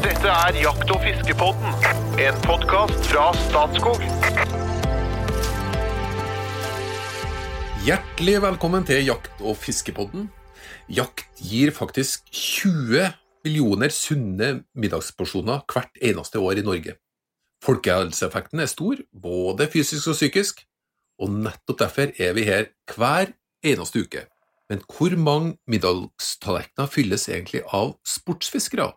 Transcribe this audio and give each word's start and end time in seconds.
Dette 0.00 0.30
er 0.32 0.56
Jakt- 0.56 0.88
og 0.94 1.02
fiskepodden, 1.04 1.74
en 2.24 2.36
podkast 2.46 3.04
fra 3.10 3.26
Statskog. 3.36 4.00
Hjertelig 7.84 8.38
velkommen 8.40 8.86
til 8.88 9.04
Jakt- 9.04 9.42
og 9.44 9.58
fiskepodden. 9.60 10.30
Jakt 10.88 11.26
gir 11.36 11.74
faktisk 11.76 12.32
20 12.32 13.10
millioner 13.44 13.92
sunne 13.92 14.48
middagsporsjoner 14.72 15.66
hvert 15.68 16.00
eneste 16.00 16.40
år 16.40 16.62
i 16.62 16.64
Norge. 16.64 16.96
Folkehelseeffekten 17.60 18.64
er 18.64 18.72
stor, 18.72 18.96
både 19.12 19.68
fysisk 19.68 20.14
og 20.14 20.16
psykisk, 20.16 20.64
og 21.20 21.28
nettopp 21.44 21.82
derfor 21.84 22.16
er 22.16 22.32
vi 22.32 22.48
her 22.48 22.70
hver 22.96 23.34
eneste 23.60 24.06
uke. 24.06 24.24
Men 24.72 24.80
hvor 24.88 25.12
mange 25.18 25.58
middagstallerkener 25.68 26.88
fylles 26.88 27.28
egentlig 27.28 27.66
av 27.68 27.98
sportsfiskere? 28.06 28.94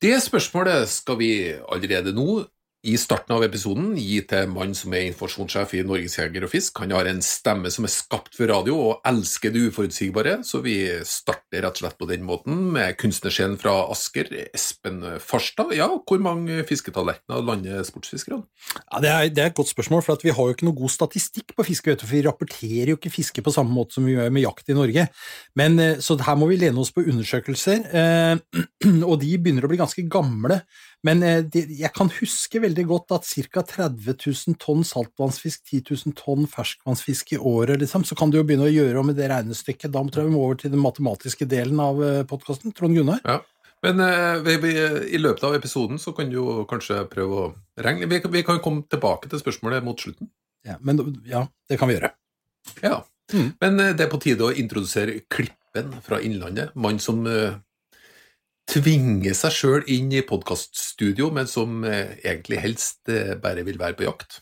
Det 0.00 0.16
spørsmålet 0.24 0.88
skal 0.88 1.18
vi 1.20 1.32
allerede 1.68 2.14
nå 2.16 2.40
i 2.86 2.96
starten 2.96 3.36
av 3.36 3.44
episoden 3.44 3.92
gi 4.00 4.22
til 4.24 4.48
mannen 4.48 4.70
mann 4.70 4.76
som 4.76 4.94
er 4.94 5.08
informasjonssjef 5.08 5.74
i 5.78 5.82
Norges 5.86 6.16
Jeger 6.18 6.46
og 6.46 6.52
Fisk. 6.52 6.80
Han 6.82 6.94
har 6.94 7.08
en 7.10 7.20
stemme 7.24 7.70
som 7.72 7.86
er 7.86 7.92
skapt 7.92 8.36
for 8.36 8.50
radio 8.50 8.76
og 8.78 9.06
elsker 9.08 9.52
det 9.54 9.66
uforutsigbare, 9.68 10.40
så 10.46 10.62
vi 10.64 10.76
starter 11.06 11.64
rett 11.64 11.78
og 11.78 11.82
slett 11.82 11.98
på 12.00 12.08
den 12.10 12.24
måten 12.26 12.58
med 12.74 12.96
kunstnersjelen 13.00 13.58
fra 13.60 13.74
Asker, 13.92 14.30
Espen 14.54 15.02
Farstad. 15.22 15.74
Ja, 15.76 15.88
hvor 15.90 16.22
mange 16.22 16.62
fisketallerkener 16.68 17.44
lander 17.46 17.84
sportsfiskerne? 17.86 18.44
Ja, 18.78 19.02
det, 19.02 19.10
er, 19.10 19.32
det 19.34 19.44
er 19.44 19.52
et 19.52 19.58
godt 19.58 19.72
spørsmål, 19.72 20.04
for 20.06 20.20
vi 20.22 20.34
har 20.36 20.50
jo 20.50 20.56
ikke 20.56 20.68
noe 20.68 20.78
god 20.78 20.94
statistikk 20.94 21.56
på 21.56 21.66
fiske. 21.66 21.90
vet 21.90 22.02
du, 22.02 22.06
for 22.06 22.16
Vi 22.16 22.24
rapporterer 22.26 22.92
jo 22.92 23.00
ikke 23.00 23.12
fiske 23.12 23.44
på 23.44 23.54
samme 23.54 23.74
måte 23.74 23.98
som 23.98 24.06
vi 24.06 24.16
gjør 24.16 24.32
med 24.34 24.46
jakt 24.46 24.70
i 24.70 24.78
Norge. 24.78 25.08
Men, 25.58 25.78
eh, 25.78 25.98
Så 26.00 26.18
her 26.20 26.36
må 26.36 26.48
vi 26.48 26.56
lene 26.56 26.80
oss 26.80 26.92
på 26.92 27.04
undersøkelser, 27.04 27.84
eh, 27.92 28.36
og 29.10 29.20
de 29.20 29.36
begynner 29.38 29.64
å 29.66 29.70
bli 29.70 29.80
ganske 29.80 30.06
gamle. 30.08 30.62
Men 31.06 31.22
eh, 31.24 31.46
jeg 31.54 31.92
kan 31.96 32.10
huske 32.12 32.60
veldig 32.60 32.84
godt 32.90 33.14
at 33.16 33.28
ca. 33.28 33.62
30 33.64 34.18
000 34.18 34.58
tonn 34.60 34.82
saltvannsfisk, 34.84 35.62
10 35.70 35.84
000 36.10 36.16
tonn 36.18 36.50
ferskvannsfisk 36.50 37.34
i 37.36 37.38
året, 37.38 37.80
liksom, 37.80 38.04
så 38.04 38.18
kan 38.18 38.32
du 38.32 38.40
jo 38.40 38.44
begynne 38.48 38.68
å 38.68 38.72
gjøre 38.72 39.06
med 39.08 39.16
det 39.20 39.30
regnestykket. 39.32 39.92
Da 39.94 40.04
tror 40.04 40.26
jeg 40.26 40.32
vi 40.32 40.36
må 40.36 40.44
over 40.44 40.60
til 40.60 40.74
den 40.74 40.84
matematiske 40.84 41.48
delen 41.48 41.80
av 41.80 42.02
podkasten. 42.28 42.76
Trond 42.76 42.98
Gunnar? 42.98 43.24
Ja. 43.24 43.40
Men 43.82 44.00
eh, 44.00 45.04
i 45.08 45.18
løpet 45.18 45.44
av 45.44 45.54
episoden 45.56 45.98
så 45.98 46.12
kan 46.12 46.28
du 46.28 46.36
jo 46.36 46.64
kanskje 46.68 47.00
prøve 47.08 47.44
å 47.44 47.46
regne. 47.80 48.08
Vi, 48.10 48.42
kan 48.44 48.60
komme 48.60 48.84
tilbake 48.90 49.30
til 49.30 49.40
spørsmålet 49.40 49.84
mot 49.84 50.00
slutten. 50.00 50.28
Ja, 50.66 50.76
men, 50.84 51.00
ja 51.24 51.46
det 51.68 51.80
kan 51.80 51.88
vi 51.88 51.96
gjøre. 51.96 52.12
Ja. 52.84 53.00
Mm. 53.32 53.52
Men 53.62 53.80
eh, 53.80 53.94
det 53.96 54.06
er 54.06 54.12
på 54.12 54.20
tide 54.20 54.50
å 54.50 54.52
introdusere 54.52 55.22
Klippen 55.32 55.94
fra 56.04 56.20
Innlandet. 56.20 56.74
Mann 56.74 57.00
som 57.00 57.24
tvinger 58.70 59.34
seg 59.34 59.54
sjøl 59.54 59.88
inn 59.90 60.12
i 60.14 60.22
podkaststudio, 60.26 61.30
men 61.34 61.48
som 61.50 61.82
eh, 61.86 62.14
egentlig 62.22 62.60
helst 62.62 63.10
eh, 63.10 63.34
bare 63.40 63.64
vil 63.66 63.80
være 63.80 63.98
på 63.98 64.06
jakt. 64.06 64.40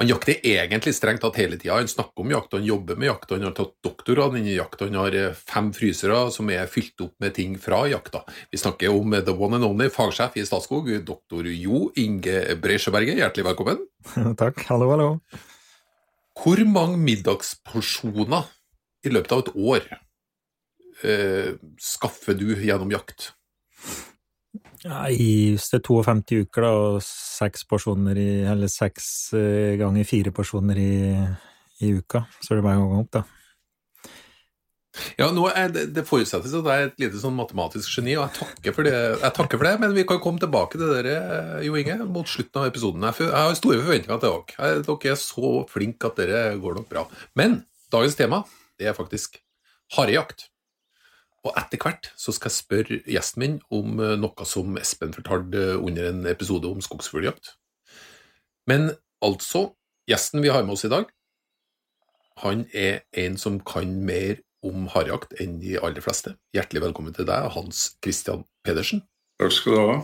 Han 0.00 0.08
jakter 0.08 0.40
egentlig 0.48 0.94
strengt 0.96 1.22
tatt 1.22 1.36
hele 1.38 1.56
tida. 1.60 1.76
Han 1.78 1.88
snakker 1.88 2.24
om 2.24 2.32
jakt, 2.32 2.56
han 2.56 2.66
jobber 2.66 2.98
med 2.98 3.08
jakt, 3.10 3.32
han 3.32 3.44
har 3.46 3.54
tatt 3.56 3.74
doktorgrad 3.84 4.36
innen 4.36 4.56
jakt, 4.56 4.84
han 4.84 4.98
har 4.98 5.16
eh, 5.16 5.36
fem 5.36 5.70
frysere 5.76 6.26
som 6.34 6.50
er 6.52 6.68
fylt 6.68 7.04
opp 7.04 7.14
med 7.24 7.36
ting 7.38 7.56
fra 7.60 7.84
jakta. 7.92 8.24
Vi 8.52 8.60
snakker 8.60 8.92
om 8.92 9.16
the 9.16 9.36
one 9.36 9.56
and 9.60 9.68
only 9.68 9.88
fagsjef 9.92 10.36
i 10.36 10.46
Statskog, 10.48 10.92
doktor 11.06 11.48
Jo 11.48 11.86
Inge 12.02 12.56
Bresjeberget. 12.60 13.20
Hjertelig 13.22 13.48
velkommen. 13.52 13.84
Takk. 14.42 14.60
Hallo, 14.68 14.92
hallo. 14.92 15.10
Hvor 16.42 16.64
mange 16.68 17.00
middagsporsjoner 17.00 18.48
i 19.06 19.12
løpet 19.12 19.36
av 19.36 19.46
et 19.46 19.54
år 19.56 19.92
eh, 21.04 21.54
skaffer 21.80 22.36
du 22.38 22.50
gjennom 22.54 22.92
jakt? 22.92 23.32
Nei, 24.82 25.12
hvis 25.14 25.68
det 25.70 25.78
er 25.78 25.84
52 25.86 26.42
uker, 26.42 26.64
da, 26.64 26.70
og 26.74 27.04
seks 27.06 27.62
porsjoner 27.70 28.18
i 28.18 28.30
Eller 28.50 28.70
seks 28.70 29.06
eh, 29.38 29.76
ganger 29.78 30.08
fire 30.08 30.32
porsjoner 30.34 30.80
i, 30.82 30.96
i, 31.86 31.92
uka, 31.94 32.24
så 32.42 32.52
er 32.52 32.60
det 32.60 32.66
bare 32.66 32.82
å 32.82 32.90
gå 32.90 32.98
opp, 33.04 33.12
da. 33.14 33.22
Ja, 35.16 35.30
nå 35.32 35.46
er 35.48 35.70
det, 35.72 35.86
det 35.96 36.04
forutsettes 36.04 36.52
at 36.52 36.66
jeg 36.68 36.82
er 36.82 36.90
et 36.90 36.98
lite 37.00 37.20
sånn 37.22 37.36
matematisk 37.38 37.94
geni, 37.94 38.12
og 38.18 38.26
jeg 38.26 38.42
takker, 38.42 38.74
for 38.76 38.88
det, 38.88 38.96
jeg 39.22 39.36
takker 39.38 39.60
for 39.60 39.70
det, 39.70 39.76
men 39.80 39.94
vi 39.96 40.04
kan 40.08 40.20
komme 40.20 40.42
tilbake 40.42 40.76
til 40.76 40.92
dere, 40.92 41.14
Jo 41.64 41.78
Inge, 41.80 41.96
mot 42.04 42.28
slutten 42.28 42.60
av 42.60 42.68
episoden. 42.68 43.06
Jeg 43.08 43.30
har 43.32 43.56
store 43.56 43.80
forventninger 43.80 44.20
til 44.20 44.34
dere. 44.34 44.82
Dere 44.90 45.14
er 45.14 45.22
så 45.22 45.54
flinke 45.70 46.10
at 46.10 46.20
dere 46.20 46.42
går 46.60 46.76
nok 46.80 46.90
bra. 46.92 47.06
Men 47.38 47.62
dagens 47.94 48.18
tema 48.18 48.42
det 48.76 48.90
er 48.90 48.98
faktisk 48.98 49.40
harejakt. 49.96 50.51
Og 51.42 51.56
etter 51.58 51.80
hvert 51.82 52.12
så 52.18 52.30
skal 52.34 52.52
jeg 52.52 52.58
spørre 52.60 52.98
gjesten 53.10 53.42
min 53.42 53.56
om 53.74 53.98
noe 54.22 54.46
som 54.46 54.76
Espen 54.78 55.14
fortalte 55.14 55.72
under 55.78 56.12
en 56.12 56.26
episode 56.30 56.70
om 56.70 56.82
skogsfugljakt. 56.84 57.56
Men 58.70 58.92
altså, 59.24 59.72
gjesten 60.06 60.44
vi 60.44 60.52
har 60.54 60.62
med 60.62 60.76
oss 60.76 60.86
i 60.86 60.92
dag, 60.92 61.08
han 62.42 62.64
er 62.72 63.02
en 63.18 63.36
som 63.38 63.58
kan 63.66 63.90
mer 64.06 64.38
om 64.62 64.86
harejakt 64.94 65.34
enn 65.42 65.58
de 65.62 65.74
aller 65.82 66.04
fleste. 66.04 66.36
Hjertelig 66.54 66.84
velkommen 66.86 67.14
til 67.14 67.26
deg, 67.28 67.50
Hans 67.54 67.96
Christian 68.02 68.46
Pedersen. 68.62 69.02
Takk 69.42 69.54
skal 69.56 69.74
du 69.74 69.80
ha. 69.80 69.96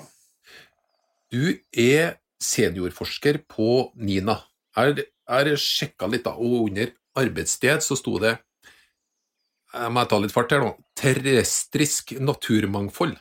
Du 1.31 1.45
er 1.79 2.19
seniorforsker 2.43 3.43
på 3.51 3.93
NINA. 3.95 4.41
Jeg 4.79 5.07
har 5.29 5.51
sjekka 5.61 6.09
litt, 6.11 6.27
da, 6.27 6.35
og 6.35 6.69
under 6.69 6.91
arbeidssted 7.19 7.83
så 7.85 7.97
sto 7.99 8.19
det 8.23 8.37
jeg 9.75 9.93
må 9.93 10.05
ta 10.09 10.19
litt 10.21 10.35
fart 10.35 10.53
her 10.55 10.63
nå. 10.65 10.73
Terrestrisk 10.99 12.15
naturmangfold. 12.25 13.17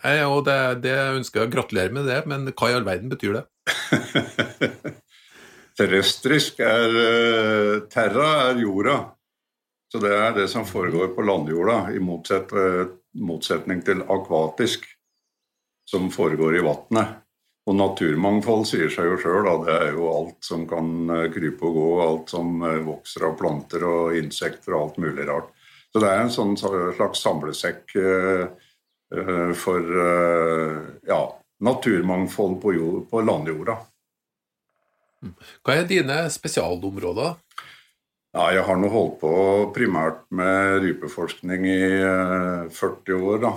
Jeg, 0.00 0.24
og 0.32 0.46
det, 0.46 0.56
det 0.86 0.96
ønsker 1.18 1.42
jeg 1.42 1.50
å 1.50 1.52
gratulere 1.52 1.92
med 1.92 2.08
det, 2.08 2.22
men 2.30 2.48
hva 2.48 2.70
i 2.70 2.76
all 2.76 2.86
verden 2.86 3.12
betyr 3.12 3.36
det? 3.36 3.44
Terrestrisk 5.80 6.62
er 6.64 6.96
Terra 7.92 8.30
er 8.48 8.62
jorda. 8.64 8.96
Så 9.90 10.00
det 10.00 10.12
er 10.14 10.32
det 10.36 10.46
som 10.52 10.64
foregår 10.68 11.12
på 11.16 11.24
landjorda, 11.26 11.90
i 11.92 12.00
motsett, 12.00 12.52
motsetning 13.18 13.82
til 13.84 14.04
akvatisk, 14.06 14.86
som 15.90 16.08
foregår 16.14 16.60
i 16.60 16.64
vannet. 16.64 17.16
Og 17.68 17.76
naturmangfold 17.76 18.64
sier 18.70 18.88
seg 18.92 19.10
jo 19.10 19.16
sjøl, 19.20 19.48
det 19.66 19.74
er 19.74 19.96
jo 19.98 20.06
alt 20.14 20.38
som 20.46 20.62
kan 20.70 21.10
krype 21.34 21.66
og 21.66 21.76
gå, 21.76 21.88
alt 22.06 22.32
som 22.32 22.62
vokser 22.86 23.26
av 23.28 23.34
planter 23.38 23.84
og 23.86 24.16
insekter 24.16 24.76
og 24.76 24.84
alt 24.84 25.02
mulig 25.02 25.26
rart. 25.28 25.50
Så 25.90 26.02
det 26.02 26.08
er 26.10 26.22
en 26.22 26.30
sånn 26.30 26.56
slags 26.56 27.22
samlesekk 27.24 27.96
for 29.58 29.94
ja, 31.08 31.20
naturmangfold 31.66 32.60
på, 32.62 32.74
jord, 32.76 33.00
på 33.10 33.22
landjorda. 33.26 33.74
Hva 35.66 35.74
er 35.74 35.88
dine 35.90 36.22
spesialområder? 36.32 37.34
Ja, 38.30 38.44
jeg 38.54 38.62
har 38.62 38.78
nå 38.78 38.88
holdt 38.92 39.18
på 39.24 39.32
primært 39.74 40.22
med 40.30 40.78
rypeforskning 40.84 41.66
i 41.66 41.82
40 42.70 43.18
år, 43.18 43.42
da. 43.42 43.52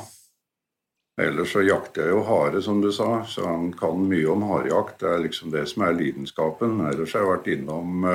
Ellers 1.21 1.53
så 1.53 1.61
jakter 1.61 2.07
jeg 2.07 2.15
jo 2.15 2.23
hare, 2.25 2.61
som 2.65 2.79
du 2.81 2.89
sa, 2.91 3.19
så 3.29 3.45
han 3.45 3.69
kan 3.77 4.01
mye 4.09 4.25
om 4.33 4.47
harejakt. 4.49 4.97
Det 5.03 5.11
er 5.11 5.21
liksom 5.27 5.53
det 5.53 5.67
som 5.69 5.85
er 5.85 5.93
lidenskapen. 5.99 6.79
Ellers 6.89 7.13
har 7.13 7.21
jeg 7.21 7.29
vært 7.35 7.51
innom 7.53 8.07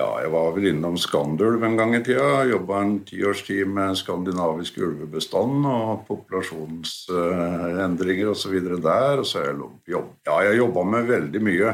ja, 0.00 0.08
jeg 0.24 0.30
var 0.32 0.54
vel 0.56 0.64
innom 0.70 0.96
Skandulv 1.00 1.64
en 1.66 1.76
gang 1.76 1.94
i 1.96 2.04
tida. 2.04 2.44
Jobba 2.48 2.74
en 2.80 3.04
tiårstid 3.04 3.66
med 3.68 3.96
skandinavisk 4.00 4.78
ulvebestand 4.80 5.66
og 5.68 6.06
populasjonsendringer 6.08 8.28
osv. 8.32 8.54
der. 8.80 9.18
Og 9.20 9.26
så 9.28 9.38
har 9.38 9.46
jeg 9.50 9.56
jobb, 9.92 10.08
ja, 10.26 10.34
jeg 10.48 10.60
jobba 10.62 10.80
med 10.94 11.02
veldig 11.10 11.40
mye. 11.44 11.68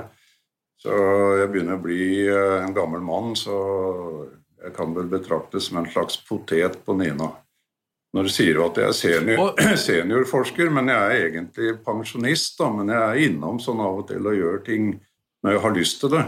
Så 0.83 0.93
jeg 1.41 1.51
begynner 1.53 1.77
å 1.79 1.87
bli 1.87 2.05
en 2.29 2.75
gammel 2.77 3.03
mann, 3.05 3.29
så 3.39 3.57
jeg 4.63 4.73
kan 4.77 4.95
vel 4.97 5.09
betraktes 5.11 5.65
som 5.69 5.79
en 5.81 5.91
slags 5.91 6.17
potet 6.27 6.85
på 6.85 6.93
Nina. 6.99 7.29
Når 8.17 8.23
du 8.27 8.31
sier 8.33 8.57
at 8.65 8.79
jeg 8.81 8.89
er 8.89 8.97
senior, 8.97 9.53
seniorforsker, 9.89 10.69
men 10.73 10.85
jeg 10.93 11.01
er 11.05 11.15
egentlig 11.29 11.69
pensjonist. 11.85 12.53
da, 12.61 12.67
Men 12.73 12.87
jeg 12.95 13.03
er 13.03 13.17
innom 13.29 13.57
sånn 13.63 13.81
av 13.85 13.93
og 14.03 14.07
til 14.11 14.23
og 14.27 14.39
gjør 14.39 14.59
ting 14.67 14.83
når 15.45 15.51
jeg 15.53 15.63
har 15.67 15.75
lyst 15.77 15.97
til 16.03 16.11
det. 16.17 16.25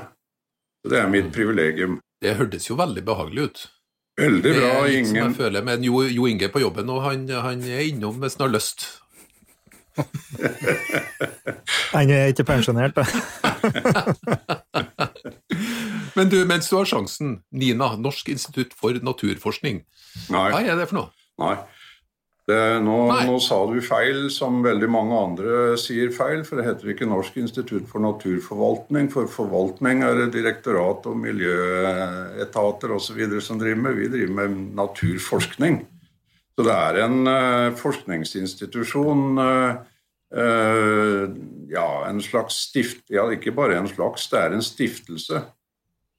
Det 0.87 1.01
er 1.01 1.11
mitt 1.11 1.33
privilegium. 1.35 1.99
Det 2.23 2.37
hørtes 2.39 2.69
jo 2.69 2.77
veldig 2.79 3.03
behagelig 3.07 3.49
ut. 3.49 3.65
Veldig 4.19 4.53
bra. 4.55 4.69
Det 4.69 4.79
er 4.79 4.89
litt 4.93 5.07
som 5.07 5.19
jeg 5.21 5.35
føler 5.39 5.63
Men 5.67 5.85
Jo, 5.87 6.01
jo 6.11 6.27
Inge 6.27 6.49
på 6.51 6.63
jobben, 6.63 6.91
og 6.91 7.05
han, 7.05 7.29
han 7.31 7.63
er 7.63 7.85
innom 7.87 8.19
hvis 8.23 8.39
han 8.39 8.49
har 8.49 8.55
lyst. 8.57 8.87
Han 11.93 12.11
er 12.13 12.31
ikke 12.31 12.45
pensjonert, 12.47 12.95
da. 12.95 13.03
Men 16.17 16.31
du, 16.31 16.37
mens 16.47 16.69
du 16.71 16.77
har 16.77 16.87
sjansen, 16.87 17.41
Nina, 17.51 17.97
Norsk 17.99 18.29
institutt 18.31 18.75
for 18.79 18.95
naturforskning, 19.03 19.81
Nei. 20.31 20.47
hva 20.53 20.61
er 20.63 20.79
det 20.79 20.87
for 20.91 21.01
noe? 21.01 21.11
Nei. 21.43 21.57
Det, 22.49 22.57
nå, 22.81 22.97
nå 23.29 23.35
sa 23.45 23.59
du 23.69 23.77
feil, 23.85 24.31
som 24.33 24.63
veldig 24.65 24.89
mange 24.89 25.17
andre 25.21 25.75
sier 25.81 26.09
feil, 26.17 26.47
for 26.49 26.57
det 26.57 26.65
heter 26.65 26.95
ikke 26.95 27.09
Norsk 27.11 27.37
institutt 27.43 27.85
for 27.91 28.01
naturforvaltning. 28.01 29.11
For 29.13 29.29
forvaltning 29.29 30.01
er 30.07 30.17
det 30.17 30.31
direktorat 30.39 31.05
og 31.11 31.19
miljøetater 31.27 32.95
osv. 32.97 33.21
som 33.45 33.61
driver 33.61 33.83
med. 33.85 33.99
Vi 34.01 34.09
driver 34.15 34.35
med 34.39 34.57
naturforskning. 34.79 35.83
Så 36.57 36.65
det 36.65 36.79
er 36.89 37.03
en 37.05 37.21
uh, 37.29 37.77
forskningsinstitusjon 37.79 39.29
Uh, 39.39 39.85
uh, 40.37 41.29
ja, 41.71 41.91
en 42.09 42.19
slags 42.25 42.63
stift... 42.69 43.05
Ja, 43.13 43.29
ikke 43.33 43.53
bare 43.57 43.77
en 43.77 43.93
slags, 43.93 44.25
det 44.33 44.41
er 44.41 44.57
en 44.57 44.65
stiftelse 44.65 45.45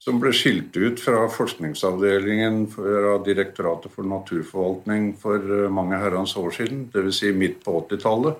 som 0.00 0.16
ble 0.20 0.30
skilt 0.32 0.76
ut 0.80 1.00
fra 1.00 1.28
forskningsavdelingen 1.28 2.66
fra 2.72 3.18
Direktoratet 3.24 3.92
for 3.92 4.04
naturforvaltning 4.08 5.16
for 5.20 5.36
eh, 5.36 5.70
mange 5.72 5.96
herrens 6.00 6.36
år 6.40 6.50
siden, 6.56 6.90
dvs. 6.92 7.18
Si 7.20 7.32
midt 7.36 7.64
på 7.66 7.80
80-tallet. 7.82 8.34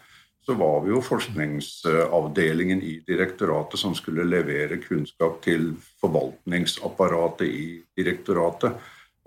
så 0.49 0.55
var 0.55 0.81
vi 0.81 0.95
jo 0.95 1.03
forskningsavdelingen 1.05 2.81
i 2.83 2.95
direktoratet 3.07 3.81
som 3.81 3.93
skulle 3.95 4.25
levere 4.25 4.79
kunnskap 4.81 5.43
til 5.45 5.75
forvaltningsapparatet 6.01 7.45
i 7.49 7.67
direktoratet. 7.97 8.79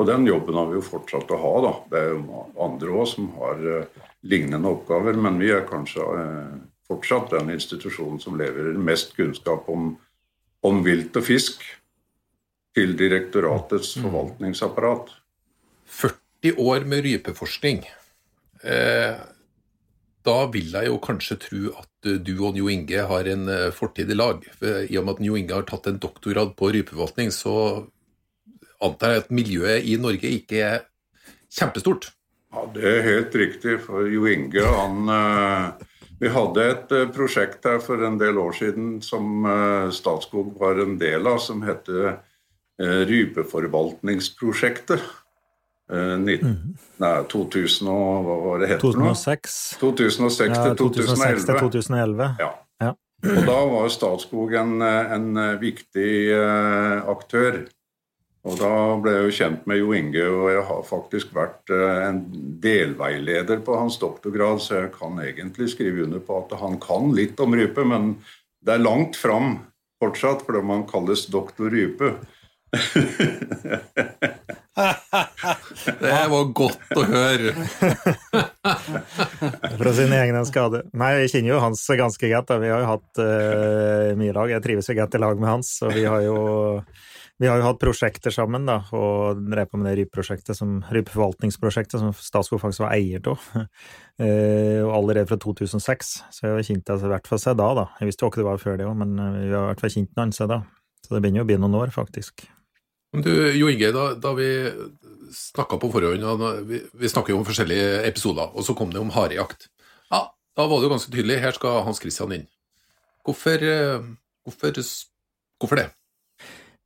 Og 0.01 0.07
den 0.09 0.25
jobben 0.25 0.57
har 0.57 0.71
vi 0.71 0.79
jo 0.79 0.87
fortsatt 0.87 1.29
å 1.29 1.37
ha. 1.37 1.53
da. 1.61 1.73
Det 1.91 1.99
er 2.01 2.15
jo 2.15 2.41
andre 2.65 2.95
òg 3.03 3.05
som 3.11 3.29
har 3.37 3.61
uh, 3.61 4.07
lignende 4.25 4.71
oppgaver, 4.73 5.19
men 5.21 5.37
vi 5.37 5.51
er 5.53 5.67
kanskje 5.69 6.01
uh, 6.01 6.57
fortsatt 6.89 7.35
den 7.35 7.53
institusjonen 7.53 8.17
som 8.23 8.39
leverer 8.39 8.81
mest 8.81 9.13
kunnskap 9.13 9.69
om, 9.69 9.91
om 10.65 10.81
vilt 10.81 11.21
og 11.21 11.27
fisk 11.29 11.61
til 12.73 12.97
direktoratets 12.97 13.93
mm. 13.97 14.07
forvaltningsapparat. 14.07 15.13
40 15.91 16.57
år 16.57 16.87
med 16.87 17.03
rypeforskning. 17.05 17.83
Eh, 18.63 19.15
da 20.21 20.45
vil 20.53 20.69
jeg 20.69 20.85
jo 20.87 20.99
kanskje 21.01 21.35
tro 21.41 21.71
at 21.81 22.07
eh, 22.07 22.19
du 22.21 22.45
og 22.45 22.57
Jo 22.57 22.69
Inge 22.71 23.01
har 23.09 23.27
en 23.29 23.49
eh, 23.49 23.73
fortid 23.75 24.11
i 24.13 24.17
lag. 24.17 24.45
I 24.61 24.97
og 24.99 25.05
med 25.05 25.15
at 25.17 25.25
Jo 25.25 25.35
Inge 25.39 25.53
har 25.57 25.65
tatt 25.69 25.87
en 25.89 26.01
doktorgrad 26.01 26.49
på 26.57 26.65
rypeforvaltning, 26.75 27.29
så 27.33 27.53
antar 28.81 29.09
jeg 29.15 29.21
at 29.25 29.31
miljøet 29.33 29.85
i 29.85 29.97
Norge 30.01 30.27
ikke 30.39 30.57
er 30.65 30.79
kjempestort. 31.51 32.03
Ja, 32.51 32.59
Det 32.73 32.83
er 32.83 33.01
helt 33.07 33.35
riktig. 33.35 33.79
For 33.85 34.07
Jo 34.09 34.25
Inge 34.27 34.65
han 34.65 34.95
Vi 36.21 36.29
hadde 36.29 36.69
et 36.69 36.89
prosjekt 37.15 37.65
her 37.65 37.79
for 37.81 38.03
en 38.05 38.17
del 38.21 38.37
år 38.37 38.53
siden 38.53 39.01
som 39.01 39.41
Statskog 39.89 40.53
var 40.59 40.77
en 40.77 40.99
del 41.01 41.25
av, 41.25 41.39
som 41.41 41.61
heter 41.65 42.21
Rypeforvaltningsprosjektet. 42.77 45.01
19, 45.91 46.47
mm. 46.47 46.77
nei, 47.03 47.11
2000 47.31 47.91
og 47.91 48.25
hva 48.27 48.37
var 48.45 48.63
det 48.63 48.71
het 48.73 48.83
2006. 48.83 49.59
2006 49.81 50.55
ja, 50.55 50.63
til 50.63 50.77
2011. 50.79 51.43
2006 51.43 51.45
2011. 51.49 52.29
Ja. 52.39 52.49
ja. 52.85 52.95
Og 53.35 53.43
da 53.49 53.59
var 53.73 53.91
Statskog 53.93 54.55
en, 54.57 54.73
en 54.81 55.43
viktig 55.61 56.13
uh, 56.33 57.11
aktør. 57.11 57.63
Og 58.41 58.55
da 58.57 58.71
ble 58.97 59.11
jeg 59.13 59.25
jo 59.27 59.33
kjent 59.37 59.67
med 59.69 59.77
Jo 59.77 59.91
Inge, 59.93 60.23
og 60.25 60.47
jeg 60.49 60.63
har 60.71 60.85
faktisk 60.87 61.35
vært 61.35 61.73
uh, 61.75 62.07
en 62.07 62.23
delveileder 62.63 63.61
på 63.65 63.75
hans 63.77 63.99
doktorgrad, 64.01 64.63
så 64.63 64.79
jeg 64.79 64.93
kan 64.95 65.19
egentlig 65.21 65.69
skrive 65.75 66.07
under 66.07 66.23
på 66.25 66.39
at 66.41 66.55
han 66.63 66.79
kan 66.81 67.11
litt 67.13 67.37
om 67.43 67.53
rype, 67.57 67.85
men 67.85 68.15
det 68.65 68.77
er 68.77 68.87
langt 68.87 69.19
fram 69.19 69.59
fortsatt, 70.01 70.45
fordi 70.45 70.63
man 70.65 70.85
kalles 70.89 71.27
doktor 71.31 71.69
Rype. 71.73 72.15
Det 76.01 76.11
var 76.31 76.51
godt 76.55 76.93
å 76.95 77.03
høre. 77.03 77.51
Fra 79.81 79.93
sine 79.97 80.19
egen 80.23 80.45
skade. 80.47 80.83
Nei, 80.97 81.11
jeg 81.23 81.31
kjenner 81.35 81.51
jo 81.53 81.63
Hans 81.65 81.83
ganske 81.99 82.31
godt. 82.31 82.53
Vi 82.61 82.71
har 82.71 82.83
jo 82.83 82.91
hatt 82.93 83.21
uh, 83.21 84.11
mye 84.19 84.35
lag. 84.37 84.53
Jeg 84.55 84.63
trives 84.63 84.89
jo 84.91 84.95
godt 84.97 85.17
i 85.17 85.23
lag 85.23 85.35
med 85.41 85.51
Hans. 85.51 85.73
Og 85.85 85.91
vi 85.95 86.05
har 86.07 86.21
jo, 86.23 86.37
vi 87.41 87.49
har 87.49 87.59
jo 87.59 87.67
hatt 87.67 87.81
prosjekter 87.81 88.31
sammen, 88.33 88.69
da, 88.69 88.77
og 88.95 89.43
drev 89.51 89.67
på 89.71 89.81
med 89.81 89.89
det 89.91 89.97
rypeprosjektet, 89.99 90.63
rypeforvaltningsprosjektet, 90.95 91.99
som 91.99 92.15
Statskog 92.15 92.63
faktisk 92.63 92.85
var 92.87 92.95
eier 92.97 93.33
av. 93.33 93.39
Uh, 94.21 94.85
allerede 94.93 95.25
fra 95.25 95.37
2006. 95.41 96.09
Så 96.29 96.43
jeg 96.43 96.53
har 96.53 96.65
kjent 96.67 96.83
det 96.85 96.97
i 97.07 97.09
hvert 97.09 97.25
fall 97.25 97.39
siden 97.41 97.57
da, 97.57 97.69
da. 97.79 97.85
Jeg 97.97 98.11
visste 98.11 98.21
jo 98.21 98.29
ikke 98.29 98.43
det 98.43 98.45
var 98.51 98.59
før 98.61 98.75
det 98.77 98.85
òg, 98.85 98.93
men 98.99 99.15
eh, 99.17 99.37
vi 99.47 99.55
har 99.55 99.63
i 99.63 99.69
hvert 99.71 99.81
fall 99.81 99.93
kjent 99.95 100.11
den 100.19 100.33
siden 100.37 100.51
da. 100.51 100.59
Så 101.01 101.15
det 101.15 101.23
begynner 101.23 101.41
jo 101.41 101.45
å 101.47 101.49
bli 101.49 101.57
noen 101.63 101.77
år, 101.79 101.93
faktisk. 101.95 102.45
Du, 103.11 103.31
Jo 103.51 103.67
Inge, 103.67 103.91
da, 103.91 104.13
da 104.15 104.31
vi 104.37 104.47
snakka 105.35 105.79
på 105.79 105.89
forhånd, 105.91 106.43
vi, 106.67 106.79
vi 106.93 107.09
snakker 107.11 107.33
jo 107.33 107.41
om 107.41 107.47
forskjellige 107.47 108.05
episoder, 108.07 108.51
og 108.55 108.63
så 108.63 108.75
kom 108.77 108.91
det 108.93 109.01
om 109.01 109.11
harejakt. 109.11 109.67
Ja, 110.11 110.29
da 110.55 110.67
var 110.67 110.79
det 110.79 110.87
jo 110.87 110.93
ganske 110.93 111.11
tydelig. 111.11 111.41
Her 111.43 111.55
skal 111.55 111.83
Hans 111.87 111.99
Christian 112.03 112.35
inn. 112.35 112.47
Hvorfor, 113.27 113.63
eh, 113.63 114.05
hvorfor, 114.47 114.79
hvorfor 115.59 115.79
det? 115.79 115.89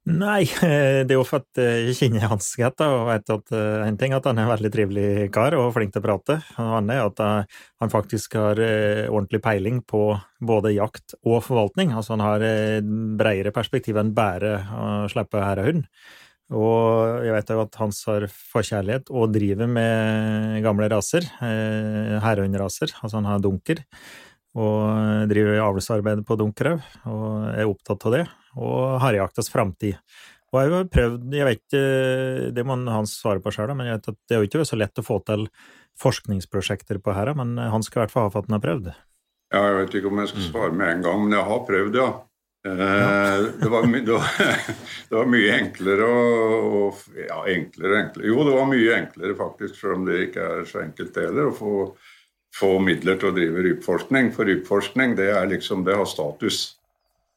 Nei, 0.06 0.44
det 1.08 1.10
er 1.10 1.18
jo 1.18 1.24
for 1.26 1.42
at 1.42 1.58
jeg 1.58 1.96
kjenner 1.98 2.28
Hans 2.30 2.52
godt 2.60 2.84
og 2.86 3.08
vet 3.10 3.32
at 3.34 3.54
eh, 3.58 3.86
en 3.88 3.96
ting 3.98 4.14
er 4.14 4.20
at 4.20 4.28
han 4.30 4.38
er 4.38 4.46
en 4.46 4.52
veldig 4.52 4.70
trivelig 4.74 5.08
kar 5.34 5.58
og 5.58 5.72
flink 5.74 5.96
til 5.96 6.04
å 6.04 6.06
prate. 6.06 6.36
En 6.60 6.68
annen 6.78 6.94
er 6.94 7.08
at 7.08 7.24
eh, 7.26 7.64
han 7.82 7.94
faktisk 7.94 8.38
har 8.38 8.62
ordentlig 9.10 9.42
peiling 9.46 9.82
på 9.82 10.04
både 10.46 10.76
jakt 10.76 11.18
og 11.24 11.42
forvaltning. 11.48 11.96
Altså 11.98 12.14
han 12.14 12.26
har 12.26 12.46
bredere 13.18 13.56
perspektiv 13.56 13.98
enn 13.98 14.14
bare 14.14 14.60
å 14.78 14.86
slippe 15.10 15.42
hærehund. 15.42 15.90
Og 16.54 17.26
jeg 17.26 17.34
vet 17.34 17.50
jo 17.50 17.64
at 17.64 17.78
Hans 17.82 18.04
har 18.06 18.28
forkjærlighet 18.30 19.10
og 19.10 19.32
driver 19.34 19.70
med 19.70 20.62
gamle 20.66 20.90
raser, 20.92 21.26
eh, 21.42 22.20
herrehundraser, 22.22 22.94
altså 23.02 23.18
han 23.18 23.30
har 23.32 23.42
dunker. 23.42 23.82
Og 24.56 25.28
driver 25.28 25.60
avlsarbeid 25.66 26.22
på 26.28 26.38
dunkerhaug, 26.40 26.84
og 27.12 27.48
er 27.52 27.68
opptatt 27.68 28.06
av 28.08 28.16
det. 28.16 28.26
Og 28.56 28.96
harrejaktas 29.04 29.52
framtid. 29.52 29.98
Og 30.54 30.62
jeg 30.62 30.72
har 30.72 30.86
prøvd, 30.88 31.34
jeg 31.36 31.48
vet 31.50 31.60
ikke, 31.60 31.82
det 32.56 32.64
må 32.64 32.78
han 32.88 33.10
svare 33.10 33.44
på 33.44 33.52
sjøl, 33.52 33.74
men 33.76 33.90
jeg 33.90 33.98
vet 33.98 34.14
at 34.14 34.20
det 34.22 34.38
er 34.38 34.40
jo 34.40 34.48
ikke 34.48 34.68
så 34.70 34.80
lett 34.80 35.02
å 35.02 35.04
få 35.04 35.18
til 35.28 35.50
forskningsprosjekter 36.00 37.02
på 37.04 37.16
her, 37.16 37.34
men 37.36 37.58
han 37.60 37.84
skal 37.84 38.00
i 38.00 38.04
hvert 38.06 38.14
fall 38.14 38.30
ha 38.30 38.32
for 38.32 38.44
at 38.46 38.48
han 38.48 38.58
har 38.58 38.64
prøvd. 38.64 38.88
Ja, 39.52 39.66
jeg 39.68 39.76
vet 39.82 40.00
ikke 40.00 40.12
om 40.12 40.22
jeg 40.24 40.32
skal 40.32 40.48
svare 40.48 40.76
med 40.76 40.94
en 40.94 41.04
gang, 41.06 41.20
men 41.26 41.36
jeg 41.36 41.48
har 41.50 41.62
prøvd, 41.68 42.00
ja. 42.00 42.08
Eh, 42.66 43.44
det, 43.62 43.70
var 43.70 43.86
det, 43.86 44.06
var, 44.10 44.30
det, 45.10 45.14
var 45.14 45.28
mye 45.30 45.52
enklere 45.54 46.06
og, 46.10 47.04
Ja, 47.14 47.44
enklere, 47.46 48.00
enklere 48.00 48.32
Jo, 48.32 48.40
det 48.48 48.56
var 48.56 48.72
mye 48.72 48.96
enklere, 48.96 49.36
faktisk, 49.38 49.76
selv 49.78 50.00
om 50.00 50.08
det 50.08 50.24
ikke 50.24 50.48
er 50.50 50.64
så 50.66 50.82
enkelt 50.82 51.20
heller, 51.22 51.52
å 51.52 51.54
få, 51.54 51.74
få 52.56 52.78
midler 52.80 53.20
til 53.20 53.32
å 53.32 53.36
drive 53.36 53.64
rypeforskning. 53.66 54.32
For 54.36 54.48
rypeforskning, 54.48 55.16
det 55.20 55.30
er 55.36 55.50
liksom, 55.52 55.84
det 55.88 55.98
har 56.00 56.08
status. 56.10 56.76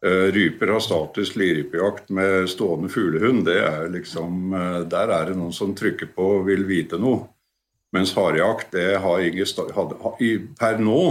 Eh, 0.05 0.29
ryper 0.35 0.71
har 0.71 0.81
status, 0.85 1.35
lirypejakt 1.37 2.13
med 2.15 2.47
stående 2.51 2.91
fuglehund, 2.93 3.43
det 3.49 3.57
er 3.67 3.89
liksom 3.91 4.53
eh, 4.55 4.85
Der 4.87 5.11
er 5.11 5.25
det 5.27 5.35
noen 5.35 5.53
som 5.53 5.75
trykker 5.75 6.13
på 6.15 6.29
og 6.37 6.47
vil 6.47 6.63
vite 6.69 7.01
noe. 7.03 7.25
Mens 7.97 8.13
harejakt, 8.15 8.71
det 8.77 9.01
har 9.01 9.25
ingen 9.25 10.55
Per 10.61 10.79
nå 10.79 11.03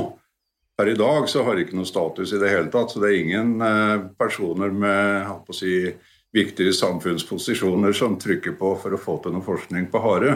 Per 0.77 0.91
i 0.91 0.93
dag 0.93 1.25
så 1.25 1.41
har 1.41 1.55
det 1.57 1.65
ikke 1.65 1.79
noe 1.79 1.89
status 1.89 2.31
i 2.37 2.39
det 2.39 2.51
hele 2.53 2.69
tatt. 2.69 2.91
Så 2.93 3.01
det 3.01 3.09
er 3.09 3.23
ingen 3.23 3.55
eh, 3.65 3.97
personer 4.13 4.69
med 4.69 5.49
si, 5.57 5.89
viktige 6.31 6.73
samfunnsposisjoner 6.77 7.95
som 7.97 8.15
trykker 8.21 8.53
på 8.59 8.75
for 8.77 8.93
å 8.93 9.01
få 9.01 9.17
til 9.23 9.33
noe 9.33 9.45
forskning 9.45 9.89
på 9.91 10.03
hare. 10.03 10.35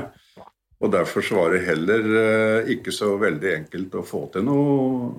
Og 0.82 0.92
Derfor 0.94 1.26
var 1.38 1.54
det 1.54 1.66
heller 1.68 2.08
eh, 2.22 2.72
ikke 2.74 2.94
så 2.96 3.14
veldig 3.22 3.52
enkelt 3.60 3.98
å 4.00 4.06
få 4.06 4.26
til 4.34 4.46
noe, 4.48 5.12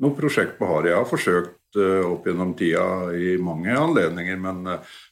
noe 0.00 0.16
prosjekt 0.16 0.56
på 0.58 0.68
hare. 0.70 0.92
Jeg 0.92 1.00
har 1.00 1.08
forsøkt 1.10 1.80
eh, 1.80 2.04
opp 2.08 2.28
gjennom 2.28 2.54
tida 2.56 2.86
i 3.12 3.36
mange 3.42 3.74
anledninger, 3.76 4.40
men, 4.40 4.64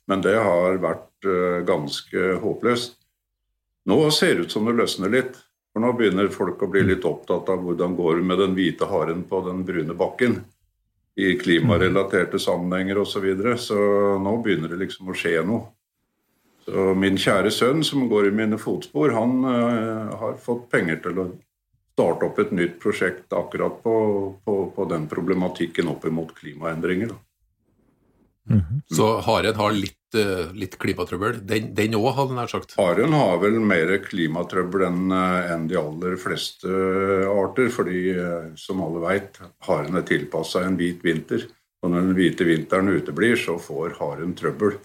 men 0.09 0.25
det 0.25 0.37
har 0.41 0.81
vært 0.81 1.05
ganske 1.67 2.37
håpløst. 2.39 2.97
Nå 3.87 3.99
ser 4.11 4.35
det 4.35 4.47
ut 4.47 4.55
som 4.55 4.67
det 4.67 4.77
løsner 4.79 5.13
litt. 5.13 5.37
For 5.77 5.85
nå 5.85 5.91
begynner 5.93 6.31
folk 6.33 6.63
å 6.65 6.71
bli 6.73 6.87
litt 6.89 7.05
opptatt 7.05 7.51
av 7.53 7.61
hvordan 7.61 7.95
går 7.99 8.15
det 8.17 8.27
med 8.31 8.39
den 8.41 8.55
hvite 8.57 8.87
haren 8.89 9.27
på 9.29 9.43
den 9.45 9.59
brune 9.69 9.93
bakken. 9.93 10.39
I 11.21 11.35
klimarelaterte 11.37 12.41
sammenhenger 12.41 13.03
osv. 13.03 13.13
Så, 13.13 13.21
videre. 13.21 13.59
så 13.61 13.77
nå 14.17 14.33
begynner 14.41 14.73
det 14.73 14.81
liksom 14.81 15.13
å 15.13 15.17
skje 15.17 15.43
noe. 15.45 15.67
Så 16.67 16.93
min 16.99 17.19
kjære 17.21 17.53
sønn, 17.55 17.85
som 17.87 18.09
går 18.11 18.29
i 18.29 18.35
mine 18.35 18.59
fotspor, 18.59 19.15
han 19.15 19.39
uh, 19.47 20.15
har 20.19 20.39
fått 20.43 20.67
penger 20.73 20.99
til 21.05 21.21
å 21.23 21.27
starte 21.97 22.27
opp 22.27 22.41
et 22.43 22.51
nytt 22.53 22.81
prosjekt 22.83 23.33
akkurat 23.33 23.79
på, 23.85 23.95
på, 24.45 24.57
på 24.75 24.87
den 24.91 25.07
problematikken 25.09 25.93
opp 25.93 26.09
mot 26.11 26.33
klimaendringer. 26.35 27.15
Da. 27.15 27.21
Mm 28.51 28.61
-hmm. 28.61 28.81
Så 28.97 29.07
haren 29.21 29.55
har 29.55 29.73
litt, 29.73 30.19
uh, 30.19 30.53
litt 30.55 30.79
klimatrøbbel? 30.79 31.39
Den 31.47 31.95
òg, 31.95 32.15
hadde 32.15 32.35
nær 32.35 32.51
sagt? 32.51 32.75
Haren 32.79 33.13
har 33.13 33.39
vel 33.39 33.61
mer 33.61 33.99
klimatrøbbel 34.03 34.87
enn 34.87 35.13
en 35.13 35.69
de 35.69 35.79
aller 35.79 36.17
fleste 36.17 36.69
arter. 37.31 37.69
Fordi, 37.69 38.15
som 38.57 38.83
alle 38.83 39.01
veit, 39.07 39.39
haren 39.61 39.97
er 39.97 40.03
tilpassa 40.03 40.65
en 40.67 40.77
hvit 40.77 41.03
vinter. 41.03 41.47
Og 41.83 41.91
når 41.91 42.01
den 42.01 42.15
hvite 42.15 42.45
vinteren 42.45 42.89
uteblir, 42.89 43.37
så 43.37 43.59
får 43.59 43.99
haren 44.01 44.35
trøbbel. 44.35 44.79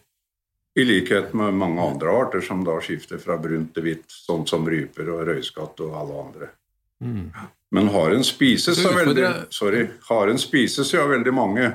I 0.79 0.85
likhet 0.87 1.33
med 1.35 1.57
mange 1.59 1.83
andre 1.83 2.11
arter 2.15 2.43
som 2.45 2.63
da 2.63 2.77
skifter 2.83 3.19
fra 3.19 3.35
brunt 3.41 3.73
til 3.75 3.83
hvitt, 3.83 4.07
sånn 4.07 4.45
som 4.47 4.67
ryper 4.69 5.09
og 5.11 5.25
røyskatt 5.27 5.83
og 5.83 5.97
alle 5.99 6.21
andre. 6.25 6.51
Mm. 7.03 7.25
Men 7.75 7.89
haren 7.91 8.23
spises 8.23 8.79
av 8.85 8.95
veldig 8.95 9.27
Sorry. 9.51 9.85
Haren 10.07 10.39
spises 10.39 10.93
jo 10.93 11.03
av 11.03 11.11
veldig 11.11 11.33
mange. 11.35 11.67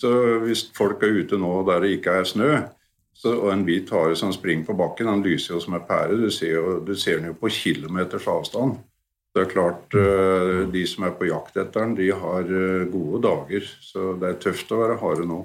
Så 0.00 0.12
hvis 0.42 0.66
folk 0.76 1.02
er 1.04 1.20
ute 1.22 1.38
nå 1.38 1.52
der 1.68 1.84
det 1.84 1.96
ikke 1.96 2.16
er 2.20 2.28
snø, 2.28 2.52
så, 3.14 3.34
og 3.36 3.52
en 3.52 3.64
hvit 3.66 3.90
hare 3.92 4.16
som 4.18 4.32
springer 4.34 4.66
på 4.66 4.76
bakken, 4.76 5.10
han 5.10 5.22
lyser 5.24 5.54
jo 5.54 5.60
som 5.62 5.76
en 5.76 5.84
pære. 5.86 6.16
Du 6.18 6.30
ser, 6.32 6.56
jo, 6.56 6.78
du 6.84 6.94
ser 6.98 7.20
den 7.20 7.30
jo 7.30 7.36
på 7.38 7.52
kilometers 7.52 8.26
avstand. 8.28 8.80
Det 9.32 9.44
er 9.44 9.52
klart, 9.52 9.94
eh, 9.96 10.68
De 10.72 10.84
som 10.86 11.06
er 11.06 11.14
på 11.16 11.28
jakt 11.28 11.56
etter 11.56 11.86
den, 11.86 11.94
de 11.96 12.10
har 12.10 12.42
eh, 12.42 12.88
gode 12.92 13.22
dager. 13.24 13.68
Så 13.80 14.14
det 14.20 14.28
er 14.28 14.40
tøft 14.42 14.72
å 14.72 14.80
være 14.82 14.98
hare 15.00 15.28
nå. 15.28 15.44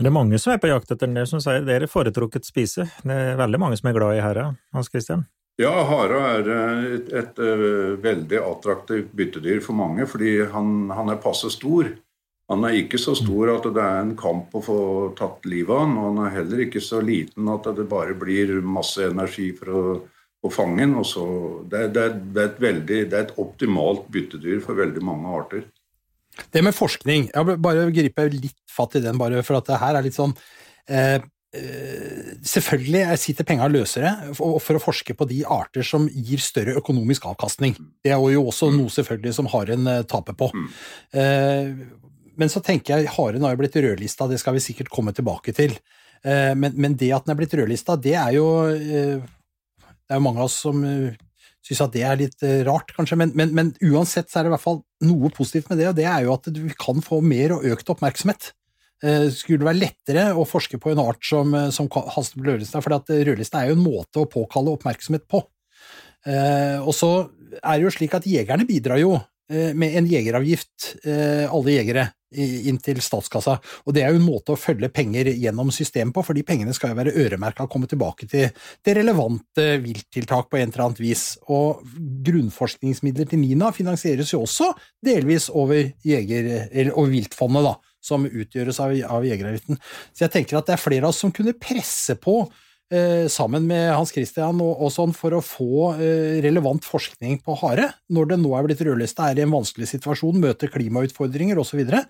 Men 0.00 0.06
det 0.06 0.10
er 0.14 0.16
mange 0.16 0.38
som 0.40 0.54
er 0.54 0.60
på 0.62 0.68
jakt 0.70 0.92
etter 0.94 1.10
den, 1.10 1.26
som 1.28 1.42
sier 1.44 1.60
det 1.60 1.74
er 1.76 1.82
foretrukket 1.92 2.46
spise. 2.48 2.86
Det 3.04 3.12
er 3.12 3.34
veldig 3.36 3.58
mange 3.60 3.76
som 3.76 3.90
er 3.90 3.98
glad 3.98 4.16
i 4.16 4.22
hare, 4.24 4.46
Hans 4.72 4.88
Christian? 4.88 5.26
Ja, 5.60 5.74
hare 5.84 6.20
er 6.24 6.46
eh, 6.54 6.86
et, 6.94 7.10
et, 7.20 7.40
eh, 7.44 7.98
veldig 8.00 8.38
attraktivt 8.40 9.10
byttedyr 9.12 9.60
for 9.60 9.76
mange, 9.76 10.06
fordi 10.08 10.38
han, 10.54 10.88
han, 10.96 11.12
er 11.12 11.20
passe 11.20 11.50
stor. 11.52 11.90
Han 12.48 12.64
er 12.64 12.78
ikke 12.78 12.96
så 13.02 13.12
stor 13.18 13.52
at 13.52 13.68
det 13.76 13.82
er 13.84 14.00
en 14.00 14.14
kamp 14.16 14.56
å 14.56 14.62
få 14.64 14.78
tatt 15.18 15.44
livet 15.44 15.74
av 15.74 15.84
han, 15.84 15.92
og 16.00 16.08
han 16.08 16.22
er 16.24 16.32
heller 16.38 16.64
ikke 16.64 16.80
så 16.80 17.02
liten 17.04 17.52
at 17.52 17.68
det 17.76 17.84
bare 17.92 18.16
blir 18.16 18.56
masse 18.64 19.04
energi 19.04 19.50
for 19.58 19.74
å, 19.76 19.82
å 20.40 20.54
fange 20.54 20.80
han. 20.80 20.96
Det, 21.68 21.84
det, 21.92 22.06
det, 22.32 22.48
det 22.88 23.04
er 23.04 23.20
et 23.20 23.36
optimalt 23.36 24.08
byttedyr 24.08 24.64
for 24.64 24.80
veldig 24.80 25.04
mange 25.04 25.36
arter. 25.42 25.68
Det 26.50 26.62
med 26.64 26.76
forskning, 26.76 27.28
jeg 27.34 27.60
bare 27.62 27.90
gripe 27.94 28.26
litt 28.32 28.56
fatt 28.70 28.96
i 28.98 29.04
den, 29.04 29.18
bare 29.20 29.42
for 29.46 29.58
at 29.58 29.68
det 29.68 29.78
her 29.82 29.98
er 29.98 30.06
litt 30.06 30.16
sånn 30.16 30.34
eh, 30.88 31.18
eh 31.18 32.18
Selvfølgelig 32.46 33.18
sitter 33.20 33.44
penga 33.44 33.66
løsere 33.68 34.12
for, 34.38 34.60
for, 34.62 34.78
å 34.78 34.82
forske 34.82 35.16
på 35.18 35.26
de 35.28 35.42
arter 35.44 35.84
som 35.84 36.06
gir 36.08 36.40
større 36.40 36.76
økonomisk 36.78 37.26
avkastning. 37.28 37.74
Det 38.00 38.14
er 38.14 38.22
jo 38.32 38.46
også 38.46 38.70
noe 38.72 38.92
selvfølgelig 38.94 39.34
som 39.36 39.50
haren 39.52 39.90
eh, 39.90 40.04
taper 40.08 40.38
på. 40.38 40.48
Mm. 40.54 40.68
Eh, 41.20 41.72
men 42.40 42.52
så 42.52 42.62
tenker 42.64 42.96
jeg, 42.96 43.10
haren 43.12 43.44
har 43.44 43.52
jo 43.52 43.60
blitt 43.60 43.76
rødlista, 43.76 44.28
det 44.30 44.38
skal 44.40 44.56
vi 44.56 44.62
sikkert 44.64 44.92
komme 44.94 45.12
tilbake 45.12 45.52
til. 45.56 45.74
Eh, 46.22 46.54
men, 46.56 46.72
men, 46.76 46.96
det 46.96 47.10
at 47.12 47.26
den 47.26 47.34
er 47.34 47.40
blitt 47.42 47.58
rødlista, 47.58 47.98
det 48.00 48.14
er 48.16 48.38
jo 48.38 48.46
eh, 48.70 49.20
Det 49.20 50.16
er 50.16 50.18
jo 50.18 50.24
mange 50.24 50.40
av 50.40 50.48
oss 50.48 50.62
som 50.64 50.80
syns 51.66 51.82
at 51.84 51.92
det 51.94 52.04
er 52.06 52.18
litt 52.20 52.46
eh, 52.46 52.62
rart, 52.66 52.92
kanskje, 52.96 53.18
men, 53.20 53.34
men, 53.36 53.52
men, 53.56 53.72
uansett 53.84 54.30
så 54.30 54.40
er 54.40 54.46
det 54.46 54.52
i 54.52 54.54
hvert 54.56 54.64
fall 54.64 54.80
noe 55.06 55.30
positivt 55.34 55.70
med 55.70 55.80
det, 55.80 55.90
og 55.90 55.98
det 55.98 56.08
er 56.08 56.24
jo 56.24 56.34
at 56.34 56.48
du 56.54 56.62
kan 56.80 57.04
få 57.04 57.20
mer 57.24 57.56
og 57.56 57.66
økt 57.68 57.92
oppmerksomhet. 57.92 58.52
Eh, 59.04 59.28
skulle 59.32 59.62
det 59.62 59.68
være 59.68 59.80
lettere 59.80 60.26
å 60.36 60.46
forske 60.48 60.80
på 60.80 60.92
en 60.92 61.02
art 61.02 61.24
som, 61.24 61.54
eh, 61.56 61.70
som 61.74 61.88
haster 61.90 62.40
på 62.40 62.48
rødlista, 62.48 62.82
for 62.84 62.96
rødlista 62.96 63.62
er 63.62 63.72
jo 63.72 63.78
en 63.78 63.84
måte 63.84 64.22
å 64.22 64.30
påkalle 64.30 64.76
oppmerksomhet 64.76 65.28
på. 65.30 65.44
Og 66.20 66.90
så 66.92 67.08
er 67.56 67.78
det 67.78 67.84
jo 67.86 67.92
slik 67.94 68.12
at 68.12 68.26
jegerne 68.28 68.66
bidrar 68.68 69.00
jo 69.00 69.14
med 69.50 69.96
en 69.98 70.06
jegeravgift, 70.06 70.92
alle 71.04 71.72
jegere, 71.74 72.04
inn 72.30 72.78
til 72.82 73.00
statskassa. 73.02 73.56
Og 73.86 73.94
det 73.94 74.04
er 74.04 74.12
jo 74.12 74.20
en 74.20 74.26
måte 74.26 74.54
å 74.54 74.60
følge 74.60 74.90
penger 74.94 75.32
gjennom 75.32 75.72
systemet 75.74 76.14
på, 76.14 76.22
for 76.26 76.36
de 76.36 76.44
pengene 76.46 76.74
skal 76.76 76.92
jo 76.92 77.00
være 77.00 77.14
øremerka 77.18 77.66
og 77.66 77.72
komme 77.72 77.90
tilbake 77.90 78.28
til 78.30 78.48
det 78.86 78.94
relevante 79.00 79.66
vilttiltak 79.82 80.50
på 80.50 80.60
en 80.60 80.70
eller 80.70 80.86
annet 80.86 81.02
vis. 81.02 81.24
Og 81.50 81.82
grunnforskningsmidler 82.26 83.30
til 83.30 83.42
NINA 83.42 83.72
finansieres 83.74 84.34
jo 84.34 84.44
også 84.46 84.72
delvis 85.04 85.50
over, 85.50 85.92
jeger, 86.06 86.50
over 86.94 87.10
viltfondet, 87.10 87.66
da, 87.66 87.76
som 88.00 88.26
utgjøres 88.28 88.80
av, 88.82 88.94
av 89.18 89.26
jegeravgiften. 89.26 89.80
Så 90.14 90.26
jeg 90.26 90.36
tenker 90.38 90.60
at 90.60 90.70
det 90.70 90.78
er 90.78 90.84
flere 90.86 91.06
av 91.06 91.14
oss 91.14 91.22
som 91.24 91.34
kunne 91.34 91.58
presse 91.58 92.14
på 92.20 92.44
Eh, 92.46 92.69
sammen 93.30 93.66
med 93.68 93.92
Hans 93.94 94.10
Christian 94.14 94.58
og, 94.62 94.72
og, 94.76 94.90
sånn 94.94 95.14
for 95.16 95.36
å 95.36 95.42
få 95.44 95.92
eh, 95.94 96.40
relevant 96.44 96.84
forskning 96.86 97.38
på 97.46 97.56
hare, 97.62 97.90
når 98.10 98.32
det 98.32 98.38
nå 98.42 98.54
er 98.56 98.66
blitt 98.66 98.82
rødlista, 98.86 99.30
er 99.30 99.40
i 99.40 99.44
en 99.44 99.54
vanskelig 99.54 99.90
situasjon, 99.92 100.40
møter 100.42 100.72
klimautfordringer 100.72 101.60
osv. 101.60 101.70
Så, 101.70 101.78
videre. 101.78 102.02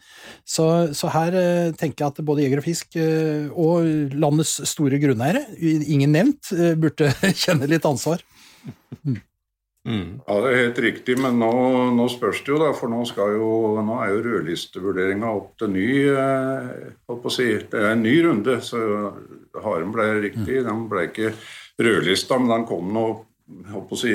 så 0.49 0.67
Så 0.97 1.11
her 1.13 1.37
eh, 1.37 1.73
tenker 1.77 2.07
jeg 2.07 2.15
at 2.15 2.25
både 2.25 2.47
Jeger 2.47 2.63
og 2.63 2.65
Fisk 2.65 2.97
og 3.53 4.15
landets 4.17 4.55
store 4.71 5.01
grunneiere, 5.03 5.45
ingen 5.61 6.17
nevnt, 6.17 6.55
burde 6.81 7.13
kjenne 7.43 7.69
litt 7.69 7.85
ansvar. 7.89 8.25
Mm. 9.05 9.21
Mm. 9.89 10.21
Ja, 10.27 10.35
det 10.45 10.51
er 10.51 10.59
helt 10.59 10.79
riktig, 10.85 11.15
men 11.23 11.39
nå, 11.41 11.53
nå 11.97 12.07
spørs 12.13 12.43
det 12.45 12.53
jo, 12.53 12.59
da. 12.61 12.69
For 12.77 12.93
nå, 12.93 13.01
jo, 13.17 13.53
nå 13.85 13.97
er 14.05 14.13
jo 14.13 14.21
rødlistevurderinga 14.27 15.31
opp 15.33 15.55
til 15.61 15.73
ny 15.73 15.87
eh, 16.13 17.31
si, 17.33 17.49
Det 17.65 17.81
er 17.81 17.95
en 17.95 18.05
ny 18.05 18.15
runde. 18.27 18.59
Så 18.65 18.83
haren 19.65 19.95
ble 19.95 20.11
riktig. 20.27 20.61
Mm. 20.61 20.69
Den 20.69 20.85
ble 20.93 21.09
ikke 21.09 21.33
rødlista, 21.81 22.39
men 22.39 22.53
den 22.53 22.69
kom 22.69 22.93
nå 22.93 23.07
på 23.73 23.97
å 23.97 23.99
si, 23.99 24.15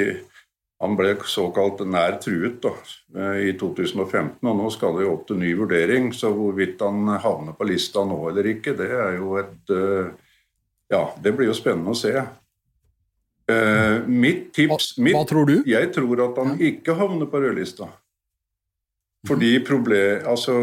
Han 0.83 0.97
ble 0.99 1.13
såkalt 1.31 1.79
nær 1.87 2.17
truet 2.21 2.59
da, 2.61 2.73
eh, 3.15 3.37
i 3.47 3.51
2015, 3.57 4.43
og 4.43 4.57
nå 4.59 4.69
skal 4.75 4.97
det 4.97 5.05
jo 5.05 5.13
opp 5.15 5.27
til 5.29 5.39
ny 5.41 5.53
vurdering. 5.57 6.11
Så 6.13 6.29
hvorvidt 6.35 6.83
han 6.83 7.07
havner 7.23 7.57
på 7.57 7.65
lista 7.65 8.03
nå 8.05 8.19
eller 8.29 8.53
ikke, 8.53 8.75
det 8.77 8.91
er 8.91 9.17
jo 9.17 9.37
et 9.41 9.73
eh, 9.73 10.13
Ja, 10.93 11.07
det 11.17 11.31
blir 11.33 11.49
jo 11.49 11.57
spennende 11.57 11.95
å 11.95 11.97
se. 11.97 12.13
Uh, 13.45 14.01
mitt 14.09 14.47
tips 14.57 14.95
Hva, 14.97 15.11
hva 15.13 15.21
tror 15.29 15.45
du? 15.45 15.59
Jeg 15.69 15.91
tror 15.93 16.23
at 16.23 16.39
han 16.41 16.55
ikke 16.57 16.95
havner 16.97 17.29
på 17.29 17.43
rødlista. 17.43 17.91
Fordi 19.25 19.59
problem, 19.65 20.25
altså 20.29 20.53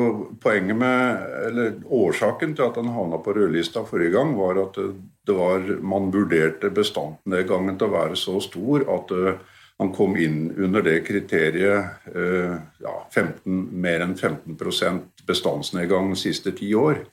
poenget 0.43 0.77
med, 0.79 1.23
eller 1.47 1.73
Årsaken 1.85 2.55
til 2.55 2.67
at 2.69 2.77
han 2.79 2.91
havna 2.95 3.19
på 3.23 3.35
rødlista 3.35 3.83
forrige 3.87 4.15
gang, 4.15 4.37
var 4.39 4.61
at 4.62 4.79
det 5.27 5.35
var, 5.35 5.67
man 5.83 6.11
vurderte 6.15 6.71
bestandsnedgangen 6.75 7.79
til 7.79 7.91
å 7.91 7.95
være 7.95 8.19
så 8.19 8.39
stor 8.43 8.87
at 8.91 9.15
uh, 9.15 9.59
han 9.83 9.91
kom 9.95 10.15
inn 10.19 10.45
under 10.59 10.85
det 10.87 11.01
kriteriet 11.07 12.07
uh, 12.15 12.55
ja, 12.83 12.95
15, 13.11 13.67
mer 13.83 14.07
enn 14.07 14.15
15 14.19 14.59
bestandsnedgang 15.27 16.12
de 16.12 16.19
siste 16.19 16.55
ti 16.59 16.71
år. 16.75 17.05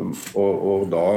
Og, 0.00 0.52
og 0.72 0.86
da 0.92 1.08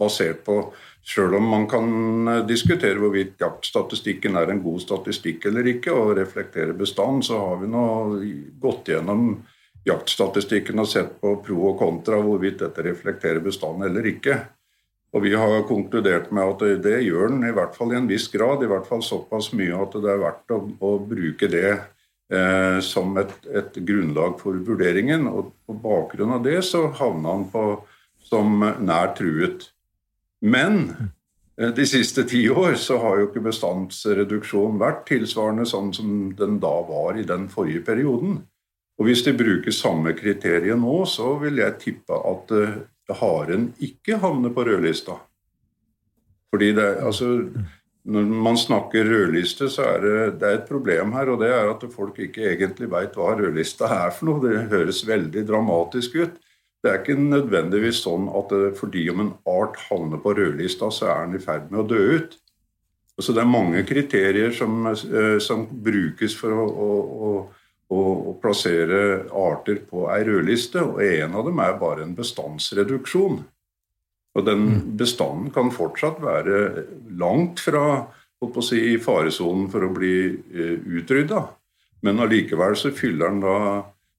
basert 0.00 0.44
på 0.46 0.62
Sjøl 1.08 1.38
om 1.38 1.46
man 1.48 1.64
kan 1.70 2.28
eh, 2.28 2.42
diskutere 2.48 3.00
hvorvidt 3.00 3.40
jaktstatistikken 3.40 4.36
er 4.36 4.52
en 4.52 4.60
god 4.64 4.82
statistikk 4.84 5.46
eller 5.48 5.70
ikke, 5.72 5.94
og 5.96 6.16
reflektere 6.18 6.76
bestand, 6.76 7.24
så 7.24 7.40
har 7.46 7.62
vi 7.62 7.70
nå 7.72 7.86
gått 8.60 8.92
gjennom 8.92 9.30
jaktstatistikken 9.88 10.82
og 10.82 10.90
sett 10.90 11.14
på 11.22 11.38
pro 11.44 11.70
og 11.70 11.78
kontra 11.80 12.20
hvorvidt 12.20 12.60
dette 12.60 12.84
reflekterer 12.84 13.40
bestand 13.44 13.86
eller 13.88 14.10
ikke. 14.10 14.36
Og 15.16 15.24
Vi 15.24 15.32
har 15.32 15.62
konkludert 15.64 16.28
med 16.36 16.44
at 16.44 16.82
det 16.84 16.98
gjør 17.06 17.30
den, 17.32 17.46
i 17.48 17.54
hvert 17.56 17.76
fall 17.76 17.94
i 17.94 17.96
en 17.96 18.10
viss 18.10 18.26
grad. 18.28 18.60
I 18.62 18.68
hvert 18.68 18.84
fall 18.86 19.00
såpass 19.00 19.54
mye 19.56 19.78
at 19.80 19.96
det 19.96 20.10
er 20.12 20.20
verdt 20.20 20.52
å, 20.52 20.58
å 20.84 20.90
bruke 21.00 21.48
det 21.48 21.70
eh, 21.72 22.76
som 22.84 23.16
et, 23.16 23.32
et, 23.48 23.80
grunnlag 23.88 24.36
for 24.42 24.60
vurderingen. 24.68 25.24
Og 25.32 25.54
På 25.64 25.78
bakgrunn 25.88 26.36
av 26.36 26.44
det 26.44 26.60
så 26.68 26.90
havna 27.00 27.38
han 27.38 27.48
på, 27.48 27.64
som 28.28 28.60
nær 28.60 29.14
truet. 29.16 29.70
Men 30.40 30.96
eh, 31.60 31.70
de 31.74 31.86
siste 31.86 32.24
ti 32.28 32.44
år 32.50 32.74
så 32.80 32.98
har 33.02 33.18
jo 33.18 33.28
ikke 33.28 33.46
bestandsreduksjonen 33.48 34.78
vært 34.80 35.06
tilsvarende 35.10 35.66
sånn 35.68 35.90
som 35.96 36.12
den 36.38 36.60
da 36.62 36.74
var 36.88 37.18
i 37.18 37.26
den 37.26 37.48
forrige 37.52 37.84
perioden. 37.88 38.42
Og 38.98 39.06
Hvis 39.06 39.22
de 39.26 39.34
bruker 39.38 39.74
samme 39.74 40.14
kriterier 40.18 40.78
nå, 40.78 41.00
så 41.06 41.36
vil 41.42 41.60
jeg 41.62 41.78
tippe 41.82 42.18
at 42.18 42.50
uh, 42.50 42.78
haren 43.20 43.70
ikke 43.78 44.18
havner 44.18 44.50
på 44.54 44.64
rødlista. 44.66 45.14
Fordi 46.50 46.72
det, 46.74 46.88
altså, 47.06 47.48
Når 48.08 48.22
man 48.24 48.56
snakker 48.56 49.04
rødliste, 49.04 49.68
så 49.68 49.82
er 49.82 50.00
det, 50.00 50.40
det 50.40 50.48
er 50.48 50.54
et 50.58 50.68
problem 50.68 51.12
her. 51.12 51.28
Og 51.28 51.40
det 51.42 51.50
er 51.52 51.70
at 51.70 51.82
folk 51.92 52.18
ikke 52.18 52.46
egentlig 52.54 52.90
veit 52.90 53.14
hva 53.14 53.34
rødlista 53.36 53.84
er 53.84 54.10
for 54.10 54.30
noe. 54.30 54.40
Det 54.42 54.70
høres 54.72 55.06
veldig 55.06 55.46
dramatisk 55.46 56.16
ut. 56.16 56.38
Det 56.78 56.90
er 56.90 57.00
ikke 57.00 57.18
nødvendigvis 57.18 58.04
sånn 58.04 58.28
at 58.38 58.52
fordi 58.78 59.08
om 59.10 59.24
en 59.24 59.32
art 59.50 59.78
havner 59.88 60.20
på 60.22 60.34
rødlista, 60.38 60.92
så 60.94 61.08
er 61.10 61.24
den 61.26 61.40
i 61.40 61.42
ferd 61.42 61.72
med 61.72 61.82
å 61.82 61.88
dø 61.90 62.02
ut. 62.18 62.36
Altså 63.18 63.34
det 63.34 63.42
er 63.42 63.50
mange 63.50 63.82
kriterier 63.82 64.52
som, 64.54 64.86
eh, 64.86 65.38
som 65.42 65.66
brukes 65.66 66.36
for 66.38 66.54
å, 66.54 66.66
å, 66.86 66.90
å, 67.90 68.02
å, 68.30 68.34
plassere 68.38 69.24
arter 69.34 69.80
på 69.90 70.06
ei 70.14 70.22
rødliste, 70.28 70.84
og 70.86 71.02
en 71.02 71.34
av 71.34 71.48
dem 71.48 71.58
er 71.64 71.80
bare 71.80 72.06
en 72.06 72.14
bestandsreduksjon. 72.14 73.40
Og 74.38 74.46
den 74.46 74.68
bestanden 75.00 75.50
kan 75.50 75.74
fortsatt 75.74 76.22
være 76.22 76.86
langt 77.18 77.58
fra 77.64 78.06
si, 78.62 78.78
i 78.92 78.98
faresonen 79.02 79.66
for 79.72 79.82
å 79.82 79.90
bli 79.90 80.14
eh, 80.54 80.76
utrydda. 80.78 81.42
Men 82.06 82.22
allikevel 82.22 82.78
så 82.78 82.94
fyller 82.94 83.34
den 83.34 83.42
da 83.42 83.56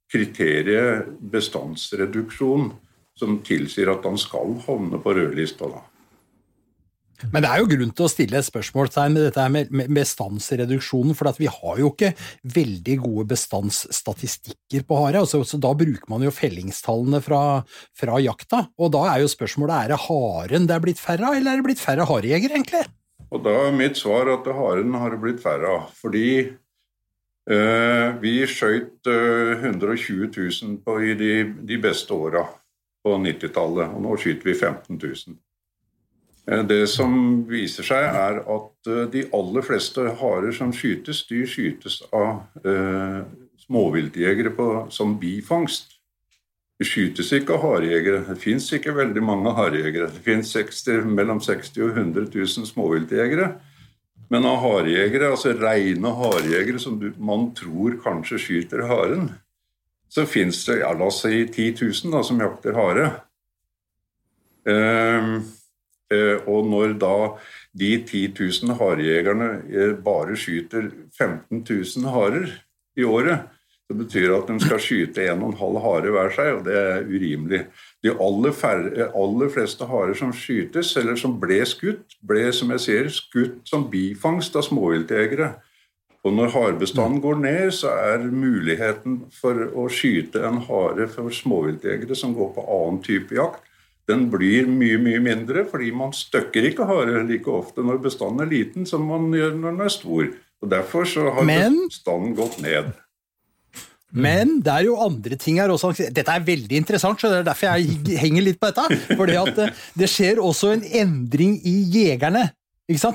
kriteriet 0.10 1.10
bestandsreduksjon, 1.32 2.72
som 3.20 3.39
tilsier 3.46 3.92
at 3.92 4.06
han 4.08 4.18
skal 4.20 4.58
havne 4.66 5.00
på 5.04 5.16
rødlista. 5.18 5.70
da. 5.70 5.84
Men 7.34 7.44
det 7.44 7.50
er 7.51 7.60
jo 7.60 7.68
grunn 7.68 7.89
til 7.92 8.06
å 8.06 8.12
stille 8.12 8.39
et 8.39 8.48
spørsmålstegn 8.48 9.16
med 9.16 9.25
dette 9.28 9.46
med 9.51 9.74
med 9.75 9.92
bestandsreduksjonen, 9.98 11.16
for 11.18 11.32
at 11.32 11.39
vi 11.42 11.50
har 11.51 11.82
jo 11.82 11.89
ikke 11.92 12.13
veldig 12.56 12.96
gode 13.04 13.25
bestandsstatistikker 13.34 14.86
på 14.88 15.01
hare. 15.01 15.25
Altså, 15.25 15.42
så 15.44 15.60
da 15.60 15.74
bruker 15.75 16.08
man 16.12 16.24
jo 16.24 16.32
fellingstallene 16.32 17.20
fra, 17.25 17.42
fra 17.98 18.22
jakta, 18.24 18.63
og 18.80 18.94
da 18.96 19.04
er 19.12 19.25
jo 19.25 19.34
spørsmålet 19.34 19.75
er 19.75 19.94
det 19.94 20.00
haren 20.06 20.70
det 20.70 20.78
er 20.78 20.86
blitt 20.86 21.04
færre 21.04 21.28
av, 21.28 21.36
eller 21.36 21.51
er 21.51 21.60
det 21.60 21.68
blitt 21.68 21.84
færre 21.84 22.08
harejegere, 22.08 22.56
egentlig? 22.56 22.86
Og 23.30 23.44
da 23.46 23.58
er 23.68 23.75
mitt 23.75 24.00
svar 24.00 24.32
at 24.32 24.48
haren 24.56 24.96
har 24.98 25.13
det 25.13 25.22
blitt 25.22 25.44
færre 25.44 25.75
av. 25.75 25.92
Fordi 26.00 26.30
vi 28.22 28.34
skjøt 28.46 29.10
eh, 29.10 29.65
120 29.65 30.29
000 30.38 30.79
på, 30.86 30.98
i 31.01 31.15
de, 31.18 31.34
de 31.65 31.77
beste 31.82 32.13
åra 32.13 32.46
på 33.03 33.15
90-tallet, 33.24 33.94
og 33.96 34.03
nå 34.03 34.18
skyter 34.22 34.51
vi 34.51 34.58
15 34.58 35.00
000. 35.00 35.38
Eh, 36.51 36.63
Det 36.65 36.88
som 36.89 37.44
viser 37.50 37.86
seg, 37.86 38.06
er 38.06 38.41
at 38.41 38.89
eh, 38.89 39.06
de 39.13 39.27
aller 39.36 39.65
fleste 39.65 40.08
harer 40.22 40.51
som 40.56 40.74
skytes, 40.74 41.25
de 41.29 41.46
skytes 41.48 42.01
av 42.13 42.44
eh, 42.65 43.22
småviltjegere 43.65 44.53
som 44.94 45.18
bifangst. 45.20 45.96
Det 46.79 46.88
skytes 46.88 47.34
ikke 47.36 47.58
av 47.58 47.65
harejegere. 47.65 48.24
Det 48.29 48.38
fins 48.39 48.70
ikke 48.74 48.96
veldig 48.96 49.24
mange 49.24 49.51
harejegere. 49.58 50.08
Det 50.13 50.24
fins 50.24 50.56
mellom 51.06 51.41
60 51.44 51.82
og 51.84 51.98
100 51.98 52.29
000 52.32 52.70
småviltjegere. 52.70 53.50
Men 54.29 54.45
av 54.45 54.59
harejegere, 54.62 55.31
altså 55.33 55.55
reine 55.57 56.12
harejegere 56.13 56.81
som 56.81 57.00
du, 57.01 57.09
man 57.17 57.50
tror 57.57 57.98
kanskje 58.03 58.38
skyter 58.41 58.86
haren, 58.89 59.31
så 60.09 60.25
fins 60.29 60.62
det 60.67 60.79
ja, 60.81 60.91
la 60.98 61.07
oss 61.09 61.24
si 61.25 61.43
10 61.48 61.81
000 61.81 62.13
da, 62.13 62.21
som 62.25 62.41
jakter 62.41 62.77
hare. 62.77 63.07
Ehm, 64.69 65.36
eh, 66.13 66.38
og 66.50 66.69
når 66.69 66.95
da 67.01 67.15
de 67.77 67.91
10 68.01 68.33
000 68.38 68.77
harejegerne 68.79 69.50
eh, 69.69 69.93
bare 69.98 70.38
skyter 70.38 70.89
15 71.17 71.63
000 71.63 72.13
harer 72.13 72.51
i 72.98 73.05
året, 73.05 73.50
så 73.89 73.98
betyr 73.98 74.27
det 74.27 74.38
at 74.38 74.50
de 74.51 74.59
skal 74.62 74.81
skyte 74.83 75.29
1,5 75.33 75.79
hare 75.81 76.13
hver 76.13 76.33
seg, 76.36 76.51
og 76.59 76.65
det 76.67 76.75
er 76.77 77.07
urimelig. 77.09 77.63
De 78.03 78.13
aller, 78.15 78.53
færre, 78.56 79.10
aller 79.12 79.50
fleste 79.51 79.86
harer 79.89 80.15
som 80.15 80.32
skytes, 80.32 80.94
eller 80.98 81.18
som 81.20 81.34
ble 81.39 81.60
skutt, 81.68 82.15
ble 82.24 82.46
som 82.56 82.72
jeg 82.72 82.79
sier, 82.86 83.10
skutt 83.12 83.65
som 83.68 83.89
bifangst 83.91 84.56
av 84.56 84.63
småviltjegere. 84.70 85.50
Og 86.24 86.36
når 86.36 86.51
harebestanden 86.53 87.22
går 87.24 87.39
ned, 87.44 87.72
så 87.75 87.91
er 88.12 88.24
muligheten 88.32 89.22
for 89.36 89.68
å 89.75 89.88
skyte 89.91 90.44
en 90.48 90.62
hare 90.68 91.08
for 91.12 91.32
småviltjegere 91.32 92.15
som 92.15 92.36
går 92.36 92.53
på 92.56 92.65
annen 92.68 93.01
type 93.03 93.36
jakt, 93.36 93.63
den 94.10 94.25
blir 94.32 94.65
mye 94.65 94.98
mye 94.98 95.20
mindre, 95.22 95.63
fordi 95.70 95.91
man 95.94 96.15
støkker 96.18 96.65
ikke 96.72 96.88
hare 96.89 97.22
like 97.29 97.51
ofte 97.51 97.84
når 97.86 98.00
bestanden 98.01 98.41
er 98.41 98.50
liten 98.50 98.88
som 98.89 99.03
man 99.06 99.27
gjør 99.36 99.53
når 99.60 99.75
den 99.75 99.86
er 99.86 99.94
stor. 99.94 100.32
Og 100.60 100.72
Derfor 100.72 101.06
så 101.06 101.29
har 101.36 101.46
Men- 101.46 101.88
bestanden 101.88 102.36
gått 102.36 102.60
ned. 102.62 102.94
Men 104.12 104.58
det 104.66 104.74
er 104.74 104.86
jo 104.88 104.98
andre 105.04 105.38
ting 105.38 105.60
her 105.62 105.70
også. 105.70 105.92
Dette 106.10 106.34
er 106.34 106.46
veldig 106.46 106.80
interessant, 106.80 107.22
så 107.22 107.30
det 107.30 107.42
er 107.42 107.50
derfor 107.51 107.78
jeg 107.78 108.18
henger 108.22 108.46
litt 108.46 108.60
på 108.62 108.72
dette. 108.72 108.98
For 109.20 109.30
det, 109.30 109.38
eh, 109.38 109.84
det 110.01 110.10
skjer 110.10 110.42
også 110.42 110.74
en 110.74 110.86
endring 111.04 111.60
i 111.68 111.75
jegerne. 111.94 112.50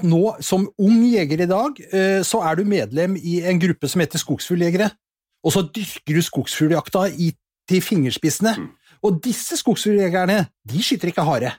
Nå, 0.07 0.23
Som 0.39 0.69
ung 0.79 1.01
jeger 1.03 1.43
i 1.43 1.51
dag, 1.51 1.81
eh, 1.91 2.21
så 2.23 2.45
er 2.47 2.61
du 2.61 2.69
medlem 2.69 3.17
i 3.19 3.41
en 3.43 3.59
gruppe 3.59 3.91
som 3.91 4.05
heter 4.05 4.23
Skogsfugljegere. 4.23 4.93
Og 5.45 5.53
så 5.53 5.65
dyrker 5.67 6.17
du 6.17 6.23
skogsfugljakta 6.25 7.09
i, 7.21 7.35
til 7.69 7.83
fingerspissene. 7.85 8.55
Og 9.05 9.19
disse 9.25 9.59
skogsfugljegerne, 9.61 10.47
de 10.71 10.83
skyter 10.83 11.11
ikke 11.11 11.27
hare. 11.27 11.51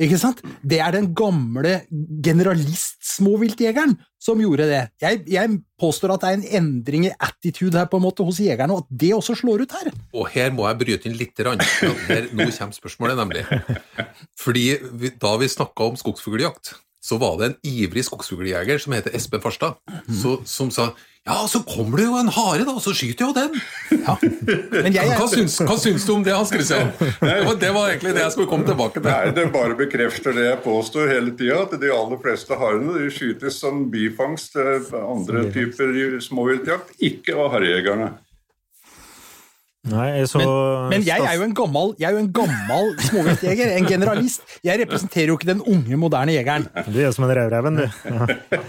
Ikke 0.00 0.16
sant? 0.20 0.40
Det 0.64 0.78
er 0.80 0.94
den 0.94 1.10
gamle 1.16 1.82
generalist-småviltjegeren 2.24 3.92
som 4.20 4.40
gjorde 4.40 4.66
det. 4.70 4.80
Jeg, 5.02 5.22
jeg 5.28 5.58
påstår 5.80 6.14
at 6.14 6.24
det 6.24 6.30
er 6.30 6.38
en 6.38 6.46
endring 6.60 7.06
i 7.08 7.12
attitude 7.12 7.76
her 7.76 7.88
på 7.90 8.00
en 8.00 8.06
måte 8.06 8.24
hos 8.24 8.40
jegerne, 8.40 8.76
og 8.76 8.84
at 8.86 9.00
det 9.02 9.12
også 9.16 9.36
slår 9.42 9.64
ut 9.64 9.74
her. 9.76 9.90
Og 10.16 10.28
her 10.32 10.52
må 10.56 10.66
jeg 10.68 10.80
bryte 10.82 11.10
inn 11.10 11.18
litt. 11.20 11.36
grann, 11.36 11.60
for 11.78 11.96
Her, 12.08 12.28
nå 12.32 12.48
kommer 12.48 12.76
spørsmålet, 12.76 13.20
nemlig. 13.20 13.44
Fordi 14.40 14.66
vi, 15.00 15.12
Da 15.20 15.34
vi 15.40 15.48
snakka 15.48 15.90
om 15.92 16.00
skogsfugljakt, 16.00 16.74
så 17.00 17.16
var 17.20 17.38
det 17.40 17.46
en 17.50 17.56
ivrig 17.66 18.04
skogsfugljeger 18.06 18.82
som 18.82 18.92
heter 18.96 19.14
Espen 19.16 19.40
Farstad, 19.40 19.78
så, 20.22 20.36
som 20.44 20.72
sa 20.74 20.90
ja, 21.28 21.46
så 21.48 21.60
kommer 21.68 22.00
det 22.00 22.06
jo 22.06 22.14
en 22.16 22.30
hare, 22.32 22.64
da, 22.64 22.72
og 22.72 22.80
så 22.80 22.94
skyter 22.96 23.28
jo 23.28 23.34
den. 23.36 23.58
Ja. 23.92 24.14
Men 24.72 24.94
jeg, 24.94 25.10
Hva 25.20 25.26
syns, 25.28 25.58
hva 25.68 25.76
syns 25.78 26.06
du 26.08 26.14
om 26.14 26.22
det, 26.24 26.32
Hans 26.32 26.48
Christian? 26.48 26.88
Det 26.96 27.34
var, 27.44 27.58
det 27.60 27.72
var 27.76 27.90
egentlig 27.92 28.14
det 28.16 28.22
jeg 28.24 28.34
skulle 28.34 28.48
komme 28.48 28.64
tilbake 28.64 29.02
Nei. 29.04 29.18
Det 29.36 29.44
bare 29.52 29.76
bekrefter 29.76 30.34
det 30.36 30.46
jeg 30.46 30.62
påstår 30.64 31.12
hele 31.12 31.34
tida, 31.36 31.60
at 31.66 31.76
de 31.82 31.92
aller 31.92 32.22
fleste 32.24 32.56
harene 32.56 32.96
de 32.96 33.10
skytes 33.12 33.60
som 33.60 33.84
bifangst 33.92 34.56
andre 34.96 35.44
typer 35.52 36.16
småviltjakt, 36.24 36.96
ikke 37.10 37.36
av 37.36 37.52
harejegerne. 37.58 38.14
Nei, 39.88 40.06
jeg 40.18 40.28
så 40.28 40.40
men, 40.42 40.90
men 40.92 41.04
jeg 41.06 41.24
er 41.24 41.38
jo 41.38 41.44
en 41.46 41.54
gammel, 41.56 41.94
jeg 41.96 42.12
er 42.12 42.18
en 42.20 42.28
gammel 42.36 42.90
småviltjeger, 43.00 43.70
en 43.78 43.86
generalist. 43.88 44.42
Jeg 44.66 44.82
representerer 44.82 45.32
jo 45.32 45.38
ikke 45.38 45.48
den 45.48 45.62
unge, 45.64 45.96
moderne 45.96 46.34
jegeren. 46.34 46.66
Du 46.84 46.98
er 47.00 47.14
som 47.16 47.24
en 47.24 47.32
rødreven, 47.38 47.80
du. 47.80 47.86
Ja. 47.88 48.28
Det 48.28 48.60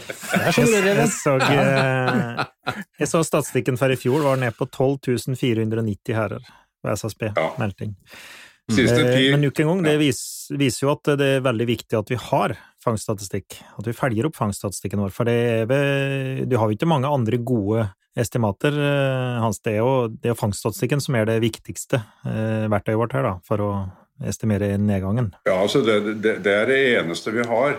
Jeg, 0.56 0.86
jeg, 0.88 1.10
så, 1.12 1.36
eh, 1.43 2.45
jeg 3.04 3.12
så 3.12 3.24
statistikken 3.28 3.80
for 3.82 3.91
i 3.91 4.00
fjor 4.00 4.24
var 4.24 4.39
ned 4.39 4.56
på 4.56 4.69
12 4.71 5.36
490 5.36 6.15
herrer 6.15 6.47
på 6.80 6.95
SSB. 6.95 7.28
Ja. 7.36 7.50
Melding. 7.60 7.97
Eh, 8.71 9.32
Men 9.34 9.41
nok 9.43 9.60
en 9.60 9.71
gang, 9.74 9.84
det 9.84 9.97
viser, 10.00 10.56
viser 10.60 10.86
jo 10.86 10.93
at 10.95 11.15
det 11.19 11.32
er 11.38 11.43
veldig 11.43 11.67
viktig 11.67 11.97
at 12.00 12.12
vi 12.13 12.19
har 12.30 12.56
fangststatistikk. 12.84 13.60
At 13.78 13.88
vi 13.89 13.95
følger 13.97 14.30
opp 14.30 14.39
fangststatistikken 14.39 15.04
vår. 15.04 15.12
For 15.15 15.28
det 15.28 15.36
er 15.36 15.65
ved, 15.69 16.45
du 16.47 16.56
har 16.56 16.69
jo 16.69 16.78
ikke 16.78 16.89
mange 16.89 17.12
andre 17.12 17.41
gode 17.43 17.89
estimater, 18.17 18.76
eh, 18.76 19.39
Hans. 19.41 19.62
Det 19.63 19.76
er 19.76 19.82
jo, 19.82 20.08
det 20.12 20.34
er 20.34 20.39
fangststatistikken 20.39 21.02
som 21.04 21.15
er 21.15 21.30
det 21.30 21.41
viktigste 21.43 22.02
eh, 22.28 22.67
verktøyet 22.71 23.00
vårt 23.00 23.15
her, 23.17 23.28
da, 23.28 23.34
for 23.47 23.63
å 23.63 23.71
estimere 24.28 24.76
nedgangen. 24.78 25.32
Ja, 25.47 25.58
altså 25.62 25.82
det, 25.86 26.02
det, 26.21 26.39
det 26.45 26.58
er 26.58 26.67
det 26.69 26.82
eneste 27.00 27.34
vi 27.36 27.45
har. 27.47 27.78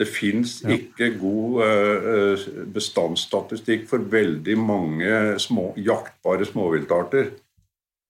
Det 0.00 0.08
fins 0.08 0.62
Ja. 0.64 0.72
ikke 0.72 1.10
god 1.20 1.62
eh, 1.66 2.48
bestandsstatistikk 2.72 3.86
for 3.88 4.00
veldig 4.00 4.56
mange 4.58 5.38
små, 5.42 5.70
jaktbare 5.76 6.48
småviltarter. 6.48 7.32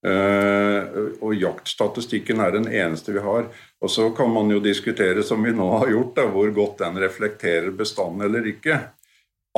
Uh, 0.00 1.10
og 1.20 1.34
jaktstatistikken 1.36 2.38
er 2.40 2.54
den 2.54 2.64
eneste 2.72 3.12
vi 3.12 3.20
har. 3.20 3.50
Og 3.84 3.90
så 3.92 4.06
kan 4.16 4.30
man 4.32 4.48
jo 4.48 4.56
diskutere, 4.64 5.20
som 5.20 5.44
vi 5.44 5.52
nå 5.52 5.66
har 5.82 5.90
gjort, 5.92 6.14
da, 6.16 6.24
hvor 6.32 6.48
godt 6.56 6.80
den 6.80 6.96
reflekterer 7.02 7.68
bestanden 7.76 8.24
eller 8.24 8.48
ikke. 8.48 8.78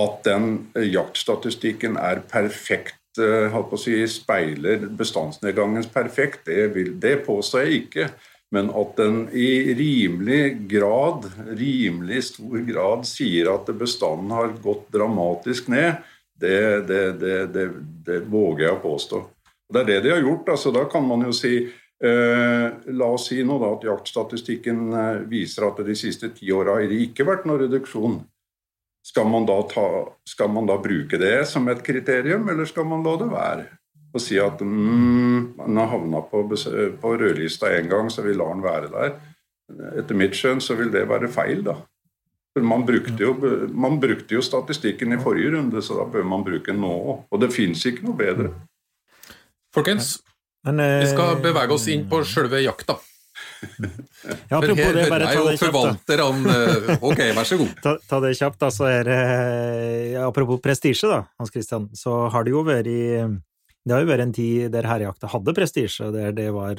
At 0.01 0.23
den 0.25 0.53
eh, 0.75 0.89
jaktstatistikken 0.89 1.99
er 2.01 2.23
perfekt, 2.29 3.19
eh, 3.21 3.57
si, 3.77 3.97
speiler 4.09 4.87
bestandsnedgangens 4.89 5.91
perfekt, 5.93 6.47
det, 6.47 6.71
vil, 6.77 6.95
det 7.01 7.19
påstår 7.27 7.67
jeg 7.67 7.83
ikke. 7.83 8.09
Men 8.53 8.69
at 8.77 8.97
den 8.97 9.29
i 9.33 9.73
rimelig 9.77 10.69
grad, 10.69 11.29
rimelig 11.57 12.25
stor 12.33 12.65
grad, 12.69 13.07
sier 13.09 13.49
at 13.53 13.69
bestanden 13.77 14.33
har 14.33 14.53
gått 14.65 14.91
dramatisk 14.93 15.71
ned, 15.73 16.03
det, 16.43 16.89
det, 16.89 17.69
det, 18.05 18.19
våger 18.29 18.67
jeg 18.67 18.75
å 18.75 18.83
påstå. 18.83 19.23
Og 19.23 19.77
Det 19.77 19.81
er 19.83 19.89
det 19.89 20.01
de 20.05 20.13
har 20.13 20.25
gjort. 20.25 20.49
altså 20.57 20.73
Da 20.75 20.83
kan 20.91 21.05
man 21.07 21.23
jo 21.23 21.33
si 21.37 21.53
eh, 21.63 22.67
La 22.99 23.09
oss 23.15 23.29
si 23.31 23.39
nå 23.47 23.61
da 23.63 23.71
at 23.77 23.87
jaktstatistikken 23.87 24.91
viser 25.31 25.69
at 25.69 25.81
de 25.87 25.95
siste 25.97 26.33
ti 26.35 26.51
åra 26.53 26.81
har 26.81 26.91
det 26.91 26.99
ikke 27.07 27.29
vært 27.29 27.47
noen 27.49 27.63
reduksjon. 27.63 28.19
Skal 29.03 29.27
man, 29.27 29.47
da 29.47 29.57
ta, 29.67 29.85
skal 30.29 30.51
man 30.55 30.69
da 30.71 30.77
bruke 30.79 31.19
det 31.19 31.43
som 31.51 31.67
et 31.69 31.83
kriterium, 31.83 32.47
eller 32.49 32.69
skal 32.71 32.87
man 32.87 33.03
la 33.03 33.17
det 33.19 33.31
være? 33.33 33.65
Og 34.13 34.23
si 34.23 34.37
at 34.39 34.61
mm, 34.63 35.57
man 35.59 35.81
har 35.81 35.91
havna 35.97 36.21
på, 36.29 36.45
på 37.03 37.15
rødlista 37.19 37.73
én 37.75 37.89
gang, 37.91 38.11
så 38.13 38.23
vi 38.23 38.37
lar 38.37 38.53
han 38.53 38.63
være 38.63 38.93
der. 38.93 39.17
Etter 39.99 40.19
mitt 40.19 40.37
skjønn 40.37 40.61
så 40.63 40.77
vil 40.79 40.93
det 40.93 41.09
være 41.11 41.31
feil, 41.33 41.65
da. 41.67 41.79
For 42.53 42.65
man 42.69 42.85
brukte, 42.87 43.17
jo, 43.17 43.33
man 43.73 43.97
brukte 44.01 44.37
jo 44.37 44.43
statistikken 44.45 45.17
i 45.17 45.21
forrige 45.21 45.55
runde, 45.55 45.83
så 45.83 45.97
da 46.03 46.05
bør 46.13 46.27
man 46.29 46.45
bruke 46.45 46.69
den 46.69 46.83
nå 46.85 46.91
òg. 46.93 47.23
Og 47.33 47.41
det 47.41 47.49
fins 47.55 47.87
ikke 47.89 48.05
noe 48.05 48.19
bedre. 48.19 48.53
Folkens, 49.73 50.19
Men, 50.67 50.79
eh, 50.81 51.01
vi 51.01 51.09
skal 51.11 51.41
bevege 51.43 51.75
oss 51.75 51.89
inn 51.91 52.05
på 52.11 52.21
sjølve 52.29 52.61
jakta. 52.63 53.01
Ja, 53.63 54.59
apropos 54.59 54.83
her 54.83 54.97
det, 54.97 55.07
bare 55.11 55.29
ta 55.31 55.43
det 55.47 55.55
kjapt, 55.61 55.73
da. 55.87 55.93
eh, 56.51 56.99
Ok, 57.03 57.21
vær 57.37 57.47
så 57.49 57.59
god. 57.61 57.73
Ta, 57.85 57.95
ta 58.11 58.21
det 58.25 58.33
kjapt, 58.39 58.59
da, 58.63 58.71
så 58.75 58.89
er 58.91 59.09
det 59.09 59.19
Apropos 60.23 60.61
prestisje, 60.63 61.09
da, 61.11 61.23
Hans 61.39 61.53
Christian, 61.55 61.89
så 61.97 62.29
har 62.35 62.45
det 62.47 62.53
jo 62.55 62.63
vært 62.67 62.91
Det 62.91 63.95
har 63.95 64.03
jo 64.05 64.11
vært 64.11 64.25
en 64.27 64.35
tid 64.37 64.71
der 64.75 64.87
herrejakta 64.91 65.31
hadde 65.33 65.55
prestisje, 65.57 66.11
der 66.15 66.35
det 66.37 66.49
var 66.55 66.79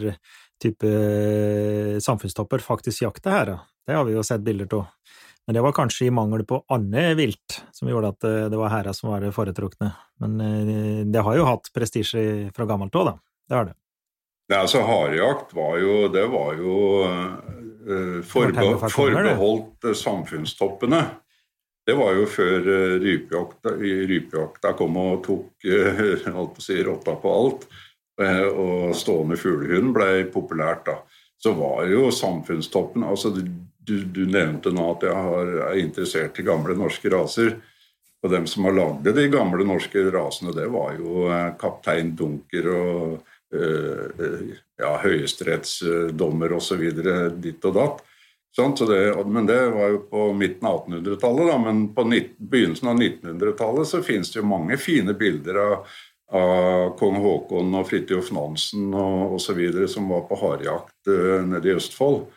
type 0.63 0.91
samfunnstopper 2.03 2.61
faktisk 2.63 3.03
jakter 3.03 3.31
her. 3.35 3.53
Det 3.87 3.95
har 3.97 4.05
vi 4.07 4.13
jo 4.15 4.23
sett 4.23 4.43
bilder 4.45 4.69
av. 4.77 4.85
Men 5.47 5.57
det 5.57 5.63
var 5.65 5.73
kanskje 5.75 6.07
i 6.07 6.13
mangel 6.15 6.45
på 6.47 6.61
annet 6.71 7.17
vilt 7.19 7.57
som 7.75 7.89
gjorde 7.91 8.13
at 8.13 8.27
det 8.53 8.55
var 8.59 8.71
hæra 8.71 8.93
som 8.95 9.09
var 9.11 9.19
det 9.25 9.33
foretrukne. 9.35 9.89
Men 10.23 11.11
det 11.11 11.23
har 11.25 11.35
jo 11.35 11.47
hatt 11.49 11.67
prestisje 11.75 12.23
fra 12.55 12.67
gammelt 12.69 12.95
òg, 12.95 13.09
da. 13.11 13.15
Det 13.49 13.57
har 13.57 13.67
det. 13.67 13.75
Ja, 14.47 14.59
altså 14.59 14.81
Harejakt 14.83 15.53
var 15.55 15.77
jo 15.79 16.07
Det 16.11 16.25
var 16.27 16.55
jo 16.59 16.77
uh, 17.07 18.19
forbe 18.27 18.89
forbeholdt 18.91 19.95
samfunnstoppene. 19.97 21.03
Det 21.83 21.95
var 21.99 22.13
jo 22.15 22.27
før 22.31 22.67
uh, 22.67 22.99
rypejakta, 23.03 23.75
rypejakta 23.79 24.75
kom 24.79 24.99
og 24.99 25.23
tok 25.25 25.67
uh, 26.27 26.45
si, 26.59 26.79
rotta 26.83 27.17
på 27.19 27.33
alt. 27.39 27.67
Og 28.13 28.91
stående 28.93 29.33
fuglehund 29.41 29.89
ble 29.95 30.27
populært 30.29 30.83
da. 30.85 30.99
Så 31.41 31.55
var 31.57 31.87
jo 31.89 32.11
samfunnstoppen 32.13 33.01
altså 33.03 33.31
du, 33.33 33.41
du, 33.81 33.95
du 34.05 34.27
nevnte 34.29 34.69
nå 34.69 34.83
at 34.91 35.05
jeg 35.07 35.15
har, 35.17 35.49
er 35.71 35.79
interessert 35.81 36.37
i 36.37 36.45
gamle 36.45 36.75
norske 36.77 37.09
raser. 37.09 37.55
Og 38.21 38.29
dem 38.29 38.45
som 38.47 38.69
har 38.69 38.77
lagd 38.77 39.09
de 39.17 39.25
gamle 39.33 39.65
norske 39.65 40.05
rasene, 40.13 40.53
det 40.53 40.69
var 40.71 40.93
jo 40.93 41.25
kaptein 41.59 42.13
Dunker 42.15 42.69
og 42.69 43.32
ja, 43.53 44.89
høyesterettsdommer 45.03 46.55
osv. 46.57 46.81
ditt 47.43 47.69
og 47.69 47.77
datt. 47.77 48.01
Så 48.55 48.85
det, 48.85 49.25
men 49.25 49.45
det 49.45 49.69
var 49.69 49.87
jo 49.89 49.97
på 49.97 50.33
midten 50.33 50.67
av 50.67 50.83
1800-tallet. 50.87 51.61
Men 51.61 51.87
på 51.93 52.03
begynnelsen 52.37 52.87
av 52.87 52.99
1900-tallet 53.01 53.87
så 53.87 54.01
finnes 54.05 54.29
det 54.31 54.39
jo 54.39 54.45
mange 54.45 54.77
fine 54.77 55.15
bilder 55.17 55.57
av, 55.61 55.87
av 56.37 56.91
kong 56.99 57.17
Haakon 57.23 57.73
og 57.79 57.87
Fridtjof 57.89 58.29
Nansen 58.35 58.93
og 58.93 59.39
osv. 59.39 59.63
som 59.89 60.11
var 60.13 60.27
på 60.29 60.37
harejakt 60.43 61.09
uh, 61.09 61.41
nede 61.49 61.71
i 61.71 61.73
Østfold. 61.79 62.27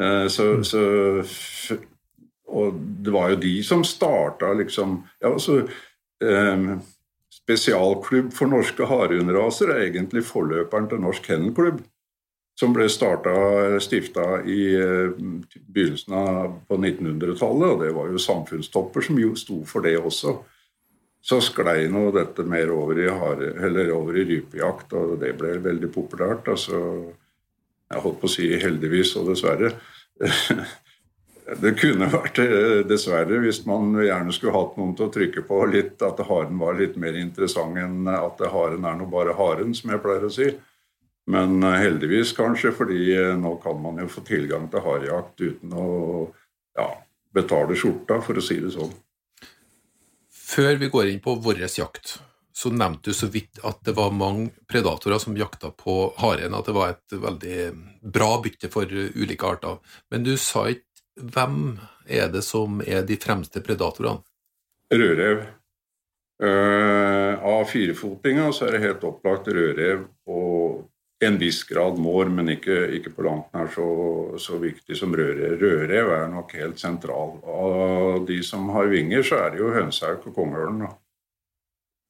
Uh, 0.00 0.26
så, 0.32 0.48
mm. 0.62 0.64
så, 0.64 1.76
og 2.48 2.80
det 3.04 3.12
var 3.12 3.34
jo 3.34 3.42
de 3.44 3.52
som 3.66 3.84
starta 3.84 4.54
liksom 4.56 4.96
ja, 5.20 5.34
så, 5.38 5.60
um, 6.24 6.80
Spesialklubb 7.44 8.34
for 8.36 8.50
norske 8.50 8.86
harehundraser 8.86 9.72
er 9.74 9.86
egentlig 9.88 10.22
forløperen 10.28 10.90
til 10.90 11.00
Norsk 11.02 11.24
Kennelklubb 11.26 11.80
som 12.60 12.74
ble 12.76 12.86
stifta 13.80 14.24
i 14.44 14.60
eh, 14.76 15.12
begynnelsen 15.72 16.16
av 16.16 16.58
på 16.68 16.76
1900-tallet. 16.76 17.68
og 17.70 17.84
Det 17.84 17.92
var 17.96 18.10
jo 18.12 18.20
samfunnstopper 18.20 19.06
som 19.06 19.20
jo 19.20 19.32
sto 19.38 19.62
for 19.68 19.86
det 19.86 19.96
også. 20.00 20.36
Så 21.20 21.40
sklei 21.44 21.84
nå 21.92 22.06
dette 22.16 22.44
mer 22.48 22.72
over 22.72 23.00
i, 23.00 23.08
hare, 23.08 23.86
over 23.92 24.16
i 24.16 24.26
rypejakt, 24.28 24.92
og 24.96 25.18
det 25.20 25.34
ble 25.40 25.56
veldig 25.64 25.90
populært. 25.92 26.48
altså 26.48 26.80
Jeg 27.90 28.04
holdt 28.04 28.20
på 28.20 28.28
å 28.28 28.34
si 28.36 28.52
heldigvis 28.60 29.16
og 29.20 29.32
dessverre. 29.32 29.74
Det 31.58 31.72
kunne 31.80 32.06
vært 32.12 32.38
eh, 32.44 32.80
dessverre, 32.86 33.40
hvis 33.42 33.64
man 33.66 33.96
gjerne 33.98 34.32
skulle 34.34 34.54
hatt 34.54 34.76
noen 34.78 34.92
til 34.94 35.08
å 35.08 35.12
trykke 35.14 35.42
på 35.48 35.58
litt, 35.72 35.96
at 36.06 36.22
haren 36.28 36.60
var 36.60 36.78
litt 36.78 36.94
mer 37.00 37.16
interessant 37.18 37.78
enn 37.80 38.06
at 38.12 38.42
haren 38.52 38.86
er 38.86 38.98
nå 39.00 39.08
bare 39.10 39.34
haren, 39.38 39.74
som 39.74 39.90
jeg 39.90 40.02
pleier 40.04 40.28
å 40.28 40.30
si. 40.34 40.50
Men 41.30 41.58
eh, 41.66 41.78
heldigvis, 41.82 42.36
kanskje, 42.38 42.70
fordi 42.76 43.02
eh, 43.16 43.34
nå 43.38 43.56
kan 43.64 43.80
man 43.82 43.98
jo 43.98 44.06
få 44.12 44.22
tilgang 44.26 44.68
til 44.70 44.84
harejakt 44.84 45.42
uten 45.42 45.74
å 45.74 45.88
ja, 46.78 46.88
betale 47.34 47.78
skjorta, 47.78 48.20
for 48.22 48.38
å 48.38 48.44
si 48.44 48.60
det 48.62 48.70
sånn. 48.76 48.94
Før 50.30 50.78
vi 50.78 50.90
går 50.92 51.10
inn 51.10 51.22
på 51.24 51.34
vår 51.42 51.64
jakt, 51.66 52.20
så 52.54 52.70
nevnte 52.74 53.10
du 53.10 53.16
så 53.16 53.26
vidt 53.32 53.58
at 53.66 53.82
det 53.86 53.94
var 53.96 54.14
mange 54.14 54.50
predatorer 54.68 55.18
som 55.22 55.38
jakta 55.38 55.70
på 55.74 56.12
haren, 56.20 56.54
at 56.54 56.66
det 56.68 56.74
var 56.76 56.94
et 56.94 57.18
veldig 57.26 57.58
bra 58.02 58.34
bytte 58.42 58.70
for 58.70 58.86
ulike 58.90 59.50
arter. 59.50 59.78
Men 60.12 60.26
du 60.26 60.34
sa 60.38 60.66
ikke 60.70 60.89
hvem 61.16 61.78
er 62.06 62.28
det 62.32 62.42
som 62.46 62.80
er 62.86 63.02
de 63.06 63.16
fremste 63.20 63.62
predatorene? 63.64 64.22
Rødrev. 64.90 65.46
Uh, 66.40 67.36
av 67.44 67.66
firefotinga 67.68 68.46
så 68.56 68.66
er 68.66 68.76
det 68.76 68.86
helt 68.86 69.02
opplagt 69.04 69.50
rødrev 69.52 70.06
og 70.32 70.86
en 71.20 71.36
viss 71.36 71.58
grad 71.68 71.98
mår, 72.00 72.30
men 72.32 72.48
ikke, 72.54 72.78
ikke 72.96 73.12
på 73.12 73.26
langt 73.26 73.50
nær 73.52 73.68
så, 73.74 73.86
så, 74.40 74.56
viktig 74.62 74.96
som 74.96 75.12
rødrev. 75.12 75.58
Rødrev 75.60 76.12
er 76.16 76.30
nok 76.32 76.54
helt 76.56 76.80
sentral. 76.80 77.36
Av 77.44 78.24
de 78.28 78.38
som 78.46 78.70
har 78.72 78.88
vinger, 78.88 79.22
så 79.26 79.42
er 79.44 79.52
det 79.52 79.60
jo 79.60 79.74
hønsehauk 79.74 80.30
og 80.30 80.38
kongeørn. 80.38 80.86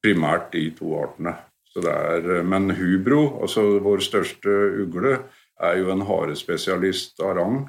Primært 0.01 0.47
de 0.55 0.69
to 0.77 0.95
artene. 1.01 1.35
Er, 1.75 2.41
men 2.43 2.71
hubro, 2.75 3.21
altså 3.43 3.63
vår 3.83 4.01
største 4.03 4.55
ugle, 4.83 5.17
er 5.61 5.77
jo 5.79 5.91
en 5.91 6.07
harespesialist 6.07 7.19
av 7.23 7.35
rang. 7.37 7.61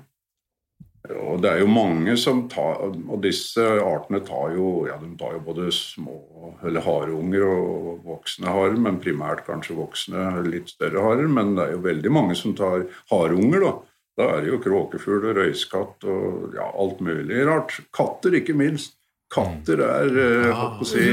Og 1.10 1.40
det 1.42 1.50
er 1.50 1.62
jo 1.64 1.70
mange 1.70 2.14
som 2.20 2.44
tar 2.50 2.84
Og 2.86 3.16
disse 3.24 3.62
artene 3.82 4.20
tar 4.22 4.52
jo, 4.54 4.84
ja, 4.86 4.94
de 5.00 5.10
tar 5.18 5.34
jo 5.34 5.40
både 5.48 5.72
små 5.74 6.20
eller 6.62 6.84
hareunger 6.84 7.42
og 7.42 8.04
voksne 8.06 8.46
harer, 8.46 8.76
men 8.78 9.00
primært 9.02 9.42
kanskje 9.48 9.74
voksne, 9.74 10.44
litt 10.46 10.70
større 10.70 11.02
harer. 11.02 11.26
Men 11.26 11.56
det 11.56 11.64
er 11.64 11.72
jo 11.74 11.82
veldig 11.82 12.12
mange 12.14 12.36
som 12.38 12.54
tar 12.54 12.84
hareunger, 13.10 13.64
da. 13.64 13.72
Da 14.20 14.28
er 14.28 14.44
det 14.44 14.52
jo 14.52 14.60
kråkefugl 14.62 15.30
og 15.30 15.38
røyskatt 15.40 16.06
og 16.06 16.54
ja, 16.54 16.68
alt 16.70 17.00
mulig 17.02 17.42
rart. 17.48 17.78
Katter, 17.96 18.36
ikke 18.38 18.54
minst. 18.54 18.94
Katter 19.32 19.82
er 19.88 20.18
eh, 20.20 20.50
ja. 20.50 20.68
å 20.76 20.86
si, 20.86 21.06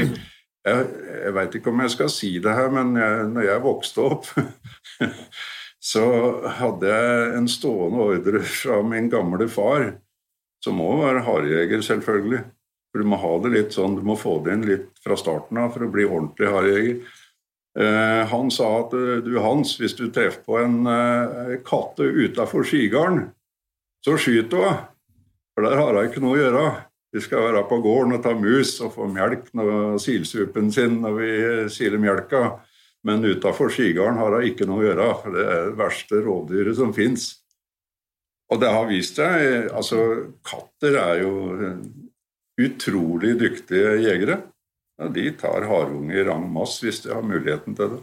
Jeg, 0.60 0.88
jeg 1.24 1.34
veit 1.34 1.54
ikke 1.56 1.72
om 1.72 1.80
jeg 1.82 1.94
skal 1.96 2.12
si 2.12 2.34
det 2.44 2.52
her, 2.52 2.68
men 2.74 2.92
jeg, 3.00 3.26
når 3.32 3.46
jeg 3.48 3.64
vokste 3.64 4.06
opp 4.06 4.28
så 5.80 6.04
hadde 6.60 6.88
jeg 6.92 7.28
en 7.38 7.48
stående 7.48 8.04
ordre 8.12 8.42
fra 8.44 8.82
min 8.84 9.08
gamle 9.12 9.48
far, 9.48 9.94
som 10.60 10.76
må 10.76 10.92
være 11.00 11.24
harejeger, 11.24 11.80
selvfølgelig. 11.86 12.42
For 12.90 13.00
du 13.00 13.08
må 13.08 13.20
ha 13.22 13.32
det 13.44 13.52
litt 13.54 13.74
sånn, 13.76 13.96
du 13.96 14.04
må 14.04 14.16
få 14.18 14.40
det 14.44 14.56
inn 14.56 14.66
litt 14.68 14.88
fra 15.00 15.16
starten 15.16 15.60
av 15.62 15.72
for 15.72 15.86
å 15.86 15.92
bli 15.92 16.04
ordentlig 16.04 16.50
harejeger. 16.52 17.18
Eh, 17.78 18.22
han 18.26 18.50
sa 18.50 18.68
at 18.80 18.94
eh, 18.98 19.20
du 19.22 19.36
Hans, 19.38 19.76
hvis 19.78 19.94
du 19.94 20.08
treffer 20.10 20.42
på 20.42 20.58
en 20.58 20.80
eh, 20.90 21.58
katte 21.64 22.02
utafor 22.02 22.66
skigarden, 22.66 23.28
så 24.04 24.16
skyt 24.18 24.52
henne. 24.56 24.88
For 25.54 25.66
der 25.66 25.78
har 25.78 25.94
hun 25.94 26.08
ikke 26.08 26.22
noe 26.24 26.34
å 26.34 26.40
gjøre. 26.40 26.64
Vi 27.14 27.22
skal 27.22 27.46
være 27.48 27.62
på 27.70 27.80
gården 27.84 28.16
og 28.16 28.24
ta 28.24 28.34
mus 28.38 28.76
og 28.84 28.92
få 28.94 29.06
melk 29.10 29.48
og 29.58 29.96
silsuppen 30.02 30.70
sin 30.74 31.00
når 31.02 31.16
vi 31.16 31.30
siler 31.74 32.02
melka. 32.02 32.42
Men 33.06 33.24
utafor 33.24 33.72
skigarden 33.72 34.20
har 34.20 34.36
hun 34.36 34.46
ikke 34.48 34.66
noe 34.68 34.82
å 34.82 34.88
gjøre. 34.90 35.08
for 35.22 35.36
Det 35.36 35.44
er 35.46 35.62
det 35.70 35.78
verste 35.78 36.20
rovdyret 36.24 36.76
som 36.76 36.92
fins. 36.96 37.30
Og 38.50 38.60
det 38.60 38.70
har 38.74 38.88
vist 38.90 39.18
seg 39.20 39.70
altså 39.70 40.04
Katter 40.46 40.98
er 41.00 41.22
jo 41.22 41.34
utrolig 42.60 43.36
dyktige 43.40 43.96
jegere. 44.04 44.40
Ja, 45.00 45.08
de 45.08 45.30
tar 45.40 45.64
harunger 45.64 46.26
rang 46.28 46.48
mass 46.52 46.76
hvis 46.84 47.00
de 47.06 47.14
har 47.14 47.24
muligheten 47.24 47.76
til 47.78 47.94
det. 47.94 48.00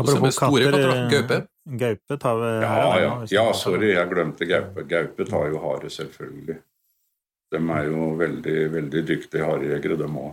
Apropos 0.00 0.38
katter 0.38 1.08
Gaupe? 1.10 1.42
Gaupe 1.64 2.16
tar 2.18 2.38
vi 2.40 2.52
ja, 2.62 3.00
ja. 3.02 3.10
ja, 3.30 3.42
sorry, 3.52 3.90
jeg 3.92 4.08
glemte 4.08 4.48
gaupe. 4.48 4.86
Gaupe 4.88 5.26
tar 5.28 5.50
jo 5.52 5.60
hare, 5.62 5.90
selvfølgelig. 5.92 6.56
De 7.52 7.60
er 7.60 7.90
jo 7.90 8.06
veldig, 8.16 8.56
veldig 8.72 9.02
dyktige 9.10 9.44
harejegere, 9.44 9.98
dem 10.00 10.16
òg. 10.16 10.32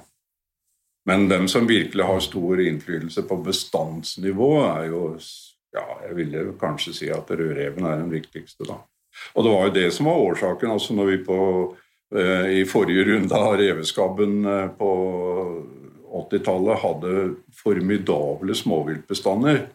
Men 1.09 1.25
dem 1.29 1.47
som 1.49 1.67
virkelig 1.67 2.05
har 2.05 2.19
stor 2.21 2.61
innflytelse 2.61 3.23
på 3.25 3.39
bestandsnivå, 3.41 4.49
er 4.67 4.91
jo 4.91 5.01
ja, 5.73 5.85
Jeg 6.05 6.15
ville 6.17 6.45
kanskje 6.61 6.93
si 6.97 7.09
at 7.13 7.29
rødreven 7.29 7.85
er 7.85 8.01
den 8.01 8.13
viktigste, 8.13 8.65
da. 8.65 8.79
Og 9.33 9.45
det 9.45 9.53
var 9.53 9.67
jo 9.67 9.75
det 9.75 9.89
som 9.93 10.09
var 10.09 10.23
årsaken. 10.25 10.71
altså 10.71 10.93
når 10.93 11.05
vi 11.05 11.17
på, 11.25 11.75
eh, 12.15 12.61
i 12.61 12.65
forrige 12.65 13.05
runde 13.05 13.35
av 13.35 13.57
reveskabben 13.57 14.45
eh, 14.45 14.67
på 14.77 14.89
80-tallet 16.09 16.81
hadde 16.81 17.35
formidable 17.53 18.55
småviltbestander, 18.55 19.67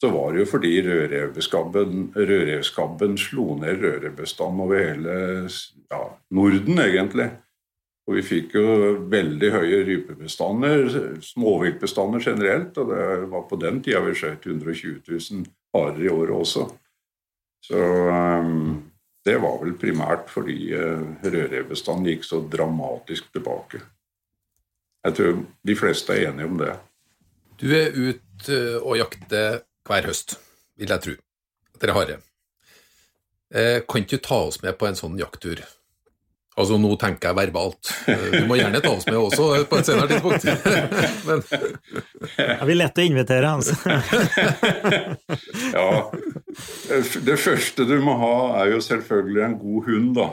så 0.00 0.10
var 0.10 0.32
det 0.32 0.44
jo 0.44 0.50
fordi 0.50 0.82
rødrevskabben, 0.82 3.18
slo 3.18 3.58
ned 3.60 3.82
rødrevbestanden 3.82 4.60
over 4.60 4.82
hele 4.82 5.48
ja, 5.90 6.18
Norden, 6.30 6.78
egentlig. 6.78 7.30
Og 8.06 8.14
vi 8.14 8.22
fikk 8.22 8.54
jo 8.54 8.64
veldig 9.10 9.48
høye 9.50 9.78
rypebestander, 9.88 10.90
småviltbestander 11.26 12.22
generelt. 12.22 12.76
Og 12.78 12.92
det 12.92 13.06
var 13.32 13.46
på 13.50 13.58
den 13.58 13.80
tida 13.82 14.02
vi 14.04 14.14
skjøt 14.14 14.46
120 14.46 15.00
000 15.08 15.46
harer 15.74 16.04
i 16.04 16.12
året 16.12 16.36
også. 16.36 16.68
Så 17.66 17.80
um, 18.06 18.76
det 19.26 19.34
var 19.42 19.58
vel 19.62 19.74
primært 19.80 20.30
fordi 20.30 20.70
uh, 20.70 21.02
rødrevbestanden 21.24 22.12
gikk 22.12 22.28
så 22.28 22.40
dramatisk 22.52 23.32
tilbake. 23.34 23.82
Jeg 25.06 25.18
tror 25.18 25.42
de 25.66 25.76
fleste 25.78 26.14
er 26.14 26.30
enige 26.30 26.50
om 26.50 26.60
det. 26.62 26.72
Du 27.58 27.66
er 27.74 27.94
ute 27.94 28.60
og 28.82 28.98
jakter 29.00 29.60
hver 29.86 30.06
høst, 30.10 30.38
vil 30.78 30.90
jeg 30.94 31.02
tro. 31.02 31.18
Dere 31.80 31.94
harre. 31.96 32.16
Eh, 33.54 33.82
kan 33.86 34.02
ikke 34.02 34.18
du 34.18 34.24
ta 34.26 34.38
oss 34.48 34.58
med 34.62 34.74
på 34.78 34.88
en 34.88 34.98
sånn 34.98 35.18
jakttur? 35.20 35.62
Altså, 36.56 36.78
nå 36.80 36.94
tenker 36.96 37.30
jeg 37.30 37.36
verbalt. 37.36 37.90
Du 38.06 38.46
må 38.48 38.56
gjerne 38.56 38.80
ta 38.80 38.94
oss 38.94 39.04
med 39.08 39.18
også 39.20 39.48
på 39.68 39.80
et 39.80 39.88
senere 39.90 40.08
tidspunkt. 40.08 40.46
Men 41.28 41.42
Det 41.44 42.68
blir 42.68 42.78
lett 42.80 43.00
å 43.00 43.04
invitere, 43.04 43.50
hans. 43.52 43.72
Ja. 45.76 45.90
Det 47.26 47.36
første 47.42 47.84
du 47.84 47.98
må 48.00 48.16
ha, 48.22 48.34
er 48.62 48.72
jo 48.72 48.80
selvfølgelig 48.84 49.44
en 49.44 49.58
god 49.60 49.90
hund, 49.90 50.10
da. 50.16 50.30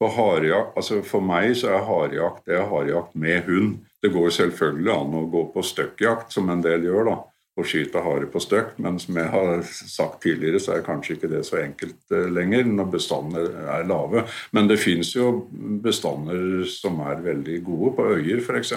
For, 0.00 0.14
harjakt, 0.16 0.76
altså 0.80 1.02
for 1.04 1.20
meg 1.20 1.50
så 1.60 1.74
er 1.74 1.82
harejakt 1.84 2.46
det 2.48 2.54
er 2.56 2.70
harejakt 2.70 3.18
med 3.20 3.42
hund. 3.50 3.74
Det 4.00 4.08
går 4.14 4.30
selvfølgelig 4.32 4.94
an 4.94 5.18
å 5.18 5.26
gå 5.34 5.42
på 5.52 5.64
støkkjakt, 5.66 6.30
som 6.32 6.48
en 6.54 6.62
del 6.64 6.86
gjør, 6.86 7.10
da 7.10 7.18
å 7.60 7.66
skyte 7.66 8.02
hare 8.04 8.26
på 8.30 8.40
støkk. 8.42 8.74
Men 8.82 8.98
som 9.02 9.16
jeg 9.20 9.30
har 9.32 9.62
sagt 9.68 10.20
tidligere, 10.24 10.60
så 10.62 10.74
er 10.76 10.84
kanskje 10.86 11.16
ikke 11.16 11.30
det 11.32 11.44
så 11.48 11.60
enkelt 11.62 12.14
eh, 12.16 12.28
lenger 12.32 12.68
når 12.68 12.92
bestandene 12.96 13.64
er 13.76 13.88
lave. 13.88 14.24
Men 14.56 14.70
det 14.70 14.80
fins 14.82 15.14
jo 15.16 15.46
bestander 15.84 16.66
som 16.70 17.00
er 17.06 17.24
veldig 17.24 17.58
gode, 17.66 17.94
på 17.98 18.10
øyer 18.16 18.44
f.eks., 18.44 18.76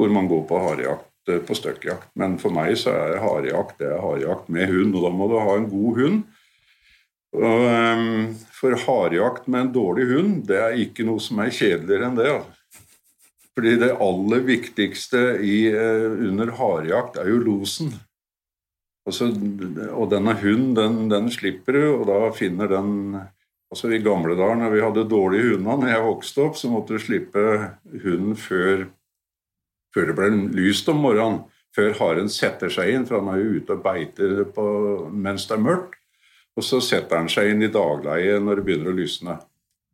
hvor 0.00 0.12
man 0.12 0.28
går 0.30 0.46
på 0.48 0.60
harejakt 0.64 1.32
eh, 1.32 1.42
på 1.44 1.56
støkkjakt. 1.58 2.12
Men 2.20 2.38
for 2.42 2.54
meg 2.54 2.76
så 2.80 2.94
er 2.96 3.22
harejakt 3.22 3.82
det 3.82 3.90
er 3.90 4.04
harejakt 4.04 4.52
med 4.52 4.70
hund, 4.70 4.94
og 4.94 5.08
da 5.08 5.14
må 5.14 5.30
du 5.30 5.40
ha 5.40 5.56
en 5.58 5.70
god 5.70 6.04
hund. 6.04 6.22
Um, 7.30 8.32
for 8.50 8.74
harejakt 8.74 9.44
med 9.46 9.68
en 9.68 9.74
dårlig 9.74 10.08
hund, 10.10 10.40
det 10.48 10.56
er 10.58 10.80
ikke 10.82 11.04
noe 11.06 11.22
som 11.22 11.38
er 11.44 11.52
kjedeligere 11.54 12.08
enn 12.08 12.18
det. 12.18 12.32
Altså. 12.32 12.59
Fordi 13.60 13.74
det 13.76 13.90
aller 14.00 14.46
viktigste 14.48 15.18
i, 15.44 15.66
uh, 15.68 16.14
under 16.30 16.54
harejakt 16.56 17.18
er 17.20 17.26
jo 17.28 17.42
losen. 17.44 17.90
Altså, 19.04 19.26
og 19.92 20.06
denne 20.08 20.32
hunden, 20.40 20.70
den, 20.78 21.10
den, 21.12 21.28
slipper 21.32 21.76
du, 21.76 21.82
og 21.98 22.06
da 22.08 22.30
finner 22.32 22.70
den 22.72 23.18
altså 23.70 23.90
I 23.92 24.00
gamle 24.02 24.32
dager 24.38 24.56
når 24.58 24.72
vi 24.72 24.80
hadde 24.82 25.04
dårlige 25.10 25.50
hunder 25.52 25.76
når 25.78 25.92
jeg 25.92 26.06
vokste 26.06 26.42
opp, 26.42 26.56
så 26.56 26.70
måtte 26.72 26.96
du 26.96 27.04
slippe 27.04 27.44
hunden 28.02 28.38
før, 28.40 28.86
før 29.94 30.08
det 30.08 30.16
ble 30.18 30.30
lyst 30.56 30.88
om 30.88 31.04
morgenen. 31.04 31.42
Før 31.76 31.92
haren 32.00 32.32
setter 32.32 32.72
seg 32.72 32.88
inn, 32.90 33.04
for 33.06 33.20
han 33.20 33.28
er 33.30 33.44
jo 33.44 33.60
ute 33.60 33.76
og 33.76 33.84
beiter 33.84 34.40
på, 34.56 34.64
mens 35.12 35.44
det 35.46 35.54
er 35.54 35.66
mørkt. 35.68 36.00
Og 36.58 36.66
så 36.66 36.80
setter 36.82 37.20
han 37.20 37.28
seg 37.30 37.52
inn 37.52 37.62
i 37.62 37.70
dagleie 37.70 38.40
når 38.40 38.58
det 38.58 38.64
begynner 38.66 38.90
å 38.90 38.96
lysne. 38.96 39.36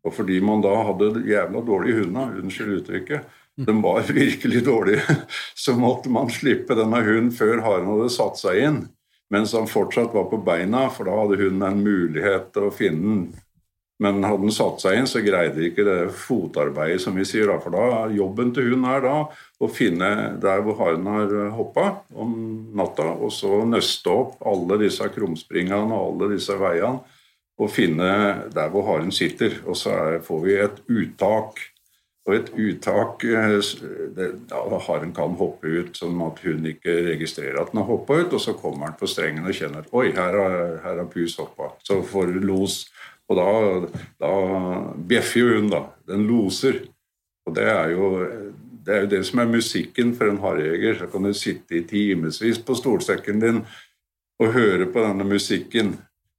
Og 0.06 0.14
fordi 0.14 0.38
man 0.40 0.62
da 0.64 0.72
hadde 0.86 1.26
jævla 1.26 1.66
dårlige 1.66 2.04
hunder, 2.04 2.38
unnskyld 2.38 2.78
uttrykket, 2.78 3.26
de 3.56 3.72
var 3.82 4.12
virkelig 4.12 4.64
dårlige, 4.66 5.16
så 5.64 5.76
måtte 5.78 6.12
man 6.12 6.30
slippe 6.32 6.76
denne 6.76 7.00
hunden 7.06 7.32
før 7.34 7.64
haren 7.64 7.88
hadde 7.94 8.12
satt 8.12 8.40
seg 8.42 8.62
inn. 8.68 8.84
Mens 9.32 9.56
han 9.56 9.66
fortsatt 9.66 10.12
var 10.14 10.28
på 10.30 10.38
beina, 10.46 10.86
for 10.94 11.08
da 11.08 11.16
hadde 11.18 11.40
hunden 11.40 11.64
en 11.66 11.82
mulighet 11.82 12.52
til 12.54 12.68
å 12.68 12.74
finne 12.74 13.06
den 13.08 13.24
men 13.98 14.24
hadde 14.24 14.44
den 14.44 14.52
satt 14.52 14.82
seg 14.82 14.98
inn, 14.98 15.06
så 15.08 15.22
greide 15.24 15.56
de 15.56 15.70
ikke 15.70 15.84
det 15.86 16.10
fotarbeidet, 16.20 17.00
som 17.00 17.16
vi 17.16 17.24
sier. 17.24 17.48
Da. 17.48 17.56
For 17.62 17.72
da, 17.72 18.06
jobben 18.12 18.52
til 18.56 18.74
hun 18.74 18.84
er 18.90 19.04
da 19.06 19.14
å 19.24 19.70
finne 19.72 20.10
der 20.42 20.64
hvor 20.64 20.76
haren 20.82 21.08
har 21.08 21.32
hoppa 21.56 21.86
om 22.12 22.34
natta, 22.76 23.08
og 23.16 23.32
så 23.32 23.62
nøste 23.68 24.12
opp 24.12 24.42
alle 24.46 24.82
disse 24.84 25.08
krumspringene 25.14 25.96
og 25.96 26.10
alle 26.10 26.34
disse 26.36 26.58
veiene, 26.60 27.00
og 27.56 27.72
finne 27.72 28.10
der 28.52 28.68
hvor 28.72 28.84
haren 28.90 29.14
sitter. 29.16 29.62
Og 29.64 29.80
så 29.80 29.96
får 30.26 30.44
vi 30.44 30.58
et 30.60 30.82
uttak. 30.92 31.62
Og 32.26 32.34
et 32.34 32.48
uttak 32.58 33.22
det, 33.22 34.30
Da 34.50 34.78
har 34.88 35.02
en 35.04 35.12
kan 35.14 35.36
hoppe 35.38 35.70
ut 35.70 35.98
sånn 35.98 36.18
at 36.26 36.40
hun 36.42 36.66
ikke 36.66 36.94
registrerer 37.12 37.60
at 37.60 37.70
den 37.70 37.82
har 37.82 37.86
hoppa 37.86 38.18
ut, 38.18 38.34
og 38.34 38.42
så 38.42 38.56
kommer 38.58 38.90
den 38.90 38.98
på 38.98 39.10
strengen 39.10 39.46
og 39.46 39.54
kjenner 39.54 39.84
at 39.84 39.92
oi, 39.94 40.08
her 40.16 40.40
har, 40.82 41.04
pus 41.12 41.36
hoppa. 41.38 41.70
Så 41.86 42.00
får 42.02 42.34
los 42.42 42.84
og 43.26 43.38
da, 43.38 43.46
da 44.22 44.32
bjeffer 45.08 45.40
jo 45.40 45.54
hun, 45.56 45.70
da. 45.72 45.82
Den 46.06 46.26
loser. 46.28 46.84
Og 47.46 47.54
det 47.56 47.66
er, 47.70 47.94
jo, 47.94 48.10
det 48.86 48.94
er 48.94 49.00
jo 49.04 49.12
det 49.16 49.22
som 49.26 49.42
er 49.42 49.50
musikken 49.50 50.12
for 50.18 50.30
en 50.30 50.42
harejeger. 50.42 51.00
Så 51.00 51.08
kan 51.10 51.26
du 51.26 51.32
sitte 51.34 51.78
i 51.78 51.84
timevis 51.86 52.60
på 52.62 52.78
stolsekken 52.78 53.42
din 53.42 53.64
og 54.42 54.52
høre 54.54 54.86
på 54.92 55.02
denne 55.02 55.26
musikken. 55.26 55.96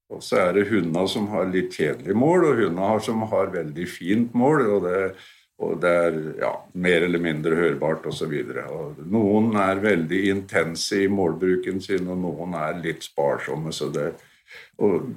Og 0.08 0.24
så 0.24 0.40
er 0.46 0.54
det 0.56 0.70
hundene 0.70 1.04
som 1.12 1.28
har 1.34 1.50
litt 1.52 1.76
kjedelig 1.76 2.16
mål, 2.16 2.46
og 2.48 2.62
hundene 2.62 3.02
som 3.04 3.26
har 3.28 3.52
veldig 3.52 3.88
fint 3.92 4.36
mål. 4.38 4.64
og 4.78 4.88
det, 4.88 5.02
og 5.58 5.80
det 5.82 5.90
er 5.90 6.18
ja, 6.38 6.52
mer 6.78 7.04
eller 7.08 7.22
mindre 7.22 7.58
hørbart 7.58 8.06
osv. 8.06 8.34
Noen 9.10 9.56
er 9.58 9.82
veldig 9.82 10.20
intense 10.30 11.02
i 11.02 11.10
målbruken 11.10 11.82
sin, 11.82 12.06
og 12.14 12.20
noen 12.22 12.54
er 12.60 12.78
litt 12.84 13.08
sparsomme. 13.08 13.74
så 13.74 13.90
det, 13.94 14.12
og 14.78 15.10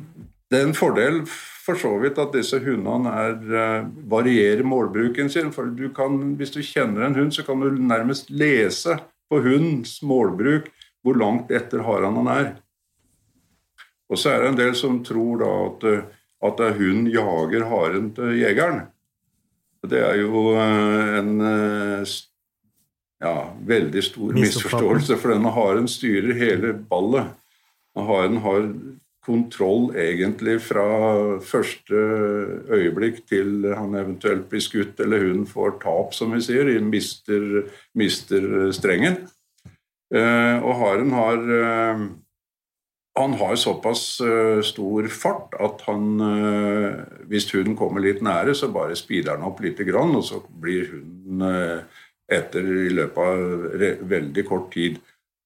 det 0.51 0.59
er 0.59 0.67
en 0.71 0.77
fordel 0.77 1.21
for 1.29 1.77
så 1.79 1.93
vidt 2.01 2.19
at 2.19 2.33
disse 2.35 2.59
hundene 2.65 3.13
er, 3.21 3.35
uh, 3.53 3.91
varierer 4.11 4.65
målbruken 4.67 5.29
sin. 5.31 5.53
For 5.53 5.69
du 5.77 5.91
kan, 5.95 6.17
hvis 6.41 6.55
du 6.57 6.63
kjenner 6.65 7.07
en 7.07 7.19
hund, 7.19 7.35
så 7.37 7.45
kan 7.47 7.61
du 7.61 7.69
nærmest 7.77 8.33
lese 8.33 8.97
på 9.31 9.43
hundens 9.45 10.01
målbruk 10.03 10.71
hvor 11.05 11.21
langt 11.21 11.53
etter 11.55 11.85
haren 11.85 12.17
han 12.21 12.33
er. 12.33 12.49
Og 14.11 14.19
så 14.19 14.33
er 14.33 14.43
det 14.43 14.49
en 14.51 14.59
del 14.59 14.73
som 14.77 14.99
tror 15.07 15.45
da 15.45 15.51
at, 15.69 15.85
eh, 15.87 16.09
at 16.49 16.65
hunden 16.81 17.07
jager 17.13 17.69
haren 17.71 18.11
til 18.17 18.35
jegeren. 18.41 18.83
Det 19.89 20.01
er 20.05 20.19
jo 20.21 20.51
uh, 20.57 21.19
en 21.19 21.37
uh, 21.41 22.17
ja, 23.21 23.35
veldig 23.67 24.03
stor 24.05 24.35
misforståelse, 24.37 25.17
for 25.21 25.35
denne 25.35 25.53
haren 25.55 25.89
styrer 25.89 26.37
hele 26.37 26.75
ballet. 26.75 27.33
Haren 27.97 28.39
har 28.45 28.69
kontroll 29.27 29.91
egentlig 30.01 30.57
fra 30.65 30.85
første 31.45 31.99
øyeblikk 32.73 33.21
til 33.29 33.69
han 33.77 33.97
eventuelt 33.99 34.49
blir 34.51 34.63
skutt 34.65 35.01
eller 35.05 35.27
hun 35.29 35.45
får 35.49 35.77
tap, 35.83 36.15
som 36.17 36.33
vi 36.33 36.41
sier, 36.45 36.71
mister, 36.85 37.67
mister 37.99 38.71
strengen. 38.75 39.21
Eh, 40.11 40.57
og 40.65 40.73
haren 40.81 41.13
har 41.15 41.45
eh, 41.55 42.07
han 43.19 43.35
har 43.41 43.57
såpass 43.59 44.21
eh, 44.25 44.61
stor 44.65 45.09
fart 45.13 45.57
at 45.61 45.83
han, 45.89 46.05
hvis 47.29 47.49
hunden 47.53 47.75
kommer 47.77 48.05
litt 48.05 48.23
nære, 48.25 48.55
så 48.55 48.71
bare 48.73 48.97
speeder 48.97 49.37
han 49.37 49.49
opp 49.49 49.61
litt, 49.65 49.81
og 49.83 50.23
så 50.25 50.41
blir 50.49 50.93
hunden 50.95 51.45
etter 52.31 52.67
i 52.87 52.91
løpet 52.95 53.19
av 53.19 54.05
veldig 54.09 54.45
kort 54.47 54.71
tid. 54.73 55.01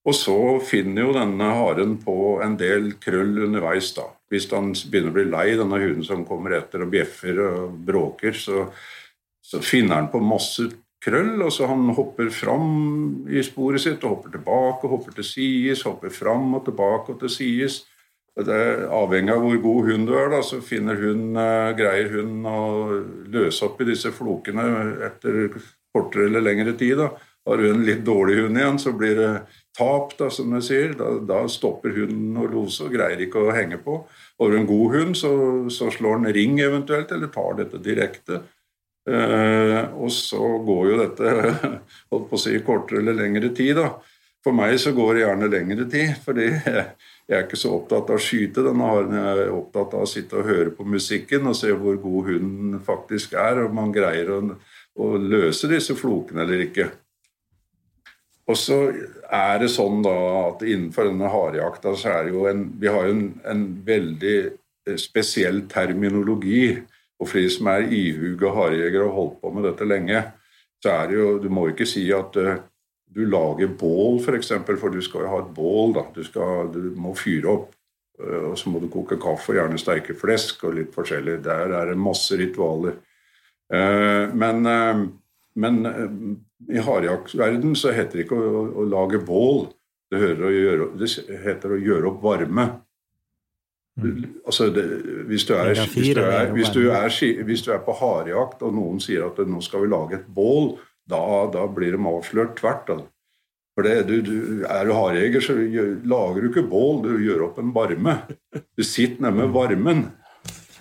Og 0.04 0.16
så 0.16 0.36
finner 0.60 1.06
jo 1.06 1.14
denne 1.16 1.46
haren 1.56 1.96
på 2.04 2.36
en 2.44 2.58
del 2.60 2.92
krøll 3.00 3.46
underveis. 3.46 3.94
da. 3.96 4.10
Hvis 4.28 4.50
han 4.52 4.74
begynner 4.74 5.12
å 5.12 5.16
bli 5.16 5.24
lei 5.30 5.46
denne 5.56 5.80
hunden 5.80 6.04
som 6.04 6.26
kommer 6.28 6.58
etter 6.58 6.84
og 6.84 6.92
bjeffer 6.92 7.40
og 7.40 7.78
bråker, 7.88 8.36
så, 8.36 8.66
så 9.40 9.62
finner 9.64 10.02
han 10.02 10.10
på 10.12 10.20
masse 10.20 10.68
krøll. 11.04 11.42
og 11.42 11.52
så 11.52 11.66
Han 11.66 11.88
hopper 11.94 12.30
fram 12.30 13.26
i 13.28 13.42
sporet 13.42 13.80
sitt 13.80 14.04
og 14.04 14.16
hopper 14.16 14.36
tilbake, 14.36 14.88
hopper 14.88 15.12
til 15.18 15.24
sides, 15.24 15.82
hopper 15.82 16.10
fram 16.10 16.54
og 16.54 16.64
tilbake 16.64 17.12
og 17.12 17.20
til 17.20 17.30
sides. 17.30 17.84
Avhengig 18.34 19.30
av 19.30 19.44
hvor 19.44 19.60
god 19.62 19.90
hund 19.90 20.08
du 20.08 20.16
er, 20.18 20.32
da, 20.32 20.40
så 20.42 20.58
hun, 20.58 21.36
uh, 21.38 21.70
greier 21.78 22.10
hun 22.16 22.40
å 22.50 22.62
løse 23.30 23.62
opp 23.62 23.78
i 23.80 23.86
disse 23.92 24.10
flokene 24.10 24.64
etter 25.06 25.54
kortere 25.94 26.26
eller 26.26 26.42
lengre 26.42 26.74
tid. 26.74 26.98
da. 26.98 27.12
Har 27.46 27.60
du 27.60 27.68
en 27.68 27.84
litt 27.84 28.02
dårlig 28.04 28.40
hund 28.40 28.58
igjen, 28.58 28.78
så 28.80 28.92
blir 28.96 29.14
det 29.20 29.30
tap, 29.76 30.14
da, 30.18 30.30
som 30.32 30.52
jeg 30.56 30.64
sier. 30.64 30.94
Da, 30.98 31.10
da 31.28 31.42
stopper 31.50 31.92
hunden 31.92 32.38
å 32.40 32.48
lose 32.48 32.86
og 32.86 32.94
greier 32.94 33.20
ikke 33.20 33.42
å 33.44 33.54
henge 33.54 33.78
på. 33.84 34.00
Har 34.40 34.50
du 34.50 34.58
en 34.58 34.68
god 34.70 34.94
hund, 34.96 35.18
så, 35.20 35.32
så 35.70 35.90
slår 35.92 36.22
den 36.22 36.34
ring 36.34 36.58
eventuelt, 36.64 37.12
eller 37.12 37.30
tar 37.34 37.60
dette 37.60 37.82
direkte. 37.84 38.40
Eh, 39.04 39.80
og 40.00 40.08
så 40.12 40.40
går 40.64 40.90
jo 40.90 40.98
dette 41.02 41.32
holdt 42.12 42.28
på 42.30 42.38
å 42.38 42.40
si, 42.40 42.56
kortere 42.64 43.02
eller 43.02 43.18
lengre 43.18 43.52
tid. 43.56 43.76
da. 43.80 43.90
For 44.44 44.56
meg 44.56 44.76
så 44.80 44.92
går 44.96 45.14
det 45.14 45.22
gjerne 45.24 45.50
lengre 45.52 45.86
tid, 45.88 46.16
fordi 46.24 46.48
jeg, 46.52 46.86
er 47.32 47.44
ikke 47.46 47.60
så 47.60 47.74
opptatt 47.78 48.10
av 48.12 48.18
å 48.18 48.24
skyte 48.24 48.64
denne 48.66 48.90
haren. 48.90 49.16
Jeg 49.16 49.46
er 49.46 49.54
opptatt 49.56 49.96
av 49.96 50.04
å 50.04 50.10
sitte 50.10 50.40
og 50.40 50.50
høre 50.50 50.74
på 50.76 50.84
musikken 50.88 51.48
og 51.48 51.56
se 51.56 51.72
hvor 51.72 51.96
god 52.00 52.32
hunden 52.32 52.80
faktisk 52.84 53.36
er, 53.40 53.64
om 53.64 53.76
man 53.80 53.94
greier 53.94 54.34
å, 54.36 54.42
å 55.00 55.14
løse 55.20 55.70
disse 55.70 55.96
flokene 55.96 56.44
eller 56.44 56.66
ikke. 56.66 56.90
Og 58.44 58.58
så 58.60 58.76
er 59.32 59.62
det 59.62 59.70
sånn 59.72 60.02
da 60.04 60.12
at 60.50 60.64
innenfor 60.66 61.08
denne 61.08 61.30
harejakta 61.32 61.94
så 61.96 62.10
er 62.12 62.26
det 62.26 62.34
jo 62.34 62.44
en 62.50 62.66
Vi 62.80 62.90
har 62.92 63.06
jo 63.08 63.14
en, 63.14 63.28
en 63.48 63.62
veldig 63.86 64.34
eh, 64.44 64.98
spesiell 65.00 65.62
terminologi. 65.72 66.74
Og 67.24 67.30
for 67.30 67.40
de 67.40 67.48
som 67.52 67.70
er 67.72 67.88
ihuga 67.88 68.52
harejegere 68.52 69.06
og 69.06 69.08
har 69.08 69.16
holdt 69.18 69.38
på 69.40 69.52
med 69.56 69.64
dette 69.70 69.88
lenge, 69.88 70.20
så 70.84 70.92
er 70.92 71.08
det 71.08 71.16
jo 71.16 71.28
Du 71.40 71.48
må 71.48 71.70
ikke 71.70 71.88
si 71.88 72.04
at 72.12 72.36
uh, 72.36 72.60
du 73.14 73.24
lager 73.24 73.72
bål, 73.80 74.18
f.eks., 74.18 74.26
for, 74.26 74.36
eksempel, 74.36 74.76
for 74.76 74.92
du 74.92 75.00
skal 75.00 75.24
jo 75.24 75.32
ha 75.32 75.40
et 75.40 75.54
bål. 75.56 75.94
da, 75.96 76.04
Du, 76.12 76.22
skal, 76.26 76.68
du 76.74 76.92
må 77.00 77.14
fyre 77.16 77.48
opp, 77.48 77.72
uh, 78.20 78.50
og 78.52 78.58
så 78.60 78.70
må 78.70 78.82
du 78.82 78.90
koke 78.92 79.16
kaffe, 79.16 79.54
og 79.54 79.60
gjerne 79.60 79.80
steike 79.80 80.16
flesk 80.18 80.66
og 80.68 80.76
litt 80.76 80.92
forskjellig. 80.94 81.40
Der 81.46 81.72
er 81.72 81.92
det 81.92 81.98
masse 81.98 82.36
ritualer. 82.36 83.00
Uh, 83.72 84.28
men 84.36 84.68
men 85.54 85.86
i 86.66 86.82
harejaktverden 86.82 87.76
så 87.78 87.92
heter 87.94 88.18
det 88.18 88.24
ikke 88.26 88.38
å, 88.38 88.64
å, 88.82 88.86
lage 88.90 89.20
bål. 89.22 89.68
Det, 90.10 90.18
å 90.34 90.50
gjøre, 90.50 90.88
det, 90.98 91.10
heter 91.44 91.74
å 91.74 91.78
gjøre 91.80 92.10
opp 92.10 92.24
varme. 92.24 92.66
Altså, 93.94 94.70
det, 94.74 94.84
hvis, 95.30 95.44
du 95.46 95.54
er, 95.54 95.70
hvis, 95.70 96.14
du 96.14 96.20
er, 96.20 96.50
hvis, 96.52 96.70
du 96.74 96.80
er, 96.90 97.42
hvis 97.46 97.62
du 97.62 97.70
er 97.70 97.82
på 97.84 97.94
harejakt, 98.00 98.62
og 98.66 98.74
noen 98.74 98.98
sier 99.02 99.28
at 99.28 99.38
nå 99.46 99.60
skal 99.62 99.84
vi 99.84 99.90
lage 99.92 100.18
et 100.18 100.26
bål, 100.34 100.74
da, 101.10 101.20
da 101.54 101.66
blir 101.70 101.94
de 101.94 102.08
avslørt 102.10 102.56
tvert. 102.58 102.90
Da. 102.90 102.98
For 103.74 103.86
det, 103.86 103.94
du, 104.08 104.16
du, 104.26 104.34
Er 104.66 104.86
du 104.86 104.94
harejeger, 104.94 105.42
så 105.42 105.54
lager 105.54 106.42
du 106.42 106.50
ikke 106.50 106.66
bål, 106.70 107.02
du 107.06 107.22
gjør 107.22 107.48
opp 107.48 107.62
en 107.62 107.74
varme. 107.74 108.18
Du 108.74 108.82
sitter 108.86 109.30
med 109.34 109.54
varmen. 109.54 110.08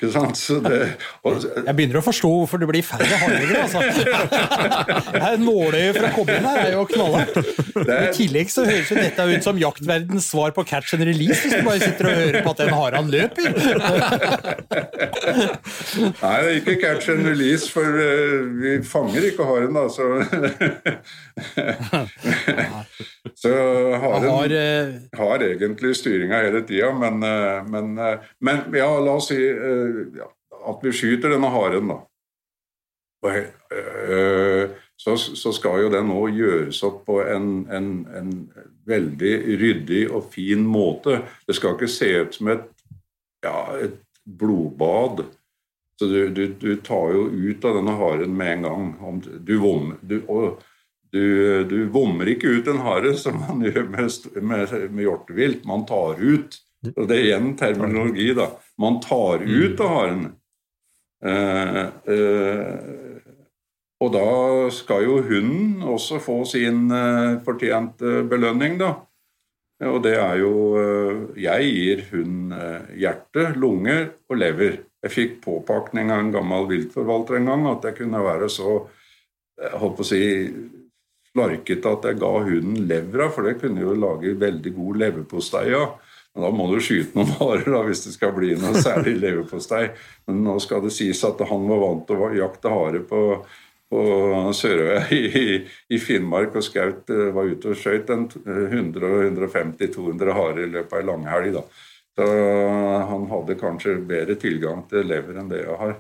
Ikke 0.03 0.11
sant? 0.11 0.39
Det, 0.65 0.79
og, 1.23 1.43
Jeg 1.65 1.75
begynner 1.77 1.99
å 2.01 2.03
forstå 2.03 2.29
hvorfor 2.33 2.59
det 2.59 2.67
blir 2.67 2.83
færre 2.83 3.19
handlinger, 3.21 3.63
altså. 3.63 3.79
Nåløyet 5.47 5.95
fra 5.95 6.09
koblingen 6.11 6.47
her 6.49 6.59
er 6.65 6.73
jo 6.75 6.83
knallhardt. 6.89 7.37
I 7.79 8.09
tillegg 8.17 8.51
så 8.51 8.65
høres 8.67 8.91
jo 8.91 8.97
dette 8.99 9.27
ut 9.29 9.47
som 9.47 9.59
jaktverdens 9.61 10.27
svar 10.33 10.51
på 10.55 10.65
catch 10.67 10.93
and 10.97 11.05
release, 11.07 11.39
hvis 11.43 11.55
du 11.55 11.63
bare 11.63 11.79
sitter 11.79 12.09
og 12.09 12.15
hører 12.19 12.41
på 12.43 12.51
at 12.51 12.59
den 12.63 12.73
haren 12.75 13.07
løper. 13.13 13.47
Nei, 16.23 16.35
det 16.43 16.49
er 16.49 16.59
ikke 16.59 16.77
catch 16.81 17.09
and 17.13 17.23
release, 17.27 17.69
for 17.71 17.87
eh, 18.03 18.43
vi 18.59 18.75
fanger 18.87 19.29
ikke 19.29 19.47
haren, 19.47 19.73
da. 19.77 19.87
Så, 19.93 20.03
så 23.43 23.53
haren 24.03 24.29
har 24.33 24.57
eh, 24.59 24.93
har 25.17 25.47
egentlig 25.47 25.95
styringa 25.99 26.43
hele 26.43 26.61
tida, 26.67 26.91
men, 26.97 27.23
eh, 27.23 27.63
men, 27.71 27.95
men 28.43 28.63
ja, 28.75 28.89
la 28.99 29.17
oss 29.19 29.29
si 29.31 29.39
ja, 30.17 30.29
at 30.63 30.83
vi 30.85 30.93
skyter 30.95 31.35
denne 31.35 31.51
haren, 31.53 31.91
da. 31.91 31.99
Eh, 33.23 34.69
så, 34.95 35.17
så 35.17 35.51
skal 35.55 35.83
jo 35.83 35.91
den 35.91 36.09
nå 36.11 36.21
gjøres 36.35 36.81
opp 36.87 37.03
på 37.07 37.19
en, 37.23 37.65
en, 37.71 37.91
en 38.15 38.33
veldig 38.87 39.33
ryddig 39.59 40.03
og 40.11 40.29
fin 40.33 40.65
måte. 40.67 41.21
Det 41.47 41.55
skal 41.57 41.77
ikke 41.77 41.91
se 41.91 42.11
ut 42.23 42.37
som 42.37 42.51
et, 42.53 42.67
ja, 43.43 43.57
et 43.83 43.97
blodbad. 44.23 45.25
Så 45.99 46.09
du, 46.09 46.19
du, 46.35 46.45
du 46.59 46.75
tar 46.83 47.13
jo 47.15 47.27
ut 47.31 47.65
av 47.65 47.77
denne 47.79 47.95
haren 47.99 48.37
med 48.37 48.57
en 48.57 48.67
gang. 48.67 49.23
Du, 49.45 49.55
vom, 49.61 49.93
du, 50.03 51.77
vommer 51.93 52.31
ikke 52.33 52.55
ut 52.57 52.69
en 52.71 52.83
hare 52.83 53.15
som 53.23 53.39
man 53.43 53.63
gjør 53.65 53.89
med, 53.93 54.29
med, 54.41 54.77
med 54.91 55.05
hjortevilt. 55.07 55.67
Man 55.69 55.87
tar 55.89 56.21
ut. 56.21 56.59
Og 56.91 57.05
det 57.07 57.17
er 57.17 57.27
igjen 57.29 57.53
terminologi, 57.59 58.33
da. 58.35 58.49
Man 58.81 58.99
tar 59.03 59.45
ut 59.45 59.83
av 59.83 59.93
haren. 59.93 60.25
Eh, 61.23 61.83
eh, 62.11 63.13
og 64.03 64.11
da 64.11 64.27
skal 64.75 65.05
jo 65.05 65.21
hunden 65.23 65.83
også 65.87 66.19
få 66.23 66.41
sin 66.49 66.89
eh, 66.91 67.39
fortjente 67.45 68.23
belønning, 68.27 68.75
da. 68.81 68.95
Og 69.83 69.99
det 70.03 70.13
er 70.15 70.37
jo 70.39 70.51
eh, 70.79 71.39
Jeg 71.43 71.69
gir 71.71 72.03
hunden 72.11 72.51
eh, 72.57 72.91
hjerte, 72.99 73.51
lunger 73.59 74.09
og 74.29 74.39
lever. 74.39 74.81
Jeg 75.03 75.11
fikk 75.15 75.39
påpakning 75.43 76.11
av 76.11 76.23
en 76.23 76.35
gammel 76.35 76.67
viltforvalter 76.69 77.39
en 77.39 77.49
gang 77.51 77.65
at 77.71 77.87
jeg 77.89 78.01
kunne 78.03 78.23
være 78.23 78.51
så 78.51 78.81
jeg 79.59 79.79
holdt 79.79 79.99
på 79.99 80.03
å 80.05 80.07
si 80.07 80.23
slarkete 81.33 81.91
at 81.91 82.07
jeg 82.09 82.19
ga 82.21 82.31
hunden 82.45 82.87
levra, 82.89 83.29
for 83.33 83.47
det 83.47 83.59
kunne 83.61 83.83
jo 83.83 83.93
lage 83.97 84.33
veldig 84.39 84.73
god 84.75 84.99
leverpostei 85.01 85.67
av. 85.77 85.99
da 86.33 86.49
må 86.49 86.65
du 86.71 86.79
skyte 86.81 87.13
noen 87.17 87.29
harer 87.39 87.83
hvis 87.87 88.05
det 88.07 88.13
skal 88.15 88.31
bli 88.33 88.55
noe 88.57 88.81
særlig 88.81 89.15
leverpostei. 89.21 89.85
Men 90.27 90.35
nå 90.47 90.53
skal 90.63 90.79
det 90.85 90.93
sies 90.95 91.21
at 91.27 91.39
han 91.49 91.61
var 91.69 91.79
vant 91.83 92.05
til 92.09 92.17
å 92.17 92.33
jakte 92.33 92.69
hare 92.73 92.99
på, 93.09 93.21
på 93.93 93.99
Sørøya 94.57 95.01
i, 95.13 95.15
i 95.93 95.97
Finnmark 96.01 96.51
og 96.57 96.63
skaut 96.65 97.09
eh, 97.13 97.33
var 97.35 97.45
ute 97.51 97.65
og 97.73 97.79
skjøt 97.79 98.07
100-150-200 98.13 100.37
harer 100.39 100.61
i 100.65 100.73
løpet 100.77 100.93
av 100.93 100.99
ei 101.03 101.09
langhelg. 101.11 101.49
da. 101.59 101.63
Så 102.13 102.25
han 103.09 103.23
hadde 103.29 103.55
kanskje 103.57 103.95
bedre 104.05 104.35
tilgang 104.37 104.83
til 104.89 105.07
lever 105.09 105.33
enn 105.41 105.49
det 105.49 105.63
jeg 105.63 105.77
har. 105.79 105.93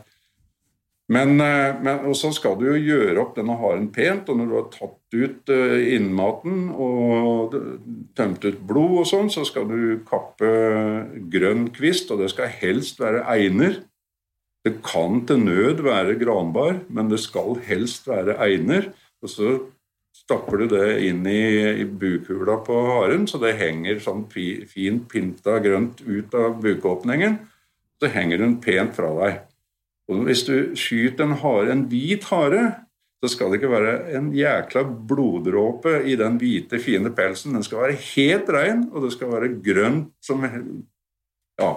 Men, 1.11 1.35
eh, 1.41 1.75
men 1.83 2.05
og 2.07 2.15
så 2.15 2.31
skal 2.31 2.55
du 2.59 2.69
jo 2.69 2.79
gjøre 2.79 3.19
opp 3.19 3.33
denne 3.35 3.57
haren 3.59 3.89
pent, 3.91 4.29
og 4.31 4.39
når 4.39 4.47
du 4.47 4.55
har 4.55 4.69
tatt 4.71 5.17
ut 5.17 5.51
eh, 5.51 5.95
innmaten 5.97 6.69
og 6.71 7.57
tømt 8.15 8.45
ut 8.47 8.61
blod 8.63 9.01
og 9.01 9.09
sånn, 9.09 9.31
så 9.33 9.43
skal 9.47 9.67
du 9.67 9.81
kappe 10.07 10.53
grønn 11.33 11.67
kvist, 11.75 12.13
og 12.13 12.23
det 12.23 12.31
skal 12.31 12.53
helst 12.61 13.03
være 13.03 13.25
einer. 13.35 13.81
Det 14.63 14.77
kan 14.85 15.25
til 15.27 15.43
nød 15.43 15.83
være 15.83 16.15
granbar, 16.21 16.79
men 16.87 17.11
det 17.11 17.19
skal 17.19 17.59
helst 17.67 18.07
være 18.07 18.39
einer. 18.39 18.93
Og 19.19 19.31
så 19.31 19.53
stapper 20.15 20.63
du 20.63 20.69
det 20.71 20.87
inn 21.09 21.25
i, 21.27 21.83
i 21.83 21.85
bukhula 21.85 22.61
på 22.63 22.79
haren, 22.87 23.27
så 23.27 23.41
det 23.43 23.57
henger 23.59 23.99
sånn 24.03 24.23
fint 24.31 25.09
pynta 25.11 25.59
grønt 25.63 25.99
ut 26.07 26.37
av 26.39 26.61
bukåpningen. 26.63 27.41
Så 27.99 28.11
henger 28.13 28.39
den 28.39 28.61
pent 28.63 28.95
fra 28.95 29.11
deg. 29.19 29.41
Og 30.11 30.25
hvis 30.27 30.43
du 30.47 30.55
skyter 30.75 31.25
en 31.25 31.37
hare, 31.39 31.71
en 31.71 31.85
hvit 31.91 32.25
hare, 32.31 32.63
så 33.23 33.29
skal 33.31 33.51
det 33.51 33.61
ikke 33.61 33.71
være 33.71 33.93
en 34.17 34.33
jækla 34.35 34.83
bloddråpe 35.07 36.01
i 36.11 36.17
den 36.19 36.35
hvite, 36.41 36.79
fine 36.83 37.11
pelsen. 37.15 37.55
Den 37.55 37.63
skal 37.63 37.85
være 37.85 38.01
helt 38.11 38.49
rein, 38.51 38.89
og 38.91 39.05
det 39.05 39.13
skal 39.15 39.31
være 39.31 39.53
grønt 39.63 40.11
som 40.23 40.43
Ja, 41.61 41.69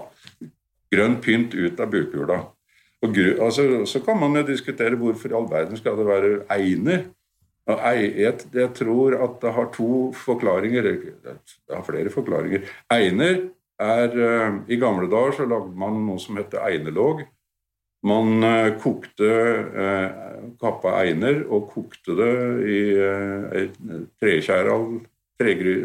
grønn 0.90 1.18
pynt 1.20 1.54
ut 1.54 1.80
av 1.80 1.90
bukhula. 1.92 2.38
Og 3.04 3.18
altså, 3.44 3.84
så 3.86 4.00
kan 4.00 4.18
man 4.18 4.38
jo 4.40 4.46
diskutere 4.48 4.96
hvorfor 4.96 5.30
i 5.30 5.36
all 5.36 5.46
verden 5.50 5.78
skal 5.78 5.98
det 5.98 6.06
være 6.08 6.32
einer. 6.56 7.04
Og 7.66 7.82
eiet, 7.82 8.46
jeg, 8.54 8.70
tror 8.78 9.16
at 9.24 9.38
det 9.42 9.52
har 9.52 9.70
to 9.74 10.12
forklaringer. 10.14 10.82
Det 10.82 11.74
har 11.74 11.82
flere 11.86 12.10
forklaringer. 12.14 12.66
Einer 12.94 13.48
er 13.78 14.14
eh, 14.14 14.60
I 14.70 14.78
gamle 14.78 15.10
dager 15.10 15.34
så 15.34 15.46
lagde 15.50 15.74
man 15.74 15.98
noe 16.06 16.22
som 16.22 16.38
heter 16.38 16.62
einerlåg. 16.62 17.24
Man 18.06 18.44
eh, 18.46 18.76
kokte 18.78 19.30
eh, 19.82 20.08
kappa 20.60 20.94
einer 21.02 21.42
og 21.50 21.70
kokte 21.72 22.14
det 22.18 22.32
i 22.70 22.80
eh, 23.02 23.46
ei 23.58 24.00
trekjæral 24.20 25.00
tregry, 25.40 25.80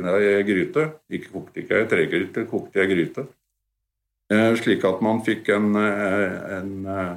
gryte. 0.48 0.88
Ikke 1.12 1.32
kokte 1.34 1.64
ikke 1.64 1.80
ei 1.82 1.88
tregryte, 1.90 2.46
kokte 2.50 2.84
i 2.84 2.90
gryte. 2.92 3.26
Eh, 4.32 4.54
slik 4.60 4.86
at 4.88 5.02
man 5.04 5.24
fikk 5.26 5.50
en, 5.56 5.74
eh, 5.76 6.36
en 6.60 6.72
eh, 6.88 7.12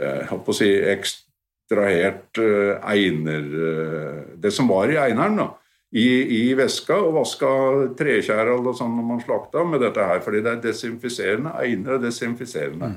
jeg 0.00 0.40
å 0.40 0.56
si 0.56 0.68
ekstrahert 0.94 2.40
eh, 2.40 2.74
einer 2.90 3.46
eh, 3.68 4.18
Det 4.40 4.52
som 4.52 4.68
var 4.72 4.90
i 4.90 4.98
eineren, 5.00 5.38
da. 5.40 5.48
I, 5.90 6.06
i 6.36 6.42
veska 6.54 7.00
og 7.02 7.16
vaska 7.16 7.48
trekjæral 7.98 8.62
og 8.62 8.76
sånn 8.78 8.92
når 8.94 9.06
man 9.08 9.22
slakta 9.24 9.64
med 9.66 9.82
dette 9.82 10.04
her, 10.06 10.20
fordi 10.22 10.42
det 10.44 10.52
er 10.52 10.60
desinfiserende. 10.68 11.54
Einer 11.58 11.96
er 11.96 12.04
desinfiserende. 12.04 12.92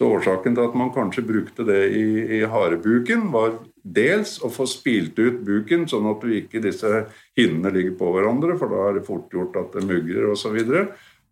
Så 0.00 0.08
årsaken 0.08 0.54
til 0.56 0.64
at 0.64 0.72
man 0.80 0.88
kanskje 0.94 1.26
brukte 1.28 1.64
det 1.68 1.92
i, 1.92 2.24
i 2.38 2.40
harebuken, 2.48 3.26
var 3.34 3.50
dels 3.84 4.38
å 4.40 4.48
få 4.48 4.64
spilt 4.64 5.18
ut 5.20 5.44
buken, 5.44 5.84
sånn 5.92 6.08
at 6.08 6.24
du 6.24 6.32
ikke 6.38 6.64
disse 6.64 7.04
hinnene 7.36 7.68
ligger 7.74 7.98
på 7.98 8.08
hverandre, 8.14 8.56
for 8.56 8.72
da 8.72 8.78
er 8.86 8.94
det 8.96 9.04
fort 9.04 9.28
gjort 9.36 9.58
at 9.60 9.76
det 9.76 9.84
mugrer 9.84 10.32
osv. 10.32 10.56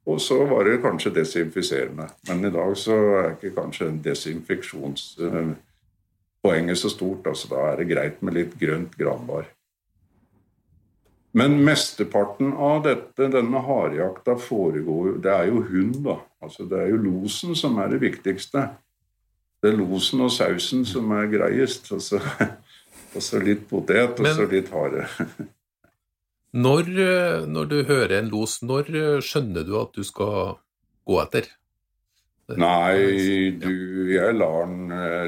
Og 0.04 0.20
så 0.20 0.44
var 0.52 0.68
det 0.68 0.84
kanskje 0.84 1.16
desinfiserende. 1.16 2.12
Men 2.28 2.44
i 2.44 2.52
dag 2.52 2.76
så 2.76 2.92
er 3.22 3.32
ikke 3.38 3.56
kanskje 3.56 4.04
desinfeksjonspoenget 4.04 6.76
så 6.76 6.92
stort. 6.92 7.24
altså 7.24 7.48
Da 7.54 7.70
er 7.70 7.80
det 7.80 7.88
greit 7.94 8.20
med 8.20 8.36
litt 8.36 8.52
grønt 8.60 8.92
granbar. 9.00 9.48
Men 11.36 11.58
mesteparten 11.64 12.54
av 12.56 12.82
dette, 12.86 13.28
denne 13.28 13.60
harejakta 13.60 14.38
foregår 14.40 15.18
Det 15.22 15.32
er 15.32 15.50
jo 15.50 15.62
hund, 15.66 15.98
da. 16.06 16.16
Altså 16.42 16.64
Det 16.64 16.78
er 16.80 16.92
jo 16.94 17.02
losen 17.02 17.56
som 17.58 17.76
er 17.82 17.92
det 17.92 18.00
viktigste. 18.02 18.68
Det 19.60 19.72
er 19.72 19.76
losen 19.76 20.22
og 20.24 20.32
sausen 20.32 20.86
som 20.88 21.10
er 21.18 21.28
greiest. 21.32 21.90
Og 21.92 22.02
så, 22.02 22.22
og 23.14 23.22
så 23.22 23.42
litt 23.42 23.68
potet, 23.68 24.18
og 24.18 24.34
så 24.38 24.48
litt 24.48 24.72
hare. 24.72 25.06
Når, 26.58 26.86
eh, 26.96 27.42
når 27.44 27.66
du 27.68 27.82
hører 27.84 28.22
en 28.22 28.30
los, 28.32 28.62
når 28.64 28.86
eh, 28.96 29.18
skjønner 29.20 29.66
du 29.68 29.74
at 29.76 29.92
du 29.92 30.00
skal 30.06 30.54
gå 31.04 31.18
etter? 31.20 31.50
Nei, 32.56 33.52
du, 33.60 33.68
jeg 34.08 34.32
lar 34.32 34.64
den 34.64 34.94
eh, 34.96 35.26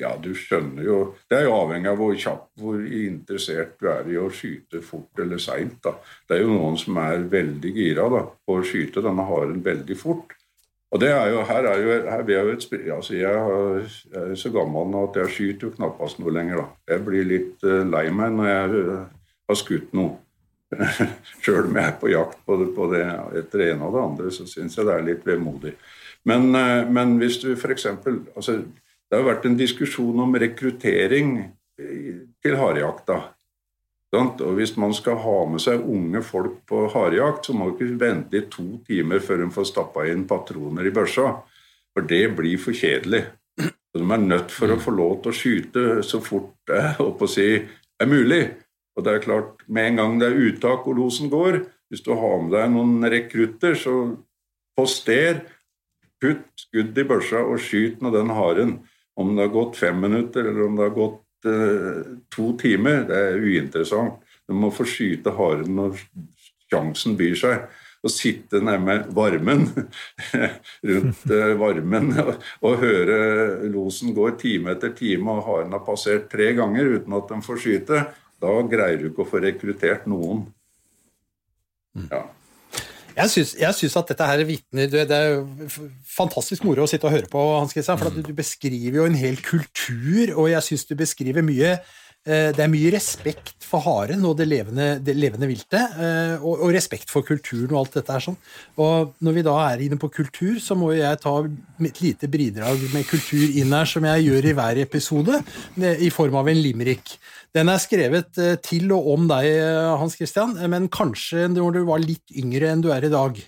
Ja, 0.00 0.14
du 0.16 0.30
skjønner 0.36 0.84
jo 0.86 0.98
Det 1.28 1.36
er 1.36 1.46
jo 1.46 1.56
avhengig 1.58 1.90
av 1.90 2.00
hvor 2.00 2.14
kjapp, 2.16 2.46
hvor 2.60 2.80
interessert 2.80 3.76
du 3.80 3.88
er 3.92 4.08
i 4.08 4.18
å 4.20 4.30
skyte 4.32 4.80
fort 4.84 5.20
eller 5.20 5.40
seint. 5.42 5.84
Det 6.26 6.36
er 6.36 6.44
jo 6.44 6.54
noen 6.54 6.78
som 6.80 6.98
er 7.02 7.26
veldig 7.30 7.72
gira 7.76 8.08
da, 8.12 8.24
på 8.46 8.58
å 8.58 8.66
skyte 8.66 9.04
denne 9.04 9.26
haren 9.28 9.60
veldig 9.64 9.98
fort. 10.00 10.36
Og 10.90 10.98
det 10.98 11.12
er 11.14 11.28
jo, 11.30 11.42
her 11.46 11.68
er 11.70 11.82
jo, 11.84 11.92
her 12.10 12.24
er 12.24 12.48
jo 12.48 12.54
et, 12.56 12.64
altså 12.90 13.14
jeg 13.14 13.34
er 14.18 14.32
så 14.38 14.50
gammel 14.50 14.88
nå 14.90 15.04
at 15.06 15.20
jeg 15.20 15.34
skyter 15.36 15.68
jo 15.68 15.76
knappast 15.76 16.18
noe 16.18 16.34
lenger. 16.34 16.64
da. 16.64 16.94
Jeg 16.94 17.04
blir 17.06 17.28
litt 17.28 17.62
eh, 17.66 17.84
lei 17.86 18.08
meg 18.10 18.34
når 18.34 18.50
jeg 18.50 18.80
eh, 18.80 19.06
har 19.52 19.60
skutt 19.60 19.94
noe. 19.94 20.18
Sjøl 21.42 21.68
om 21.68 21.78
jeg 21.78 21.92
er 21.92 21.96
på 21.98 22.10
jakt 22.10 22.42
på 22.46 22.58
det, 22.58 22.68
på 22.74 22.90
det 22.90 23.04
etter 23.38 23.62
det 23.62 23.70
ene 23.72 23.86
og 23.86 23.94
det 23.94 24.02
andre, 24.02 24.34
så 24.34 24.46
syns 24.50 24.76
jeg 24.78 24.86
det 24.86 24.96
er 24.96 25.06
litt 25.06 25.24
vemodig. 25.26 25.76
Men, 26.26 26.50
eh, 26.58 26.82
men 26.90 27.16
hvis 27.22 27.38
du 27.44 27.52
f.eks. 27.54 27.86
Altså, 28.34 28.58
det 29.10 29.18
har 29.18 29.26
vært 29.26 29.46
en 29.48 29.58
diskusjon 29.58 30.22
om 30.22 30.36
rekruttering 30.38 31.34
til 31.76 32.56
harejakta. 32.56 33.18
Og 34.14 34.54
Hvis 34.58 34.76
man 34.76 34.94
skal 34.94 35.18
ha 35.22 35.36
med 35.46 35.62
seg 35.62 35.82
unge 35.86 36.22
folk 36.26 36.62
på 36.66 36.86
harejakt, 36.90 37.46
så 37.46 37.54
må 37.54 37.68
du 37.70 37.76
ikke 37.78 38.00
vente 38.00 38.38
i 38.38 38.46
to 38.50 38.80
timer 38.86 39.22
før 39.22 39.44
de 39.44 39.50
får 39.54 39.68
stappa 39.70 40.06
inn 40.10 40.26
patroner 40.30 40.86
i 40.86 40.94
børsa. 40.94 41.36
For 41.94 42.06
det 42.06 42.24
blir 42.38 42.58
for 42.58 42.74
kjedelig. 42.74 43.24
Så 43.60 43.98
de 43.98 44.06
er 44.06 44.22
nødt 44.22 44.50
for 44.54 44.70
å 44.70 44.78
få 44.78 44.94
lov 44.94 45.14
til 45.22 45.30
å 45.30 45.36
skyte 45.36 45.84
så 46.06 46.20
fort 46.22 46.54
det 46.70 47.30
si, 47.30 47.48
er 47.98 48.10
mulig. 48.10 48.44
Og 48.96 49.04
det 49.06 49.14
er 49.14 49.24
klart, 49.24 49.62
Med 49.66 49.86
en 49.86 49.96
gang 49.96 50.18
det 50.20 50.28
er 50.28 50.42
uttak 50.48 50.86
og 50.86 50.96
losen 50.96 51.30
går, 51.30 51.64
hvis 51.90 52.02
du 52.02 52.14
har 52.14 52.42
med 52.42 52.52
deg 52.54 52.70
noen 52.70 53.02
rekrutter, 53.10 53.74
så 53.74 54.16
poster, 54.76 55.42
putt 56.20 56.46
skudd 56.56 56.98
i 56.98 57.04
børsa 57.04 57.42
og 57.42 57.58
skyt 57.58 58.02
med 58.02 58.12
den 58.14 58.30
haren. 58.30 58.80
Om 59.20 59.34
det 59.36 59.46
har 59.46 59.52
gått 59.54 59.78
fem 59.80 60.00
minutter 60.00 60.46
eller 60.46 60.64
om 60.66 60.78
det 60.78 60.86
har 60.88 60.96
gått 60.96 61.48
eh, 61.50 62.16
to 62.32 62.52
timer, 62.60 63.04
det 63.08 63.20
er 63.28 63.44
uinteressant. 63.44 64.20
Du 64.48 64.56
må 64.58 64.72
få 64.74 64.86
skyte 64.88 65.34
haren 65.36 65.76
når 65.76 66.00
sjansen 66.70 67.16
byr 67.18 67.36
seg. 67.38 67.68
Å 68.00 68.08
sitte 68.08 68.62
nærme 68.64 69.02
varmen, 69.12 69.66
rundt 70.88 71.24
uh, 71.28 71.50
varmen, 71.60 72.14
og, 72.22 72.30
og, 72.64 72.78
høre 72.80 73.18
losen 73.68 74.14
går 74.16 74.38
time 74.40 74.72
etter 74.72 74.94
time, 74.96 75.34
og 75.34 75.44
haren 75.44 75.76
har 75.76 75.84
passert 75.84 76.30
tre 76.32 76.48
ganger 76.56 76.94
uten 76.94 77.18
at 77.18 77.28
den 77.28 77.44
får 77.44 77.60
skyte, 77.60 78.00
da 78.40 78.54
greier 78.72 79.02
du 79.02 79.10
ikke 79.10 79.26
å 79.26 79.28
få 79.28 79.42
rekruttert 79.44 80.08
noen. 80.08 80.46
Ja. 82.08 82.24
Jeg 83.20 83.32
syns, 83.32 83.54
jeg 83.58 83.76
syns, 83.76 83.96
at 84.00 84.12
dette 84.12 84.28
her 84.32 84.44
vitner 84.48 84.90
Det 84.90 85.06
er 85.16 85.40
fantastisk 86.08 86.66
moro 86.66 86.86
å 86.86 86.90
sitte 86.90 87.08
og 87.08 87.16
høre 87.16 87.30
på, 87.30 87.40
Hans 87.58 87.74
Christian, 87.76 87.98
for 88.00 88.12
du 88.14 88.34
beskriver 88.36 89.02
jo 89.02 89.08
en 89.08 89.18
hel 89.18 89.40
kultur, 89.44 90.36
og 90.36 90.50
jeg 90.52 90.66
syns 90.66 90.86
du 90.88 90.94
beskriver 90.98 91.44
mye 91.44 91.74
eh, 91.76 92.50
det 92.56 92.64
er 92.64 92.70
mye 92.72 92.92
respekt 92.94 93.66
for 93.66 93.84
haren 93.84 94.24
og 94.26 94.36
det 94.40 94.46
levende, 94.48 94.88
det 95.04 95.14
levende 95.18 95.48
viltet, 95.50 95.96
eh, 96.00 96.36
og, 96.38 96.64
og, 96.64 96.72
respekt 96.74 97.12
for 97.12 97.26
kulturen 97.26 97.74
og 97.74 97.82
alt 97.82 97.98
dette 98.00 98.16
her 98.16 98.24
sånn. 98.24 98.38
Og 98.82 99.12
når 99.24 99.36
vi 99.38 99.44
da 99.46 99.56
er 99.68 99.84
inne 99.86 100.00
på 100.00 100.10
kultur, 100.12 100.58
så 100.62 100.76
må 100.78 100.92
jeg 100.96 101.20
ta 101.22 101.36
mitt 101.82 102.00
lite 102.04 102.30
bidrag 102.30 102.82
med 102.94 103.08
kultur 103.10 103.44
inn 103.46 103.76
her, 103.76 103.88
som 103.88 104.06
jeg 104.10 104.26
gjør 104.28 104.50
i 104.50 104.56
hver 104.58 104.82
episode, 104.86 105.42
i 105.78 106.10
form 106.14 106.40
av 106.40 106.50
en 106.50 106.62
limerick. 106.64 107.18
Den 107.56 107.66
er 107.66 107.80
skrevet 107.82 108.38
eh, 108.38 108.54
til 108.62 108.92
og 108.94 109.08
om 109.10 109.24
deg, 109.30 109.44
eh, 109.50 109.98
Hans 109.98 110.14
Christian, 110.18 110.52
eh, 110.54 110.68
men 110.70 110.86
kanskje 110.92 111.48
når 111.50 111.72
du 111.74 111.80
var 111.88 111.98
litt 112.02 112.30
yngre 112.38 112.68
enn 112.70 112.84
du 112.84 112.90
er 112.94 113.02
i 113.06 113.10
dag. 113.10 113.38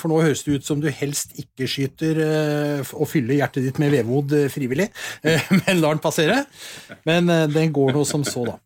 For 0.00 0.08
nå 0.08 0.22
høres 0.24 0.44
det 0.46 0.52
ut 0.56 0.66
som 0.66 0.80
du 0.80 0.88
helst 0.92 1.34
ikke 1.40 1.68
skyter 1.68 2.14
og 2.82 3.08
fyller 3.10 3.34
hjertet 3.36 3.64
ditt 3.66 3.78
med 3.82 3.92
vevod 3.92 4.32
frivillig, 4.52 4.88
men 5.60 5.80
lar 5.82 5.94
den 5.94 6.02
passere. 6.02 6.38
Men 7.08 7.22
den 7.52 7.72
går 7.74 7.92
nå 7.96 8.04
som 8.08 8.24
så, 8.26 8.44
da. 8.48 8.56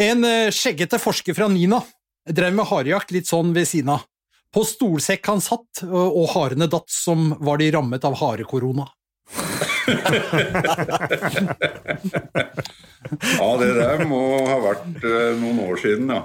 En 0.00 0.24
skjeggete 0.54 0.98
forsker 1.02 1.34
fra 1.36 1.48
Nina 1.50 1.80
drev 2.30 2.54
med 2.56 2.68
harejakt 2.70 3.10
litt 3.14 3.28
sånn 3.28 3.52
ved 3.56 3.66
siden 3.68 3.90
av. 3.96 4.06
På 4.54 4.64
stolsekk 4.66 5.26
han 5.30 5.42
satt, 5.44 5.82
og 5.86 6.30
harene 6.32 6.66
datt 6.70 6.90
som 6.90 7.34
var 7.42 7.56
de 7.60 7.70
rammet 7.74 8.04
av 8.06 8.14
harekorona. 8.22 8.86
ja, 13.10 13.48
det 13.60 13.70
der 13.78 14.04
må 14.08 14.20
ha 14.46 14.58
vært 14.64 15.02
uh, 15.04 15.32
noen 15.40 15.60
år 15.66 15.80
siden, 15.82 16.12
ja. 16.14 16.22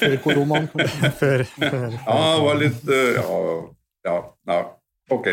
før 0.00 0.16
koronaen, 0.24 0.68
kanskje. 0.72 1.10
Før, 1.22 1.46
før, 1.56 1.86
Ja, 1.96 2.18
det 2.20 2.44
var 2.44 2.60
litt 2.60 2.90
uh, 2.90 3.10
Ja, 3.16 3.40
ja, 4.10 4.16
ja. 4.52 4.60
ok. 5.16 5.28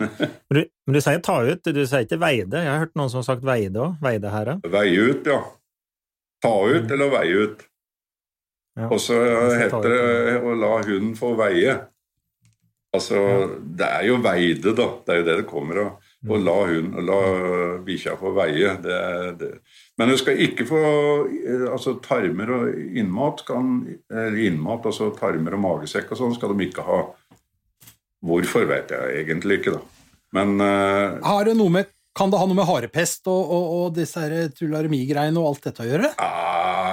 men, 0.00 0.56
du, 0.56 0.60
men, 0.64 0.96
du, 0.96 1.00
sier 1.04 1.20
ta 1.24 1.40
ut, 1.44 1.60
du 1.64 1.82
sier 1.84 2.06
ikke 2.06 2.20
veide. 2.22 2.62
Jeg 2.64 2.72
har 2.72 2.86
hørt 2.86 2.96
noen 2.96 3.12
som 3.12 3.20
har 3.20 3.28
sagt 3.28 3.44
veide 3.44 3.82
òg. 3.84 3.98
Veide 4.04 4.32
her, 4.32 4.54
Veie 4.72 5.08
ut, 5.10 5.28
ja. 5.28 5.42
Ta 6.40 6.54
ut 6.64 6.86
mm. 6.86 6.94
eller 6.96 7.12
veie 7.12 7.44
ut. 7.44 7.66
Ja. 8.80 8.88
Og 8.88 9.00
så 9.02 9.18
heter 9.60 9.92
det 9.92 10.38
å 10.40 10.54
la 10.56 10.76
hunden 10.78 11.12
få 11.18 11.34
veie. 11.36 11.76
Altså, 12.96 13.20
det 13.60 13.86
er 13.86 14.06
jo 14.08 14.16
veide, 14.24 14.72
da. 14.74 14.86
Det 15.04 15.14
er 15.14 15.20
jo 15.20 15.26
det 15.28 15.36
det 15.42 15.48
kommer 15.50 15.84
av. 15.84 16.09
Å 16.20 16.36
la, 16.36 16.56
hun, 16.68 16.90
la 17.06 17.20
bikkja 17.84 18.16
få 18.20 18.34
veie. 18.36 18.74
Det, 18.84 18.96
det. 19.40 19.52
Men 19.96 20.12
du 20.12 20.18
skal 20.20 20.42
ikke 20.44 20.66
få 20.68 20.80
altså 21.72 21.94
Tarmer 22.04 22.52
og 22.58 22.74
innmat, 22.76 23.40
kan, 23.48 23.78
innmat, 24.10 24.90
altså 24.90 25.08
tarmer 25.16 25.56
og 25.56 25.64
magesekk 25.64 26.12
og 26.12 26.20
sånn, 26.20 26.36
skal 26.36 26.52
de 26.52 26.68
ikke 26.68 26.84
ha. 26.84 27.00
Hvorfor 28.20 28.68
vet 28.68 28.92
jeg 28.92 29.22
egentlig 29.22 29.62
ikke, 29.62 29.78
da. 29.78 30.12
Men 30.36 30.60
uh, 30.60 31.16
Har 31.24 31.48
det 31.48 31.56
noe 31.58 31.72
med 31.80 31.88
kan 32.16 32.30
det 32.30 32.40
ha 32.40 32.46
noe 32.48 32.58
med 32.58 32.66
harepest 32.66 33.28
og, 33.30 33.52
og, 33.54 33.66
og 33.76 33.92
disse 33.94 34.20
tularemi-greiene 34.58 35.38
og 35.40 35.52
alt 35.52 35.68
dette 35.68 35.84
å 35.84 35.86
gjøre? 35.86 36.10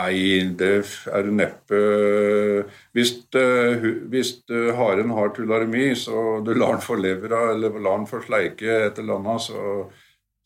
Nei, 0.08 0.56
det 0.56 0.74
er 1.12 1.30
neppe 1.36 1.80
Hvis, 2.96 3.14
uh, 3.36 3.86
hvis 4.12 4.34
uh, 4.52 4.72
haren 4.78 5.12
har 5.18 5.34
tularemi, 5.36 5.92
så 6.00 6.40
du 6.46 6.54
lar 6.56 6.78
den 6.78 6.84
få 6.86 6.98
levra 7.02 7.52
eller 7.54 7.80
lar 7.80 8.00
den 8.00 8.08
få 8.10 8.22
sleike 8.24 8.70
et 8.88 9.02
eller 9.02 9.20
annet, 9.20 9.44
så, 9.44 9.64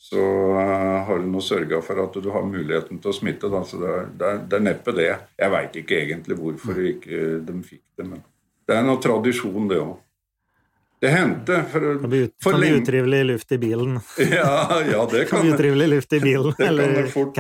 så 0.01 0.25
uh, 0.57 0.97
har 1.07 1.21
du 1.21 1.29
nå 1.29 1.43
sørga 1.45 1.81
for 1.85 2.01
at 2.03 2.17
du 2.23 2.29
har 2.33 2.47
muligheten 2.47 3.01
til 3.01 3.13
å 3.13 3.15
smitte. 3.15 3.51
Da. 3.53 3.63
Så 3.67 3.79
det 3.81 3.91
er, 3.93 4.09
det, 4.11 4.31
er, 4.31 4.43
det 4.49 4.57
er, 4.57 4.65
neppe 4.71 4.95
det. 4.97 5.09
Jeg 5.39 5.55
veit 5.55 5.81
ikke 5.83 5.99
egentlig 6.01 6.39
hvorfor 6.41 6.81
ikke 6.93 7.21
de 7.47 7.59
fikk 7.65 7.85
det, 8.01 8.07
men 8.07 8.25
det 8.67 8.77
er 8.77 8.87
noe 8.87 9.01
tradisjon, 9.03 9.69
det 9.69 9.81
òg. 9.83 9.97
Det 11.01 11.09
hendte 11.09 11.63
for, 11.71 11.85
Kan 12.01 12.09
bli, 12.09 12.19
ut, 12.27 12.33
for 12.43 12.53
kan 12.53 12.59
bli 12.61 12.67
utrivelig 12.77 13.21
luft 13.25 13.51
i 13.51 13.57
bilen. 13.57 13.99
Ja, 14.31 14.81
ja 14.85 15.07
det 15.11 15.23
kan, 15.25 15.39
kan 15.39 15.47
bli 15.47 15.53
utrivelig 15.55 15.87
luft 15.89 16.13
i 16.13 16.19
bilen, 16.19 16.53
det 16.57 16.67
eller 16.67 16.93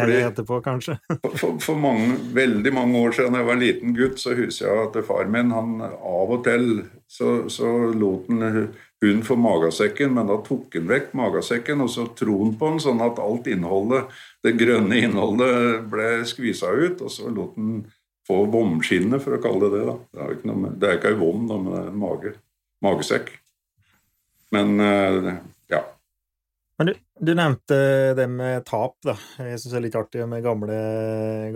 det 0.07 0.21
etterpå, 0.25 0.61
kanskje. 0.65 0.95
For, 1.35 1.59
for, 1.61 1.75
mange, 1.77 2.15
veldig 2.33 2.73
mange 2.73 2.97
år 2.97 3.13
siden 3.19 3.37
jeg 3.37 3.45
var 3.45 3.59
en 3.59 3.61
liten 3.61 3.93
gutt, 3.93 4.17
så 4.17 4.33
husker 4.33 4.65
jeg 4.65 4.87
at 4.87 4.97
far 5.05 5.29
min 5.29 5.53
han 5.53 5.75
av 5.85 6.33
og 6.33 6.41
til 6.47 6.71
så, 7.05 7.43
så 7.53 7.69
lot 7.93 8.31
han 8.31 8.71
hunden 9.01 9.23
få 9.25 9.37
magasekken, 9.37 10.13
men 10.13 10.29
da 10.29 10.39
tok 10.45 10.77
han 10.77 10.89
vekk 10.89 11.13
magasekken, 11.17 11.83
og 11.85 11.89
så 11.93 12.07
tro 12.17 12.37
på 12.57 12.71
den, 12.71 12.81
sånn 12.81 13.01
at 13.05 13.21
alt 13.21 13.49
innholdet, 13.49 14.09
det 14.45 14.55
grønne 14.57 15.03
innholdet 15.05 15.85
ble 15.91 16.09
skvisa 16.29 16.73
ut, 16.73 17.01
og 17.01 17.13
så 17.13 17.29
lot 17.29 17.57
han 17.61 17.83
få 18.27 18.43
vomskinnet, 18.53 19.21
for 19.21 19.37
å 19.37 19.43
kalle 19.43 19.69
det 19.69 19.79
det. 19.79 19.85
da. 19.89 19.97
Det 20.01 20.25
er, 20.25 20.33
ikke 20.37 20.49
noe, 20.49 20.73
det 20.77 20.89
er 20.89 20.99
ikke 20.99 21.13
ei 21.13 21.21
vom, 21.21 21.45
men 21.45 21.69
det 21.69 21.77
er 21.77 21.87
en 21.89 22.01
mage, 22.01 22.35
magesekk. 22.85 23.31
Men 24.51 24.79
eh, 24.79 25.33
ja. 25.71 25.81
Men 26.77 26.87
du, 26.87 26.95
du, 27.19 27.33
nevnte 27.37 27.77
det 28.17 28.27
med 28.31 28.65
tap, 28.67 28.97
da. 29.05 29.15
Jeg 29.37 29.59
syns 29.59 29.73
det 29.73 29.77
er 29.79 29.85
litt 29.85 29.99
artig 29.99 30.25
med 30.27 30.43
gamle, 30.43 30.79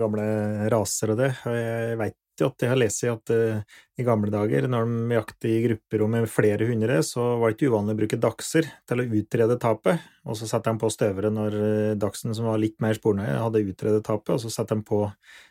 gamle 0.00 0.28
raser 0.72 1.12
og 1.12 1.20
det. 1.20 1.32
Jeg 1.44 1.98
veit 2.00 2.16
jo 2.40 2.50
at 2.50 2.62
jeg 2.62 2.70
har 2.70 2.78
lest 2.78 3.04
at 3.08 3.32
uh, 3.32 3.76
i 3.96 4.04
gamle 4.04 4.30
dager, 4.32 4.66
når 4.68 4.86
de 4.86 5.16
jakter 5.16 5.50
i 5.50 5.60
grupper 5.64 6.04
og 6.04 6.10
med 6.12 6.28
flere 6.30 6.68
hundre, 6.68 6.98
så 7.06 7.24
var 7.40 7.50
det 7.50 7.56
ikke 7.56 7.70
uvanlig 7.72 7.96
å 7.96 8.00
bruke 8.02 8.20
dachser 8.20 8.68
til 8.88 9.02
å 9.02 9.06
utrede 9.18 9.58
tapet. 9.62 10.04
Og 10.26 10.36
så 10.38 10.48
satte 10.50 10.72
de 10.72 10.82
på 10.82 10.92
støvere 10.92 11.32
når 11.32 11.56
uh, 11.58 11.94
dachsen, 12.00 12.34
som 12.36 12.48
var 12.50 12.60
litt 12.62 12.76
mer 12.84 12.98
spornøye, 12.98 13.38
hadde 13.40 13.64
utredet 13.64 14.04
tapet, 14.06 14.34
og 14.36 14.42
så 14.44 14.52
satte 14.52 14.76
de 14.76 14.86
på 14.86 15.02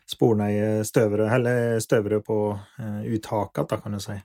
spornøye 0.08 0.86
støvere, 0.86 1.28
eller 1.36 1.82
støvere 1.82 2.22
på 2.24 2.38
uh, 2.54 3.02
uttaket, 3.10 3.66
da, 3.68 3.82
kan 3.82 3.98
du 3.98 4.02
si. 4.02 4.16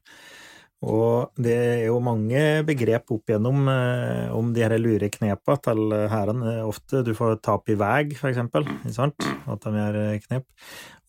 Og 0.82 1.36
det 1.38 1.53
er 1.53 1.84
jo 1.86 1.99
mange 2.01 2.39
begrep 2.65 3.11
opp 3.13 3.29
igjennom 3.29 3.67
eh, 3.69 4.32
om 4.34 4.49
de 4.53 4.63
her 4.65 4.73
lure 4.82 5.11
knepa 5.13 5.59
til 5.61 5.93
hæren. 6.09 6.41
Ofte 6.65 7.03
du 7.05 7.11
får 7.17 7.38
tap 7.45 7.69
i 7.69 7.77
veg, 7.77 8.15
for 8.17 8.32
eksempel, 8.32 8.65
sant? 8.89 9.21
at 9.21 9.61
de 9.67 9.75
gjør 9.77 9.99
eh, 10.07 10.17
knep. 10.25 10.47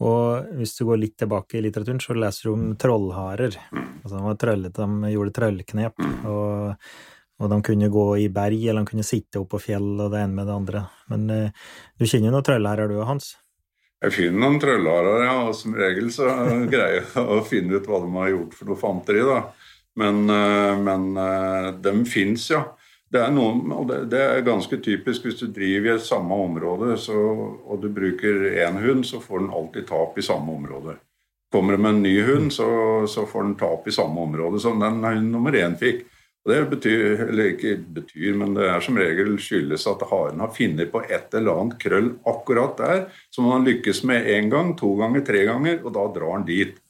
Og 0.05 0.53
hvis 0.59 0.77
du 0.77 0.85
går 0.91 1.01
litt 1.01 1.17
tilbake 1.23 1.57
i 1.57 1.65
litteraturen, 1.65 2.03
så 2.05 2.17
leser 2.19 2.51
du 2.51 2.53
om 2.53 2.69
trollharer. 2.77 3.57
Altså 3.73 4.13
de 4.19 4.23
var 4.27 4.39
trøllete, 4.45 4.89
de 5.07 5.13
gjorde 5.15 5.37
trøllknep. 5.39 6.05
Og, 6.29 6.93
og, 7.41 7.47
de 7.55 7.61
kunne 7.71 7.93
gå 7.97 8.07
i 8.27 8.29
berg, 8.35 8.67
eller 8.67 8.85
de 8.85 8.93
kunne 8.93 9.09
sitte 9.09 9.41
opp 9.41 9.55
på 9.55 9.63
fjell, 9.71 9.95
og 9.97 10.13
det 10.13 10.21
ene 10.21 10.37
med 10.37 10.51
det 10.51 10.59
andre. 10.59 10.85
Men 11.15 11.31
eh, 11.33 11.71
du 11.97 12.05
kjenner 12.05 12.29
jo 12.29 12.37
noen 12.37 12.51
trollharer 12.51 12.93
du, 12.93 12.99
og 13.01 13.09
Hans? 13.09 13.39
Jeg 14.03 14.17
finner 14.17 14.43
noen 14.43 14.59
trøllharer, 14.63 15.25
ja. 15.29 15.35
Og 15.47 15.55
som 15.55 15.77
regel 15.79 16.09
så 16.15 16.29
greier 16.69 17.01
jeg 17.01 17.27
å 17.37 17.43
finne 17.47 17.79
ut 17.79 17.87
hva 17.89 18.03
de 18.03 18.11
har 18.17 18.33
gjort 18.35 18.57
for 18.59 18.73
noe 18.73 18.81
fanteri, 18.81 19.23
da. 19.27 19.45
Men, 20.01 20.23
eh, 20.31 20.79
men 20.81 21.09
dem 21.83 22.05
de 22.05 22.11
fins, 22.11 22.51
ja. 22.51 22.65
Det 23.13 23.21
er, 23.21 23.33
noen, 23.35 23.67
og 23.77 23.91
det, 24.09 24.19
er 24.19 24.45
ganske 24.47 24.79
typisk 24.81 25.27
hvis 25.27 25.43
du 25.43 25.51
driver 25.53 25.99
i 25.99 26.01
samme 26.01 26.37
område 26.47 26.95
så, 26.97 27.13
og 27.13 27.83
du 27.83 27.91
bruker 27.93 28.47
én 28.65 28.79
hund, 28.81 29.05
så 29.05 29.21
får 29.21 29.43
den 29.43 29.51
alltid 29.53 29.85
tap 29.91 30.17
i 30.17 30.25
samme 30.25 30.55
område. 30.55 30.95
Kommer 31.53 31.77
det 31.77 31.83
med 31.85 31.93
en 31.93 32.03
ny 32.07 32.15
hund, 32.25 32.49
så, 32.57 32.69
så 33.05 33.27
får 33.29 33.45
den 33.45 33.59
tap 33.61 33.85
i 33.89 33.93
samme 33.93 34.17
område 34.25 34.63
som 34.65 34.81
den 34.81 35.05
hund 35.05 35.29
nummer 35.29 35.53
én 35.61 35.77
fikk. 35.77 36.07
Og 36.43 36.51
Det 36.51 36.63
betyr, 36.71 37.21
eller 37.29 37.53
ikke 37.53 37.77
betyr, 38.01 38.33
men 38.35 38.57
det 38.57 38.65
er 38.67 38.81
som 38.83 38.97
regel 38.99 39.37
skyldes 39.39 39.85
at 39.87 40.03
haren 40.11 40.41
har 40.43 40.51
funnet 40.57 40.91
på 40.91 41.05
et 41.05 41.37
eller 41.39 41.61
annet 41.61 41.77
krøll 41.85 42.09
akkurat 42.27 42.81
der, 42.81 43.05
som 43.31 43.47
han 43.53 43.69
lykkes 43.69 44.03
med 44.09 44.27
én 44.27 44.49
gang, 44.51 44.73
to 44.79 44.97
ganger, 44.99 45.23
tre 45.29 45.45
ganger, 45.47 45.79
og 45.85 45.95
da 45.95 46.09
drar 46.17 46.33
han 46.39 46.49
dit. 46.49 46.81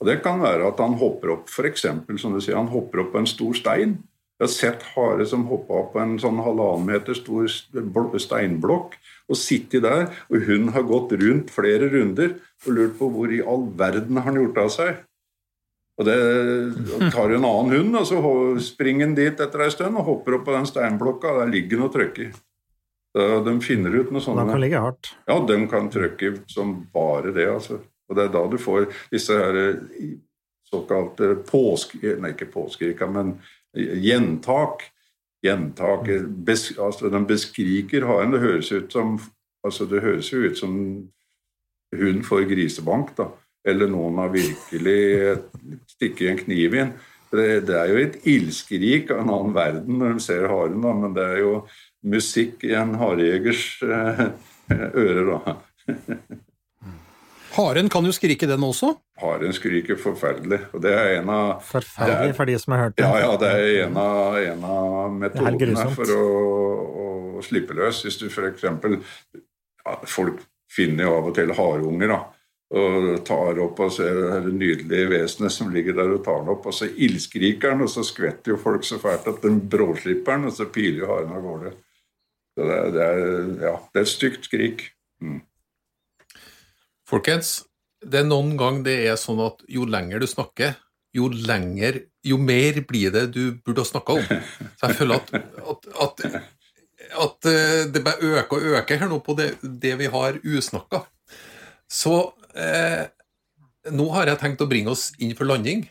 Og 0.00 0.06
Det 0.06 0.20
kan 0.22 0.42
være 0.42 0.68
at 0.68 0.80
han 0.82 0.98
hopper 1.00 1.32
opp 1.38 1.48
for 1.52 1.68
eksempel, 1.68 2.18
som 2.20 2.34
du 2.34 2.40
sier, 2.40 2.58
han 2.58 2.68
hopper 2.72 3.04
opp 3.04 3.14
på 3.14 3.22
en 3.22 3.30
stor 3.30 3.56
stein, 3.56 3.98
Jeg 4.36 4.44
har 4.44 4.52
sett 4.52 4.82
hare 4.92 5.24
som 5.24 5.46
hoppa 5.48 5.78
opp 5.78 5.94
på 5.94 6.00
en 6.02 6.18
sånn 6.20 6.36
halvannen 6.44 6.84
meter 6.84 7.16
stor 7.16 7.46
steinblokk 8.20 8.98
og 9.32 9.38
sittet 9.40 9.80
der. 9.86 10.10
Og 10.28 10.44
hun 10.44 10.68
har 10.74 10.84
gått 10.84 11.14
rundt 11.16 11.48
flere 11.54 11.88
runder 11.88 12.34
og 12.66 12.68
lurt 12.76 12.98
på 12.98 13.08
hvor 13.14 13.32
i 13.32 13.40
all 13.40 13.64
verden 13.80 14.20
har 14.20 14.28
han 14.28 14.36
gjort 14.36 14.60
av 14.60 14.68
seg. 14.74 14.98
Og 15.96 16.04
det 16.04 16.18
tar 17.14 17.32
en 17.32 17.48
annen 17.48 17.72
hund, 17.72 17.96
og 17.96 18.04
så 18.04 18.20
springer 18.60 19.08
han 19.08 19.16
dit 19.16 19.40
etter 19.40 19.64
ei 19.64 19.72
stund 19.72 19.96
og 19.96 20.04
hopper 20.04 20.36
opp 20.36 20.44
på 20.50 20.52
den 20.52 20.68
steinblokka, 20.68 21.32
og 21.32 21.40
der 21.40 21.54
ligger 21.56 21.80
han 21.80 21.88
og 21.88 21.96
trykker. 21.96 22.36
De 23.16 23.54
finner 23.64 23.96
ut 23.96 24.12
noe 24.12 24.20
sånt. 24.20 24.36
De 24.36 24.52
kan 24.52 24.60
ligge 24.60 24.84
hardt. 24.84 25.14
Ja, 25.24 25.40
de 25.48 25.56
kan 25.72 25.88
trykke 25.88 26.34
som 26.52 26.82
bare 26.92 27.32
det, 27.32 27.48
altså. 27.48 27.80
Og 28.08 28.18
det 28.18 28.26
er 28.26 28.34
da 28.34 28.44
du 28.50 28.58
får 28.60 28.90
disse 29.12 29.36
her 29.36 29.60
eh, 29.62 30.18
såkalte 30.66 31.34
påske... 31.46 32.16
Nei, 32.20 32.34
ikke 32.34 32.50
påskrika, 32.52 33.08
men 33.10 33.36
gjentak. 33.76 34.86
Gjentak 35.44 36.08
bes, 36.46 36.70
altså 36.78 37.10
Den 37.12 37.26
beskriker 37.28 38.06
haren. 38.08 38.34
Det 38.34 38.44
høres 38.44 38.72
ut 38.72 38.92
som 38.92 39.18
altså 39.66 39.86
det 39.90 40.04
høres 40.04 40.30
jo 40.32 40.44
ut 40.46 40.58
som 40.58 40.78
hun 41.96 42.22
får 42.26 42.46
grisebank, 42.50 43.12
da. 43.18 43.30
Eller 43.66 43.90
noen 43.90 44.18
har 44.22 44.30
virkelig 44.30 45.36
stikket 45.90 46.30
en 46.30 46.40
kniv 46.44 46.76
inn. 46.78 46.92
Det, 47.32 47.46
det, 47.66 47.74
er 47.74 47.90
jo 47.90 47.98
et 47.98 48.18
ildskrik 48.30 49.10
av 49.10 49.24
en 49.24 49.32
annen 49.34 49.54
verden 49.56 49.98
når 49.98 50.14
de 50.14 50.22
ser 50.22 50.46
haren, 50.46 50.78
da, 50.84 50.92
men 50.94 51.16
det 51.16 51.24
er 51.26 51.40
jo 51.42 51.54
musikk 52.06 52.62
i 52.68 52.76
en 52.78 52.94
harejegers 53.00 53.64
eh, 53.82 54.22
ører, 55.02 55.32
da. 55.32 55.56
Haren 57.56 57.88
kan 57.88 58.04
jo 58.04 58.12
skrike, 58.12 58.46
den 58.48 58.64
også? 58.66 58.90
Haren 59.22 59.54
skriker 59.56 59.96
forferdelig. 60.00 60.58
og 60.76 60.82
det 60.84 60.92
er 60.92 61.10
en 61.20 61.30
av 61.32 61.62
Forferdelig 61.64 62.36
for 62.36 62.50
de 62.50 62.58
som 62.60 62.74
har 62.76 62.82
hørt 62.84 62.98
det. 62.98 63.06
Ja, 63.06 63.20
ja, 63.22 63.32
det 63.40 63.52
er 63.52 63.86
en 63.86 63.96
av, 64.00 64.36
en 64.36 64.66
av 64.68 65.14
metodene 65.22 65.86
for 65.96 66.12
å, 66.12 66.26
å, 67.06 67.06
slippe 67.46 67.76
løs. 67.76 68.02
Hvis 68.04 68.20
du 68.20 68.26
f.eks. 68.28 68.66
Ja, 69.86 69.96
folk 70.10 70.44
finner 70.72 71.06
jo 71.06 71.16
av 71.16 71.30
og 71.30 71.36
til 71.38 71.54
hareunger, 71.56 72.12
da. 72.12 72.20
Og 72.76 73.10
tar 73.24 73.60
opp 73.62 73.80
og 73.84 73.92
ser 73.94 74.16
det 74.42 74.52
nydelige 74.52 75.10
vesenet 75.12 75.54
som 75.54 75.70
ligger 75.72 75.94
der 75.96 76.16
og 76.16 76.24
tar 76.26 76.42
den 76.42 76.52
opp. 76.56 76.68
Og 76.68 76.76
så 76.76 76.90
ildskriker 76.90 77.72
den, 77.72 77.86
og 77.86 77.92
så 77.92 78.04
skvetter 78.04 78.52
jo 78.52 78.60
folk 78.60 78.84
så 78.84 79.00
fælt 79.00 79.28
at 79.30 79.44
den 79.46 79.62
bråslipper 79.70 80.34
den, 80.34 80.50
og 80.50 80.56
så 80.56 80.68
piler 80.74 81.04
jo 81.04 81.12
haren 81.14 81.36
av 81.36 81.44
gårde. 81.46 81.76
Så 82.56 82.66
det 82.66 82.80
er, 82.80 82.90
det 82.92 83.06
er, 83.06 83.20
ja, 83.68 83.76
det 83.92 84.02
er 84.02 84.08
et 84.08 84.16
stygt 84.16 84.48
skrik. 84.48 84.90
Mm. 85.22 85.40
Folkens, 87.06 87.60
det 88.02 88.22
er 88.22 88.28
noen 88.28 88.56
gang 88.58 88.82
det 88.86 88.96
er 89.06 89.18
sånn 89.20 89.40
at 89.44 89.62
jo 89.70 89.86
lenger 89.88 90.22
du 90.22 90.26
snakker, 90.30 90.74
jo 91.16 91.30
lenger, 91.30 92.02
jo 92.26 92.38
mer 92.40 92.80
blir 92.88 93.12
det 93.14 93.28
du 93.34 93.56
burde 93.64 93.84
ha 93.84 93.88
snakka 93.88 94.18
om. 94.18 94.46
Så 94.76 94.90
jeg 94.90 94.98
føler 94.98 95.22
at, 95.22 95.30
at, 95.72 95.88
at, 96.04 96.24
at 97.26 97.50
eh, 97.50 97.82
det 97.94 98.02
bare 98.04 98.32
øker 98.42 98.58
og 98.58 98.80
øker 98.80 99.02
her 99.02 99.12
nå 99.12 99.20
på 99.24 99.36
det, 99.38 99.52
det 99.62 99.94
vi 100.02 100.10
har 100.12 100.40
usnakka. 100.42 101.04
Så 101.88 102.18
eh, 102.58 103.06
nå 103.94 104.08
har 104.16 104.32
jeg 104.32 104.42
tenkt 104.42 104.64
å 104.64 104.70
bringe 104.70 104.92
oss 104.92 105.12
inn 105.22 105.34
for 105.38 105.48
landing, 105.48 105.86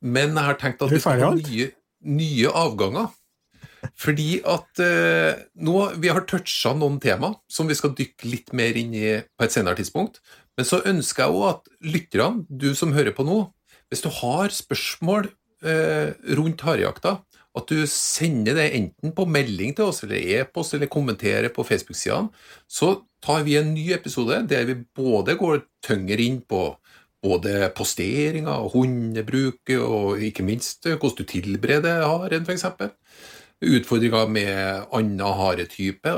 men 0.00 0.36
jeg 0.36 0.48
har 0.52 0.60
tenkt 0.60 0.84
at 0.86 0.92
vi 0.94 1.02
skal 1.02 1.26
ha 1.26 1.32
nye, 1.36 1.72
nye 2.06 2.52
avganger. 2.62 3.10
Fordi 3.96 4.42
at 4.44 4.80
eh, 4.84 5.40
nå, 5.64 5.74
Vi 6.00 6.10
har 6.12 6.26
toucha 6.28 6.74
noen 6.76 6.98
tema 7.00 7.32
som 7.48 7.68
vi 7.68 7.76
skal 7.78 7.94
dykke 7.96 8.28
litt 8.28 8.52
mer 8.56 8.76
inn 8.76 8.92
i 8.96 9.06
på 9.24 9.46
et 9.46 9.54
senere 9.54 9.78
tidspunkt. 9.78 10.20
Men 10.58 10.68
så 10.68 10.82
ønsker 10.88 11.24
jeg 11.24 11.36
òg 11.36 11.48
at 11.50 11.70
lytterne, 11.94 12.44
du 12.48 12.72
som 12.76 12.94
hører 12.96 13.14
på 13.16 13.26
nå, 13.26 13.42
hvis 13.90 14.04
du 14.04 14.10
har 14.20 14.52
spørsmål 14.54 15.30
eh, 15.66 16.14
rundt 16.38 16.62
harejakta, 16.66 17.18
at 17.58 17.66
du 17.66 17.82
sender 17.90 18.54
det 18.54 18.68
enten 18.78 19.14
på 19.14 19.26
melding 19.26 19.74
til 19.74 19.90
oss, 19.90 20.04
eller 20.04 20.20
e-post, 20.38 20.76
eller 20.76 20.90
kommenterer 20.90 21.50
på 21.54 21.64
Facebook-sidene, 21.66 22.30
så 22.70 23.00
tar 23.24 23.42
vi 23.46 23.56
en 23.58 23.72
ny 23.74 23.90
episode 23.96 24.38
der 24.48 24.68
vi 24.68 24.78
både 24.96 25.34
går 25.40 25.64
tyngre 25.84 26.22
inn 26.22 26.38
på 26.46 26.68
både 27.20 27.68
posteringer, 27.76 28.70
hundebruket 28.72 29.82
og 29.82 30.22
ikke 30.24 30.46
minst 30.46 30.86
hvordan 30.86 31.18
du 31.18 31.26
tilbereder 31.28 32.06
haren, 32.06 32.46
f.eks. 32.46 32.64
Utfordringer 33.60 34.30
med 34.32 34.86
annen 34.96 35.20
haretype. 35.20 36.14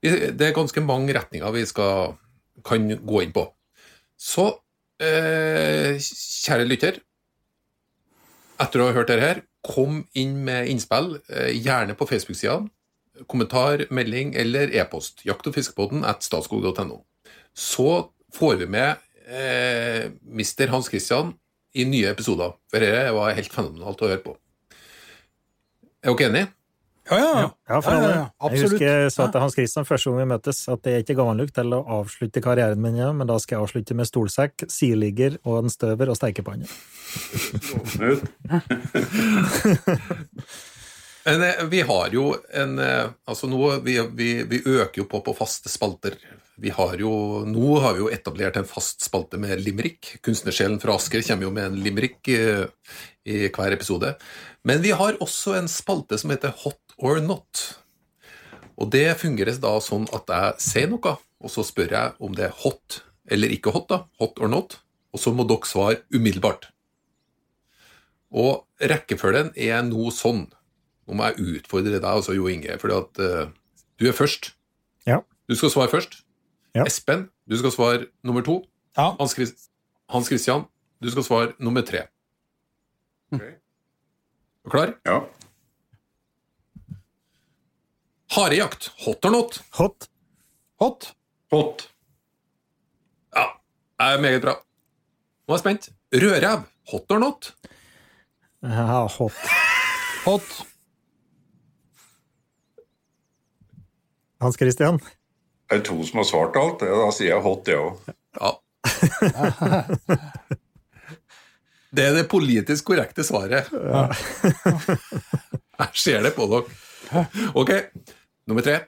Det 0.00 0.40
er 0.40 0.56
ganske 0.56 0.80
mange 0.80 1.12
retninger 1.18 1.52
vi 1.52 1.66
skal, 1.68 2.14
kan 2.64 2.88
gå 3.02 3.26
inn 3.26 3.34
på. 3.34 3.44
Så 4.18 4.48
eh, 5.00 5.94
kjære 6.02 6.66
lytter, 6.66 6.98
etter 8.58 8.82
å 8.82 8.88
ha 8.88 8.96
hørt 8.96 9.10
dette 9.12 9.22
her, 9.22 9.42
kom 9.66 10.02
inn 10.18 10.34
med 10.46 10.70
innspill, 10.70 11.16
eh, 11.30 11.52
gjerne 11.54 11.94
på 11.98 12.08
Facebook-sida. 12.10 12.60
Kommentar, 13.30 13.84
melding 13.94 14.34
eller 14.38 14.70
e-post. 14.74 15.24
Jakt- 15.26 15.46
og 15.46 15.54
fiskebåten 15.54 16.04
at 16.06 16.26
statskog.no. 16.26 17.02
Så 17.54 18.10
får 18.34 18.58
vi 18.62 18.68
med 18.70 18.98
eh, 19.26 20.10
Mr. 20.26 20.68
Hans 20.74 20.90
Christian 20.90 21.32
i 21.74 21.86
nye 21.86 22.10
episoder. 22.10 22.54
For 22.70 22.82
dette 22.82 23.14
var 23.14 23.34
helt 23.38 23.54
fenomenalt 23.54 24.02
å 24.02 24.10
høre 24.10 24.22
på. 24.26 24.36
Er 26.02 26.14
dere 26.14 26.30
enige? 26.30 26.52
Ja, 27.10 27.18
ja. 27.18 27.50
ja, 27.68 27.80
for 27.80 27.92
ja, 27.94 28.08
ja, 28.12 28.50
Jeg 28.52 28.62
husker 28.66 28.84
jeg 28.84 29.12
sa 29.14 29.28
til 29.32 29.40
Hans 29.40 29.56
Christian 29.56 29.86
første 29.88 30.10
gang 30.10 30.18
vi 30.20 30.26
møttes, 30.34 30.58
at 30.68 30.82
det 30.84 30.92
er 30.92 31.04
ikke 31.04 31.16
gammel 31.18 31.36
nok 31.40 31.52
til 31.56 31.72
å 31.72 31.80
avslutte 31.98 32.42
karrieren 32.44 32.82
min, 32.84 32.98
ja, 33.00 33.10
men 33.16 33.28
da 33.30 33.36
skal 33.40 33.56
jeg 33.56 33.64
avslutte 33.64 33.96
med 33.96 34.06
stolsekk, 34.10 34.66
sideligger 34.72 35.38
og 35.44 35.54
en 35.62 35.72
støver 35.72 36.12
og 36.12 36.18
steikepanne. 36.20 36.68
Men 41.28 41.42
eh, 41.44 41.64
vi 41.68 41.80
har 41.84 42.12
jo 42.12 42.30
en 42.56 42.78
eh, 42.80 43.10
Altså 43.28 43.48
nå 43.50 43.60
vi, 43.84 43.98
vi, 44.16 44.28
vi, 44.48 44.60
øker 44.64 45.02
jo 45.02 45.08
på 45.10 45.20
på 45.24 45.34
faste 45.36 45.68
spalter. 45.68 46.16
Vi 46.58 46.72
har 46.74 46.96
jo, 46.98 47.10
nå 47.46 47.78
har 47.84 47.94
vi 47.94 48.02
jo 48.02 48.10
etablert 48.10 48.56
en 48.58 48.66
fast 48.66 49.04
spalte 49.04 49.38
med 49.38 49.60
limerick. 49.62 50.16
Kunstnersjelen 50.24 50.80
fra 50.82 50.96
Asker 50.98 51.22
kommer 51.26 51.46
jo 51.46 51.52
med 51.54 51.68
en 51.68 51.76
limerick 51.84 52.30
i, 52.32 52.40
i 53.28 53.44
hver 53.46 53.76
episode. 53.76 54.14
Men 54.66 54.82
vi 54.82 54.90
har 54.96 55.20
også 55.22 55.54
en 55.54 55.70
spalte 55.70 56.18
som 56.18 56.32
heter 56.34 56.56
Hot 56.64 56.87
or 56.98 57.20
not. 57.24 57.64
Og 58.78 58.90
det 58.94 59.06
fungerer 59.18 59.58
da 59.62 59.74
sånn 59.82 60.06
at 60.14 60.30
jeg 60.30 60.62
sier 60.62 60.90
noe, 60.90 61.16
og 61.38 61.52
så 61.52 61.64
spør 61.66 61.94
jeg 61.94 62.16
om 62.22 62.34
det 62.34 62.48
er 62.48 62.58
hot 62.64 63.02
eller 63.28 63.52
ikke 63.52 63.72
hot. 63.74 63.88
da, 63.90 64.02
Hot 64.20 64.38
or 64.40 64.48
not. 64.48 64.78
Og 65.12 65.20
så 65.20 65.32
må 65.34 65.46
dere 65.48 65.68
svare 65.68 66.02
umiddelbart. 66.14 66.68
Og 68.28 68.64
rekkefølgen 68.80 69.52
er 69.56 69.82
nå 69.86 70.10
sånn. 70.12 70.46
Nå 71.08 71.16
må 71.16 71.30
jeg 71.30 71.60
utfordre 71.62 71.96
deg, 71.96 72.04
altså, 72.08 72.34
Jo 72.36 72.48
Inge, 72.52 72.76
fordi 72.80 72.96
at 72.98 73.20
uh, 73.24 73.52
du 74.00 74.08
er 74.08 74.16
først. 74.16 74.52
Ja. 75.08 75.22
Du 75.48 75.56
skal 75.56 75.72
svare 75.72 75.92
først. 75.92 76.20
Ja. 76.76 76.84
Espen, 76.84 77.28
du 77.48 77.56
skal 77.60 77.72
svare 77.72 78.10
nummer 78.22 78.44
to. 78.44 78.60
Ja. 78.98 79.14
Hans, 79.16 79.34
Hans 80.12 80.28
Christian, 80.28 80.66
du 81.00 81.08
skal 81.12 81.24
svare 81.24 81.56
nummer 81.58 81.84
tre. 81.88 82.06
Okay. 83.32 83.56
Er 83.56 84.68
du 84.68 84.72
klar? 84.72 84.94
Ja. 85.08 85.22
Harejakt. 88.30 88.90
Hot 89.04 89.24
or 89.24 89.30
not? 89.30 89.62
Hot. 89.78 90.08
Hot. 90.80 91.12
Hot. 91.50 91.88
Ja, 93.34 93.46
det 93.98 94.08
er 94.14 94.20
meget 94.20 94.42
bra. 94.44 94.54
Nå 95.48 95.54
er 95.54 95.56
jeg 95.56 95.64
spent. 95.64 95.88
Rødrev. 96.12 96.66
Hot 96.92 97.12
or 97.12 97.18
not? 97.22 97.52
Ja, 98.62 99.06
hot. 99.16 99.32
Hot. 100.24 100.48
Hans 104.42 104.56
Christian? 104.60 105.00
Det 105.68 105.80
er 105.80 105.84
to 105.84 105.96
som 106.06 106.20
har 106.20 106.28
svart 106.28 106.56
alt. 106.60 106.84
Da 106.84 107.08
sier 107.16 107.32
jeg 107.34 107.44
hot, 107.44 107.68
jeg 107.68 107.78
òg. 107.80 107.92
Ja. 108.38 108.50
Det 111.88 112.04
er 112.04 112.12
det 112.18 112.28
politisk 112.28 112.90
korrekte 112.90 113.24
svaret. 113.24 113.72
Ja. 113.72 114.04
Jeg 115.78 115.90
ser 115.96 116.22
det 116.28 116.34
på 116.36 116.44
dere. 116.52 117.24
Ok, 117.56 117.70
nummer 118.48 118.64
tre. 118.64 118.80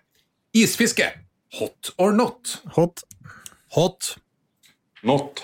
Isfiske. 0.57 1.07
Hot 1.59 1.93
or 1.99 2.13
not? 2.17 2.57
Hot. 2.77 3.03
Hot. 3.77 4.15
Not. 5.07 5.43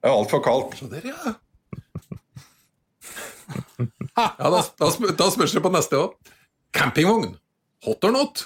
Det 0.00 0.10
er 0.10 0.14
altfor 0.18 0.42
kaldt. 0.44 0.78
Så 0.78 0.88
der, 0.92 1.10
ja. 1.12 1.34
Ja, 4.14 4.30
da, 4.38 4.60
da, 4.78 4.88
da 5.18 5.26
spørs 5.30 5.52
det 5.56 5.62
på 5.64 5.70
neste 5.74 5.98
òg. 5.98 6.12
Campingvogn. 6.74 7.34
Hot 7.84 8.04
or 8.06 8.12
not? 8.14 8.44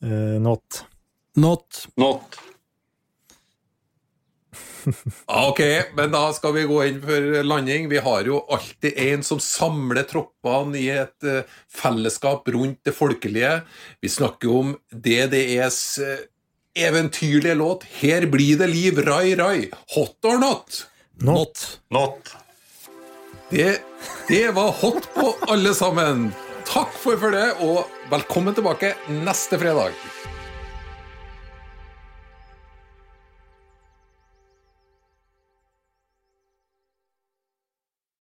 Uh, 0.00 0.38
not. 0.40 0.84
Not. 1.36 1.86
Not. 2.00 2.38
Ok, 5.26 5.60
men 5.94 6.10
da 6.14 6.22
skal 6.34 6.54
vi 6.56 6.66
gå 6.66 6.80
inn 6.88 6.98
for 7.04 7.42
landing. 7.46 7.88
Vi 7.90 8.00
har 8.02 8.26
jo 8.26 8.40
alltid 8.50 8.98
en 8.98 9.22
som 9.26 9.40
samler 9.42 10.06
troppene 10.10 10.78
i 10.80 10.88
et 10.94 11.28
uh, 11.28 11.46
fellesskap 11.70 12.48
rundt 12.50 12.80
det 12.88 12.96
folkelige. 12.96 13.60
Vi 14.02 14.10
snakker 14.10 14.56
om 14.62 14.74
DDEs 14.90 15.80
uh, 16.02 16.18
eventyrlige 16.74 17.54
låt 17.54 17.84
'Her 17.84 18.26
blir 18.26 18.58
det 18.58 18.70
liv, 18.72 18.98
rai, 19.06 19.34
rai'. 19.34 19.70
Hot 19.94 20.24
or 20.24 20.38
not? 20.38 20.86
Not. 21.20 21.80
Not. 21.90 22.36
Det, 23.50 23.82
det 24.28 24.50
var 24.54 24.72
hot 24.72 25.14
på 25.14 25.34
alle 25.48 25.74
sammen. 25.74 26.30
Takk 26.70 26.92
for 27.02 27.18
følget, 27.18 27.58
og 27.66 27.90
velkommen 28.12 28.54
tilbake 28.54 28.94
neste 29.10 29.58
fredag. 29.58 29.96